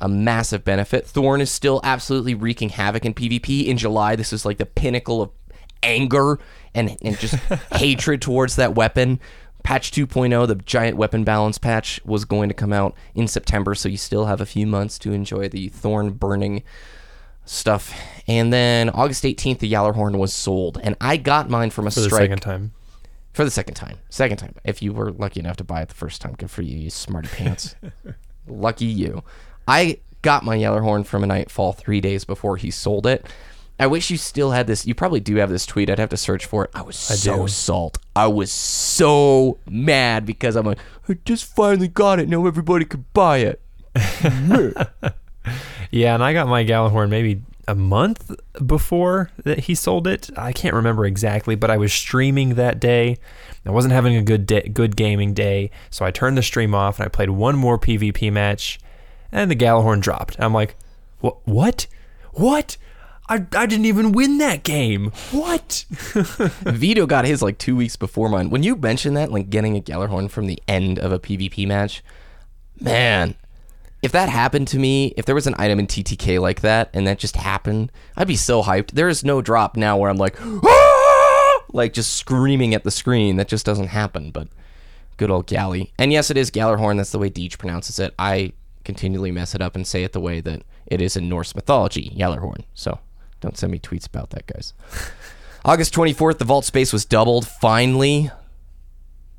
a 0.00 0.08
massive 0.08 0.64
benefit. 0.64 1.06
Thorn 1.06 1.40
is 1.40 1.50
still 1.50 1.80
absolutely 1.82 2.34
wreaking 2.34 2.70
havoc 2.70 3.04
in 3.04 3.14
PvP. 3.14 3.66
In 3.66 3.78
July, 3.78 4.16
this 4.16 4.32
is 4.32 4.44
like 4.44 4.58
the 4.58 4.66
pinnacle 4.66 5.22
of 5.22 5.30
anger 5.82 6.38
and, 6.74 6.96
and 7.02 7.18
just 7.18 7.34
hatred 7.72 8.22
towards 8.22 8.56
that 8.56 8.74
weapon. 8.74 9.20
Patch 9.62 9.90
2.0, 9.92 10.46
the 10.46 10.56
giant 10.56 10.98
weapon 10.98 11.24
balance 11.24 11.56
patch, 11.56 11.98
was 12.04 12.26
going 12.26 12.50
to 12.50 12.54
come 12.54 12.72
out 12.72 12.94
in 13.14 13.26
September, 13.26 13.74
so 13.74 13.88
you 13.88 13.96
still 13.96 14.26
have 14.26 14.42
a 14.42 14.46
few 14.46 14.66
months 14.66 14.98
to 14.98 15.12
enjoy 15.12 15.48
the 15.48 15.70
thorn 15.70 16.10
burning 16.10 16.62
stuff. 17.44 17.94
And 18.26 18.52
then 18.52 18.90
August 18.90 19.24
18th, 19.24 19.58
the 19.58 19.70
Gjallarhorn 19.72 20.18
was 20.18 20.32
sold, 20.32 20.78
and 20.82 20.96
I 21.00 21.16
got 21.16 21.50
mine 21.50 21.70
from 21.70 21.86
a 21.86 21.90
strike. 21.90 22.04
For 22.04 22.08
the 22.08 22.14
strike 22.14 22.22
second 22.22 22.40
time. 22.40 22.72
for 23.32 23.44
the 23.44 23.50
second 23.50 23.74
time. 23.74 23.98
Second 24.08 24.36
time. 24.38 24.54
If 24.64 24.82
you 24.82 24.92
were 24.92 25.12
lucky 25.12 25.40
enough 25.40 25.56
to 25.58 25.64
buy 25.64 25.82
it 25.82 25.88
the 25.88 25.94
first 25.94 26.20
time, 26.20 26.34
good 26.34 26.50
for 26.50 26.62
you, 26.62 26.76
you 26.78 26.90
smarty 26.90 27.28
pants. 27.28 27.74
lucky 28.46 28.86
you. 28.86 29.22
I 29.68 29.98
got 30.22 30.44
my 30.44 30.56
Gjallarhorn 30.56 31.04
from 31.06 31.22
a 31.22 31.26
Nightfall 31.26 31.72
three 31.72 32.00
days 32.00 32.24
before 32.24 32.56
he 32.56 32.70
sold 32.70 33.06
it. 33.06 33.26
I 33.78 33.88
wish 33.88 34.08
you 34.08 34.16
still 34.16 34.52
had 34.52 34.66
this. 34.68 34.86
You 34.86 34.94
probably 34.94 35.18
do 35.20 35.36
have 35.36 35.50
this 35.50 35.66
tweet. 35.66 35.90
I'd 35.90 35.98
have 35.98 36.10
to 36.10 36.16
search 36.16 36.46
for 36.46 36.64
it. 36.64 36.70
I 36.74 36.82
was 36.82 36.96
so 36.96 37.42
do. 37.42 37.48
salt. 37.48 37.98
I 38.14 38.28
was 38.28 38.52
so 38.52 39.58
mad 39.68 40.24
because 40.24 40.54
I'm 40.54 40.64
like, 40.64 40.78
I 41.08 41.18
just 41.24 41.44
finally 41.44 41.88
got 41.88 42.20
it. 42.20 42.28
Now 42.28 42.46
everybody 42.46 42.84
could 42.84 43.12
buy 43.12 43.38
it. 43.38 43.60
Yeah, 45.90 46.14
and 46.14 46.24
I 46.24 46.32
got 46.32 46.48
my 46.48 46.64
Gjallarhorn 46.64 47.08
maybe 47.08 47.42
a 47.66 47.74
month 47.74 48.30
before 48.64 49.30
that 49.44 49.60
he 49.60 49.74
sold 49.74 50.06
it. 50.06 50.30
I 50.36 50.52
can't 50.52 50.74
remember 50.74 51.06
exactly, 51.06 51.54
but 51.54 51.70
I 51.70 51.76
was 51.76 51.92
streaming 51.92 52.54
that 52.54 52.80
day. 52.80 53.18
I 53.64 53.70
wasn't 53.70 53.94
having 53.94 54.16
a 54.16 54.22
good 54.22 54.46
day, 54.46 54.68
good 54.72 54.96
gaming 54.96 55.32
day, 55.34 55.70
so 55.90 56.04
I 56.04 56.10
turned 56.10 56.36
the 56.36 56.42
stream 56.42 56.74
off 56.74 56.98
and 56.98 57.06
I 57.06 57.08
played 57.08 57.30
one 57.30 57.56
more 57.56 57.78
PvP 57.78 58.32
match, 58.32 58.78
and 59.32 59.50
the 59.50 59.56
Gjallarhorn 59.56 60.00
dropped. 60.00 60.36
I'm 60.38 60.52
like, 60.52 60.76
what? 61.20 61.86
What? 62.32 62.76
I, 63.26 63.46
I 63.56 63.66
didn't 63.66 63.86
even 63.86 64.12
win 64.12 64.38
that 64.38 64.64
game. 64.64 65.10
What? 65.30 65.86
Vito 65.90 67.06
got 67.06 67.24
his 67.24 67.40
like 67.40 67.56
two 67.56 67.74
weeks 67.74 67.96
before 67.96 68.28
mine. 68.28 68.50
When 68.50 68.62
you 68.62 68.76
mentioned 68.76 69.16
that, 69.16 69.32
like 69.32 69.48
getting 69.48 69.76
a 69.76 69.80
Gjallarhorn 69.80 70.30
from 70.30 70.46
the 70.46 70.62
end 70.68 70.98
of 70.98 71.10
a 71.10 71.18
PvP 71.18 71.66
match, 71.66 72.04
man, 72.80 73.34
if 74.04 74.12
that 74.12 74.28
happened 74.28 74.68
to 74.68 74.78
me, 74.78 75.14
if 75.16 75.24
there 75.24 75.34
was 75.34 75.46
an 75.46 75.54
item 75.56 75.78
in 75.78 75.86
TTK 75.86 76.38
like 76.38 76.60
that 76.60 76.90
and 76.92 77.06
that 77.06 77.18
just 77.18 77.36
happened, 77.36 77.90
I'd 78.16 78.28
be 78.28 78.36
so 78.36 78.62
hyped. 78.62 78.90
There 78.90 79.08
is 79.08 79.24
no 79.24 79.40
drop 79.40 79.78
now 79.78 79.96
where 79.96 80.10
I'm 80.10 80.18
like, 80.18 80.36
"Ah!" 80.40 81.64
like 81.72 81.94
just 81.94 82.14
screaming 82.14 82.74
at 82.74 82.84
the 82.84 82.90
screen. 82.90 83.36
That 83.36 83.48
just 83.48 83.64
doesn't 83.64 83.88
happen. 83.88 84.30
But 84.30 84.48
good 85.16 85.30
old 85.30 85.46
Galley. 85.46 85.92
And 85.98 86.12
yes, 86.12 86.30
it 86.30 86.36
is 86.36 86.50
Gallerhorn. 86.50 86.98
That's 86.98 87.12
the 87.12 87.18
way 87.18 87.30
Deej 87.30 87.56
pronounces 87.56 87.98
it. 87.98 88.12
I 88.18 88.52
continually 88.84 89.30
mess 89.30 89.54
it 89.54 89.62
up 89.62 89.74
and 89.74 89.86
say 89.86 90.04
it 90.04 90.12
the 90.12 90.20
way 90.20 90.42
that 90.42 90.62
it 90.86 91.00
is 91.00 91.16
in 91.16 91.26
Norse 91.30 91.54
mythology, 91.54 92.10
Yallerhorn. 92.14 92.64
So 92.74 92.98
don't 93.40 93.56
send 93.56 93.72
me 93.72 93.78
tweets 93.78 94.06
about 94.06 94.30
that, 94.30 94.46
guys. 94.46 94.74
August 95.64 95.94
24th, 95.94 96.36
the 96.36 96.44
vault 96.44 96.66
space 96.66 96.92
was 96.92 97.06
doubled. 97.06 97.48
Finally, 97.48 98.30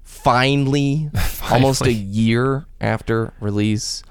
finally, 0.03 1.11
almost 1.51 1.84
a 1.84 1.93
year 1.93 2.66
after 2.82 3.32
release. 3.39 4.01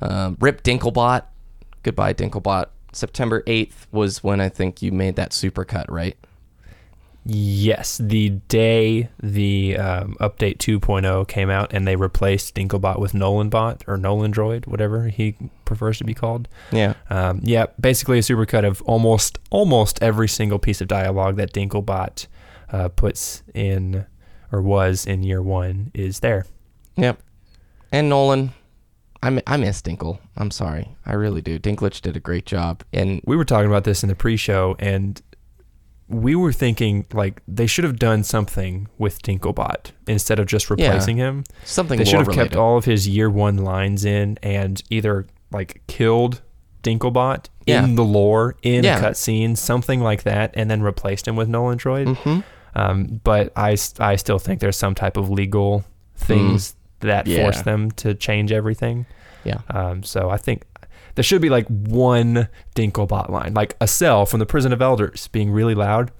Um, 0.00 0.36
Rip 0.40 0.62
Dinklebot. 0.62 1.24
Goodbye, 1.82 2.14
Dinklebot. 2.14 2.66
September 2.92 3.42
8th 3.42 3.86
was 3.90 4.22
when 4.22 4.40
I 4.40 4.48
think 4.48 4.82
you 4.82 4.92
made 4.92 5.16
that 5.16 5.30
supercut, 5.30 5.86
right? 5.88 6.16
Yes, 7.26 7.96
the 7.98 8.30
day 8.48 9.08
the 9.22 9.78
um, 9.78 10.14
update 10.20 10.58
2.0 10.58 11.26
came 11.26 11.48
out 11.48 11.72
and 11.72 11.88
they 11.88 11.96
replaced 11.96 12.54
Dinklebot 12.54 12.98
with 12.98 13.14
Nolanbot 13.14 13.80
or 13.86 13.96
Nolan 13.96 14.30
Droid, 14.30 14.66
whatever 14.66 15.08
he 15.08 15.36
prefers 15.64 15.96
to 15.98 16.04
be 16.04 16.12
called. 16.12 16.48
Yeah. 16.70 16.94
Um, 17.08 17.40
yeah, 17.42 17.66
basically 17.80 18.18
a 18.18 18.22
supercut 18.22 18.66
of 18.66 18.82
almost 18.82 19.38
almost 19.48 20.02
every 20.02 20.28
single 20.28 20.58
piece 20.58 20.82
of 20.82 20.88
dialogue 20.88 21.36
that 21.36 21.54
Dinklebot 21.54 22.26
uh, 22.70 22.88
puts 22.88 23.42
in 23.54 24.04
or 24.52 24.60
was 24.60 25.06
in 25.06 25.22
year 25.22 25.42
one 25.42 25.92
is 25.94 26.20
there. 26.20 26.44
Yep. 26.96 27.20
And 27.90 28.10
Nolan, 28.10 28.52
I, 29.24 29.42
I 29.46 29.56
miss 29.56 29.80
Dinkle. 29.80 30.18
I'm 30.36 30.50
sorry. 30.50 30.94
I 31.06 31.14
really 31.14 31.40
do. 31.40 31.58
Dinklage 31.58 32.00
did 32.02 32.16
a 32.16 32.20
great 32.20 32.44
job. 32.46 32.82
And 32.92 33.20
We 33.24 33.36
were 33.36 33.44
talking 33.44 33.68
about 33.68 33.84
this 33.84 34.02
in 34.02 34.08
the 34.08 34.14
pre-show, 34.14 34.76
and 34.78 35.20
we 36.08 36.34
were 36.34 36.52
thinking 36.52 37.06
like 37.12 37.40
they 37.48 37.66
should 37.66 37.84
have 37.84 37.98
done 37.98 38.22
something 38.24 38.88
with 38.98 39.22
Dinklebot 39.22 39.92
instead 40.06 40.38
of 40.38 40.46
just 40.46 40.68
replacing 40.70 41.16
him. 41.16 41.44
something 41.64 41.98
They 41.98 42.04
should 42.04 42.18
have 42.18 42.26
lore-related. 42.28 42.50
kept 42.52 42.56
all 42.60 42.76
of 42.76 42.84
his 42.84 43.08
year 43.08 43.30
one 43.30 43.56
lines 43.58 44.04
in 44.04 44.38
and 44.42 44.82
either 44.90 45.26
like 45.50 45.80
killed 45.86 46.42
Dinklebot 46.82 47.46
Yeah. 47.66 47.82
in 47.84 47.94
the 47.94 48.04
lore 48.04 48.56
in 48.62 48.84
Yeah. 48.84 48.98
a 48.98 49.02
cutscene, 49.02 49.56
something 49.56 50.00
like 50.00 50.24
that, 50.24 50.50
and 50.54 50.70
then 50.70 50.82
replaced 50.82 51.26
him 51.26 51.36
with 51.36 51.48
Nolan 51.48 51.78
Droid. 51.78 52.14
Mhm. 52.16 52.44
Um, 52.74 53.20
but 53.24 53.50
I, 53.56 53.76
I 53.98 54.16
still 54.16 54.38
think 54.38 54.60
there's 54.60 54.76
some 54.76 54.94
type 54.94 55.16
of 55.16 55.30
legal 55.30 55.84
things 56.16 56.74
that. 57.04 57.26
Yeah. 57.26 57.42
force 57.42 57.62
them 57.62 57.90
to 57.92 58.14
change 58.14 58.52
everything. 58.52 59.06
Yeah. 59.44 59.58
Um, 59.70 60.02
so 60.02 60.30
I 60.30 60.36
think 60.36 60.64
there 61.14 61.22
should 61.22 61.42
be 61.42 61.50
like 61.50 61.66
one 61.68 62.48
Dinklebot 62.74 63.28
line, 63.30 63.54
like 63.54 63.76
a 63.80 63.86
cell 63.86 64.26
from 64.26 64.40
the 64.40 64.46
Prison 64.46 64.72
of 64.72 64.82
Elders 64.82 65.28
being 65.28 65.50
really 65.50 65.74
loud. 65.74 66.10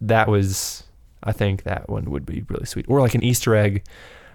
That 0.00 0.28
was, 0.28 0.84
I 1.22 1.32
think 1.32 1.62
that 1.62 1.88
one 1.88 2.10
would 2.10 2.26
be 2.26 2.44
really 2.48 2.66
sweet. 2.66 2.84
Or 2.88 3.00
like 3.00 3.14
an 3.14 3.22
Easter 3.22 3.54
egg. 3.54 3.82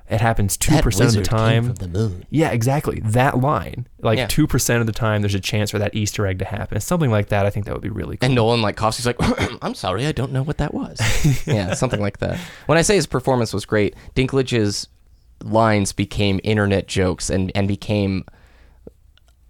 It 0.09 0.19
happens 0.19 0.57
two 0.57 0.77
percent 0.81 1.11
of 1.11 1.15
the 1.15 1.21
time. 1.21 1.73
from 1.73 1.93
the. 1.93 2.11
Yeah, 2.29 2.49
exactly. 2.51 2.99
That 3.05 3.37
line, 3.39 3.87
like 4.01 4.17
Yeah. 4.17 4.27
two 4.27 4.45
percent 4.45 4.81
of 4.81 4.85
the 4.87 4.91
time, 4.91 5.21
there's 5.21 5.35
a 5.35 5.39
chance 5.39 5.71
for 5.71 5.79
that 5.79 5.95
Easter 5.95 6.27
egg 6.27 6.39
to 6.39 6.45
happen. 6.45 6.81
Something 6.81 7.09
like 7.11 7.29
that. 7.29 7.45
I 7.45 7.49
think 7.49 7.65
that 7.67 7.73
would 7.73 7.81
be 7.83 7.89
really 7.89 8.17
cool. 8.17 8.25
And 8.25 8.35
Nolan 8.35 8.61
like 8.61 8.75
coughs. 8.75 8.97
He's 8.97 9.05
like, 9.05 9.15
"I'm 9.61 9.73
sorry, 9.73 10.05
I 10.05 10.11
don't 10.11 10.33
know 10.33 10.43
what 10.43 10.57
that 10.57 10.73
was." 10.73 10.99
yeah, 11.47 11.75
something 11.75 12.01
like 12.01 12.17
that. 12.17 12.37
When 12.65 12.77
I 12.77 12.81
say 12.81 12.95
his 12.95 13.07
performance 13.07 13.53
was 13.53 13.63
great, 13.65 13.95
Dinklage's 14.13 14.89
lines 15.43 15.93
became 15.93 16.39
internet 16.43 16.87
jokes 16.87 17.29
and 17.29 17.51
and 17.55 17.67
became 17.67 18.25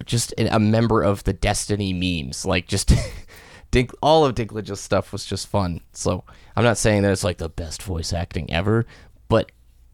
just 0.04 0.34
a 0.36 0.58
member 0.58 1.02
of 1.02 1.24
the 1.24 1.32
Destiny 1.32 1.92
memes. 1.92 2.44
Like 2.44 2.66
just 2.66 2.92
Dink, 3.70 3.92
all 4.02 4.24
of 4.24 4.34
Dinklage's 4.34 4.80
stuff 4.80 5.12
was 5.12 5.24
just 5.24 5.46
fun. 5.46 5.80
So 5.92 6.24
I'm 6.56 6.64
not 6.64 6.76
saying 6.76 7.02
that 7.02 7.12
it's 7.12 7.24
like 7.24 7.38
the 7.38 7.48
best 7.48 7.82
voice 7.82 8.12
acting 8.12 8.52
ever, 8.52 8.84
but 9.28 9.52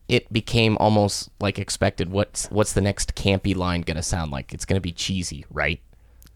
it 0.09 0.33
became 0.33 0.77
almost 0.79 1.29
like 1.41 1.59
expected. 1.59 2.11
What's 2.11 2.47
what's 2.51 2.73
the 2.73 2.81
next 2.81 3.15
campy 3.15 3.55
line 3.55 3.83
gonna 3.83 4.03
sound 4.03 4.33
like? 4.33 4.55
It's 4.55 4.65
gonna 4.65 4.81
be 4.81 4.93
cheesy, 4.93 5.45
right? 5.51 5.81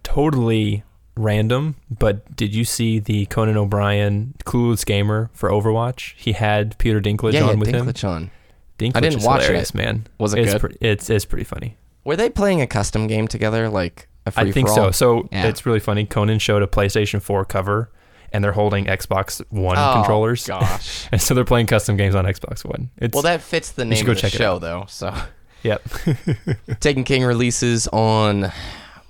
totally 0.03 0.85
random, 1.17 1.77
but 1.91 2.35
did 2.37 2.55
you 2.55 2.65
see 2.65 2.99
the 2.99 3.27
Conan 3.27 3.57
O'Brien 3.57 4.35
Clueless 4.45 4.85
Gamer 4.85 5.31
for 5.33 5.51
Overwatch? 5.51 6.15
He 6.17 6.33
had 6.33 6.77
Peter 6.79 7.01
Dinklage 7.01 7.35
yeah, 7.35 7.43
on 7.43 7.49
yeah, 7.49 7.55
with 7.55 7.69
him. 7.69 7.87
Dinklage 7.87 8.09
on. 8.09 8.31
I 8.95 9.01
didn't 9.01 9.23
watch 9.23 9.49
it. 9.49 9.75
man. 9.75 10.07
Was 10.19 10.35
it 10.35 10.41
it's 10.41 10.53
good? 10.53 10.61
Pre- 10.61 10.77
it's 10.81 11.09
it's 11.11 11.25
pretty 11.25 11.45
funny. 11.45 11.77
Were 12.05 12.17
they 12.17 12.29
playing 12.31 12.61
a 12.61 12.67
custom 12.67 13.07
game 13.07 13.29
together, 13.29 13.69
like 13.69 14.09
a 14.27 14.31
free 14.31 14.49
I 14.49 14.53
think 14.53 14.69
so. 14.69 14.91
So 14.91 15.29
Yeah. 15.31 15.47
it's 15.47 15.65
really 15.67 15.81
funny. 15.81 16.05
Conan 16.05 16.39
showed 16.39 16.63
a 16.63 16.67
PlayStation 16.67 17.23
4 17.23 17.45
cover, 17.45 17.91
and 18.33 18.43
they're 18.43 18.53
holding 18.53 18.87
Xbox 18.87 19.41
One 19.51 19.77
Oh, 19.79 19.93
controllers. 19.95 20.49
Oh 20.51 20.59
gosh. 20.61 21.07
And 21.13 21.21
so 21.21 21.35
they're 21.35 21.45
playing 21.45 21.67
custom 21.67 21.97
games 21.97 22.15
on 22.15 22.25
Xbox 22.25 22.65
One. 22.65 22.91
It's, 22.99 23.13
well, 23.15 23.23
that 23.23 23.41
fits 23.41 23.71
the 23.73 23.85
name 23.85 24.09
of 24.09 24.21
the 24.21 24.29
show, 24.31 24.59
though. 24.59 24.85
So, 24.89 25.15
yep. 25.63 25.83
Taken 26.81 27.05
King 27.05 27.25
releases 27.25 27.87
on 27.89 28.51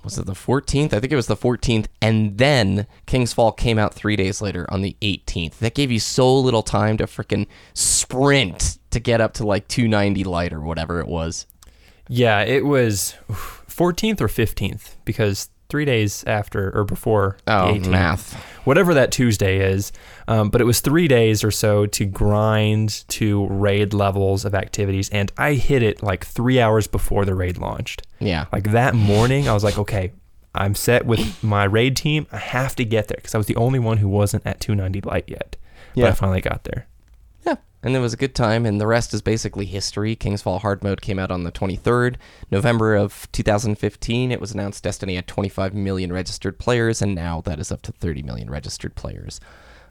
was 0.03 0.17
it 0.17 0.25
the 0.25 0.33
14th? 0.33 0.93
I 0.93 0.99
think 0.99 1.11
it 1.11 1.15
was 1.15 1.27
the 1.27 1.35
14th, 1.37 1.85
and 2.01 2.37
then 2.37 2.87
King's 3.05 3.33
Fall 3.33 3.51
came 3.51 3.79
out 3.79 3.93
three 3.93 4.15
days 4.15 4.41
later 4.41 4.65
on 4.69 4.81
the 4.81 4.95
18th. 5.01 5.59
That 5.59 5.75
gave 5.75 5.91
you 5.91 5.99
so 5.99 6.33
little 6.39 6.63
time 6.63 6.97
to 6.97 7.05
freaking 7.05 7.47
sprint 7.73 8.77
to 8.91 8.99
get 8.99 9.21
up 9.21 9.33
to 9.35 9.45
like 9.45 9.67
290 9.67 10.23
light 10.23 10.53
or 10.53 10.61
whatever 10.61 10.99
it 10.99 11.07
was. 11.07 11.45
Yeah, 12.09 12.41
it 12.41 12.65
was 12.65 13.15
14th 13.29 14.21
or 14.21 14.27
15th 14.27 14.95
because 15.05 15.49
three 15.69 15.85
days 15.85 16.23
after 16.27 16.75
or 16.77 16.83
before 16.83 17.37
Oh, 17.47 17.73
the 17.73 17.79
18th, 17.79 17.89
math. 17.89 18.52
Whatever 18.63 18.93
that 18.93 19.11
Tuesday 19.11 19.59
is. 19.59 19.91
Um, 20.27 20.49
but 20.49 20.61
it 20.61 20.65
was 20.65 20.79
three 20.79 21.07
days 21.07 21.43
or 21.43 21.51
so 21.51 21.85
to 21.87 22.05
grind 22.05 23.03
to 23.09 23.45
raid 23.47 23.93
levels 23.93 24.45
of 24.45 24.55
activities, 24.55 25.09
and 25.09 25.31
I 25.37 25.53
hit 25.53 25.83
it 25.83 26.01
like 26.03 26.25
three 26.25 26.59
hours 26.59 26.87
before 26.87 27.25
the 27.25 27.35
raid 27.35 27.57
launched. 27.57 28.03
Yeah. 28.19 28.45
Like 28.51 28.71
that 28.71 28.95
morning, 28.95 29.47
I 29.47 29.53
was 29.53 29.63
like, 29.63 29.77
okay, 29.77 30.11
I'm 30.55 30.75
set 30.75 31.05
with 31.05 31.43
my 31.43 31.63
raid 31.63 31.95
team. 31.97 32.27
I 32.31 32.37
have 32.37 32.75
to 32.75 32.85
get 32.85 33.07
there 33.07 33.17
because 33.17 33.33
I 33.35 33.37
was 33.39 33.47
the 33.47 33.55
only 33.55 33.79
one 33.79 33.97
who 33.97 34.07
wasn't 34.07 34.45
at 34.45 34.59
290 34.59 35.01
light 35.07 35.25
yet. 35.27 35.57
But 35.95 36.01
Yeah. 36.01 36.07
I 36.09 36.11
finally 36.11 36.41
got 36.41 36.63
there. 36.63 36.87
And 37.85 37.95
it 37.97 37.99
was 37.99 38.13
a 38.13 38.17
good 38.17 38.33
time, 38.33 38.65
and 38.65 38.79
the 38.79 38.87
rest 38.87 39.13
is 39.13 39.21
basically 39.21 39.65
history. 39.65 40.15
King's 40.15 40.41
Fall 40.41 40.59
Hard 40.59 40.83
Mode 40.85 41.01
came 41.01 41.19
out 41.19 41.31
on 41.31 41.43
the 41.43 41.51
23rd 41.51 42.15
November 42.49 42.95
of 42.95 43.29
2015. 43.33 44.31
It 44.31 44.39
was 44.39 44.53
announced 44.53 44.83
Destiny 44.83 45.15
had 45.15 45.27
25 45.27 45.73
million 45.73 46.13
registered 46.13 46.57
players, 46.57 47.01
and 47.01 47.13
now 47.13 47.41
that 47.41 47.59
is 47.59 47.73
up 47.73 47.81
to 47.81 47.91
30 47.91 48.23
million 48.23 48.49
registered 48.49 48.95
players. 48.95 49.41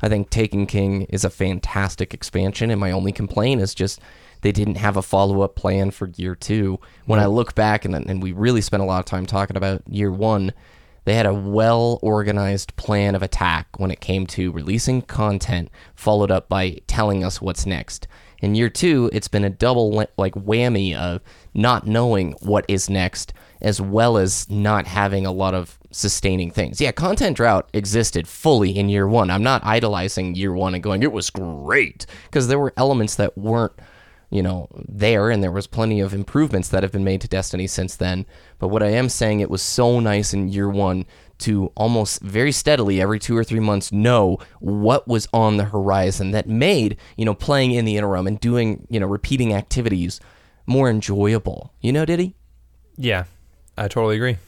I 0.00 0.08
think 0.08 0.30
Taken 0.30 0.66
King 0.66 1.02
is 1.02 1.22
a 1.22 1.30
fantastic 1.30 2.14
expansion, 2.14 2.70
and 2.70 2.80
my 2.80 2.90
only 2.90 3.12
complaint 3.12 3.60
is 3.60 3.74
just 3.74 4.00
they 4.40 4.52
didn't 4.52 4.76
have 4.76 4.96
a 4.96 5.02
follow 5.02 5.42
up 5.42 5.54
plan 5.54 5.90
for 5.90 6.10
year 6.16 6.34
two. 6.34 6.80
When 7.04 7.20
I 7.20 7.24
mm. 7.26 7.34
look 7.34 7.54
back, 7.54 7.84
and, 7.84 7.94
and 7.94 8.22
we 8.22 8.32
really 8.32 8.62
spent 8.62 8.82
a 8.82 8.86
lot 8.86 9.00
of 9.00 9.04
time 9.04 9.26
talking 9.26 9.56
about 9.56 9.82
year 9.86 10.10
one, 10.10 10.54
They 11.04 11.14
had 11.14 11.26
a 11.26 11.34
well 11.34 11.98
organized 12.02 12.76
plan 12.76 13.14
of 13.14 13.22
attack 13.22 13.78
when 13.78 13.90
it 13.90 14.00
came 14.00 14.26
to 14.28 14.52
releasing 14.52 15.02
content, 15.02 15.70
followed 15.94 16.30
up 16.30 16.48
by 16.48 16.78
telling 16.86 17.24
us 17.24 17.40
what's 17.40 17.66
next. 17.66 18.06
In 18.40 18.54
year 18.56 18.68
two, 18.68 19.08
it's 19.12 19.28
been 19.28 19.44
a 19.44 19.50
double 19.50 20.04
like 20.16 20.34
whammy 20.34 20.96
of 20.96 21.20
not 21.54 21.86
knowing 21.86 22.32
what 22.40 22.64
is 22.68 22.90
next, 22.90 23.32
as 23.60 23.80
well 23.80 24.16
as 24.16 24.50
not 24.50 24.86
having 24.86 25.24
a 25.24 25.32
lot 25.32 25.54
of 25.54 25.78
sustaining 25.92 26.50
things. 26.50 26.80
Yeah, 26.80 26.90
content 26.90 27.36
drought 27.36 27.68
existed 27.72 28.26
fully 28.26 28.76
in 28.76 28.88
year 28.88 29.06
one. 29.06 29.30
I'm 29.30 29.42
not 29.44 29.64
idolizing 29.64 30.34
year 30.34 30.52
one 30.52 30.74
and 30.74 30.82
going, 30.82 31.02
it 31.02 31.12
was 31.12 31.30
great, 31.30 32.06
because 32.24 32.48
there 32.48 32.58
were 32.58 32.72
elements 32.76 33.14
that 33.16 33.38
weren't 33.38 33.74
you 34.32 34.42
know, 34.42 34.66
there, 34.88 35.30
and 35.30 35.42
there 35.42 35.52
was 35.52 35.66
plenty 35.66 36.00
of 36.00 36.14
improvements 36.14 36.70
that 36.70 36.82
have 36.82 36.90
been 36.90 37.04
made 37.04 37.20
to 37.20 37.28
Destiny 37.28 37.66
since 37.66 37.96
then. 37.96 38.24
But 38.58 38.68
what 38.68 38.82
I 38.82 38.88
am 38.88 39.10
saying, 39.10 39.40
it 39.40 39.50
was 39.50 39.60
so 39.60 40.00
nice 40.00 40.32
in 40.32 40.48
year 40.48 40.70
one 40.70 41.04
to 41.40 41.70
almost 41.76 42.22
very 42.22 42.50
steadily 42.50 43.00
every 43.00 43.18
two 43.18 43.36
or 43.36 43.44
three 43.44 43.60
months 43.60 43.92
know 43.92 44.38
what 44.60 45.06
was 45.06 45.28
on 45.34 45.58
the 45.58 45.64
horizon 45.64 46.30
that 46.30 46.48
made, 46.48 46.96
you 47.16 47.26
know, 47.26 47.34
playing 47.34 47.72
in 47.72 47.84
the 47.84 47.96
interim 47.96 48.26
and 48.26 48.40
doing, 48.40 48.86
you 48.88 48.98
know, 48.98 49.06
repeating 49.06 49.52
activities 49.52 50.18
more 50.66 50.88
enjoyable. 50.88 51.74
You 51.82 51.92
know, 51.92 52.06
Diddy? 52.06 52.34
Yeah, 52.96 53.24
I 53.76 53.88
totally 53.88 54.16
agree. 54.16 54.38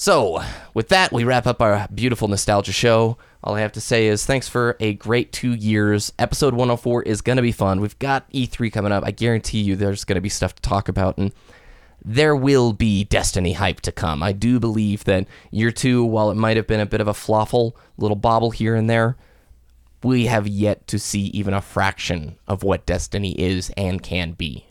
So, 0.00 0.42
with 0.72 0.88
that, 0.88 1.12
we 1.12 1.24
wrap 1.24 1.46
up 1.46 1.60
our 1.60 1.86
beautiful 1.94 2.26
nostalgia 2.26 2.72
show. 2.72 3.18
All 3.44 3.54
I 3.54 3.60
have 3.60 3.72
to 3.72 3.82
say 3.82 4.06
is 4.06 4.24
thanks 4.24 4.48
for 4.48 4.74
a 4.80 4.94
great 4.94 5.30
two 5.30 5.52
years. 5.52 6.10
Episode 6.18 6.54
104 6.54 7.02
is 7.02 7.20
going 7.20 7.36
to 7.36 7.42
be 7.42 7.52
fun. 7.52 7.82
We've 7.82 7.98
got 7.98 8.26
E3 8.32 8.72
coming 8.72 8.92
up. 8.92 9.04
I 9.04 9.10
guarantee 9.10 9.60
you 9.60 9.76
there's 9.76 10.04
going 10.04 10.14
to 10.14 10.22
be 10.22 10.30
stuff 10.30 10.54
to 10.54 10.62
talk 10.62 10.88
about, 10.88 11.18
and 11.18 11.32
there 12.02 12.34
will 12.34 12.72
be 12.72 13.04
Destiny 13.04 13.52
hype 13.52 13.82
to 13.82 13.92
come. 13.92 14.22
I 14.22 14.32
do 14.32 14.58
believe 14.58 15.04
that 15.04 15.26
year 15.50 15.70
two, 15.70 16.02
while 16.02 16.30
it 16.30 16.34
might 16.34 16.56
have 16.56 16.66
been 16.66 16.80
a 16.80 16.86
bit 16.86 17.02
of 17.02 17.08
a 17.08 17.12
fluffle, 17.12 17.76
little 17.98 18.16
bobble 18.16 18.52
here 18.52 18.74
and 18.74 18.88
there, 18.88 19.18
we 20.02 20.24
have 20.24 20.48
yet 20.48 20.86
to 20.86 20.98
see 20.98 21.24
even 21.34 21.52
a 21.52 21.60
fraction 21.60 22.38
of 22.48 22.62
what 22.62 22.86
Destiny 22.86 23.38
is 23.38 23.70
and 23.76 24.02
can 24.02 24.32
be. 24.32 24.64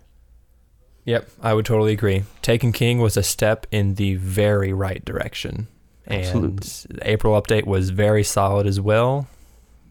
Yep, 1.10 1.28
I 1.42 1.56
would 1.56 1.66
totally 1.66 1.94
agree. 1.94 2.22
Taken 2.44 2.72
King 2.72 3.00
was 3.00 3.18
a 3.18 3.24
step 3.24 3.66
in 3.72 3.96
the 3.96 4.14
very 4.18 4.72
right 4.72 5.04
direction. 5.04 5.68
And 6.06 6.24
Absolutely. 6.24 6.98
the 6.98 7.10
April 7.10 7.42
update 7.42 7.66
was 7.66 7.90
very 7.90 8.24
solid 8.24 8.68
as 8.68 8.80
well. 8.80 9.28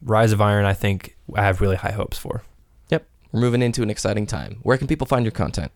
Rise 0.01 0.31
of 0.31 0.41
Iron, 0.41 0.65
I 0.65 0.75
think 0.75 1.17
I 1.35 1.43
have 1.43 1.61
really 1.61 1.75
high 1.75 1.91
hopes 1.91 2.19
for. 2.19 2.45
Yep, 2.91 3.05
we're 3.33 3.41
moving 3.41 3.63
into 3.63 3.83
an 3.83 3.91
exciting 3.91 4.29
time. 4.29 4.61
Where 4.63 4.79
can 4.79 4.87
people 4.87 5.09
find 5.09 5.25
your 5.25 5.33
content? 5.33 5.73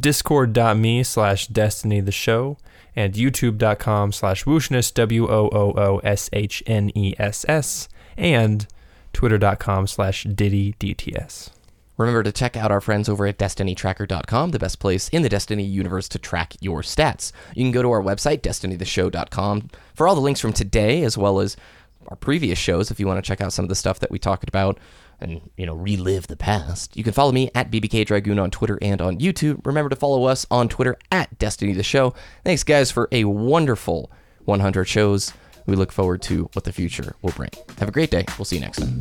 Discord.me 0.00 1.04
slash 1.04 1.46
Destiny 1.46 2.00
the 2.00 2.10
Show 2.10 2.58
and 2.96 3.14
YouTube.com 3.14 4.10
slash 4.10 4.42
Woooshness, 4.42 4.92
W 4.94 5.28
O 5.28 5.48
O 5.52 5.74
O 5.76 5.98
S 5.98 6.28
H 6.32 6.60
N 6.66 6.90
E 6.96 7.14
S 7.20 7.44
S, 7.48 7.88
and 8.16 8.66
Twitter.com 9.12 9.86
slash 9.86 10.24
Diddy 10.24 10.74
DTS. 10.80 11.50
Remember 11.96 12.22
to 12.22 12.32
check 12.32 12.56
out 12.56 12.72
our 12.72 12.80
friends 12.80 13.08
over 13.08 13.26
at 13.26 13.38
DestinyTracker.com, 13.38 14.50
the 14.50 14.58
best 14.58 14.78
place 14.78 15.08
in 15.10 15.22
the 15.22 15.28
Destiny 15.28 15.64
universe 15.64 16.08
to 16.08 16.18
track 16.18 16.54
your 16.60 16.82
stats. 16.82 17.32
You 17.54 17.64
can 17.64 17.72
go 17.72 17.82
to 17.82 17.90
our 17.90 18.02
website, 18.02 18.40
DestinyTheShow.com, 18.40 19.70
for 19.94 20.08
all 20.08 20.14
the 20.14 20.20
links 20.20 20.40
from 20.40 20.52
today, 20.52 21.04
as 21.04 21.16
well 21.16 21.40
as 21.40 21.56
our 22.08 22.16
previous 22.16 22.58
shows 22.58 22.90
if 22.90 23.00
you 23.00 23.06
want 23.06 23.22
to 23.22 23.26
check 23.26 23.40
out 23.40 23.52
some 23.52 23.64
of 23.64 23.68
the 23.68 23.74
stuff 23.74 24.00
that 24.00 24.10
we 24.10 24.18
talked 24.18 24.48
about 24.48 24.78
and, 25.20 25.40
you 25.56 25.64
know, 25.64 25.74
relive 25.74 26.26
the 26.26 26.36
past. 26.36 26.96
You 26.96 27.04
can 27.04 27.12
follow 27.12 27.32
me 27.32 27.50
at 27.54 27.70
BBK 27.70 28.04
Dragoon 28.04 28.38
on 28.38 28.50
Twitter 28.50 28.78
and 28.82 29.00
on 29.00 29.18
YouTube. 29.18 29.64
Remember 29.64 29.88
to 29.88 29.96
follow 29.96 30.24
us 30.24 30.46
on 30.50 30.68
Twitter 30.68 30.96
at 31.12 31.38
Destiny 31.38 31.72
the 31.72 31.82
Show. 31.82 32.14
Thanks, 32.44 32.64
guys, 32.64 32.90
for 32.90 33.08
a 33.12 33.24
wonderful 33.24 34.10
100 34.44 34.84
shows. 34.84 35.32
We 35.66 35.76
look 35.76 35.92
forward 35.92 36.20
to 36.22 36.50
what 36.52 36.64
the 36.64 36.72
future 36.72 37.16
will 37.22 37.32
bring. 37.32 37.50
Have 37.78 37.88
a 37.88 37.92
great 37.92 38.10
day. 38.10 38.24
We'll 38.36 38.44
see 38.44 38.56
you 38.56 38.62
next 38.62 38.80
time. 38.80 39.00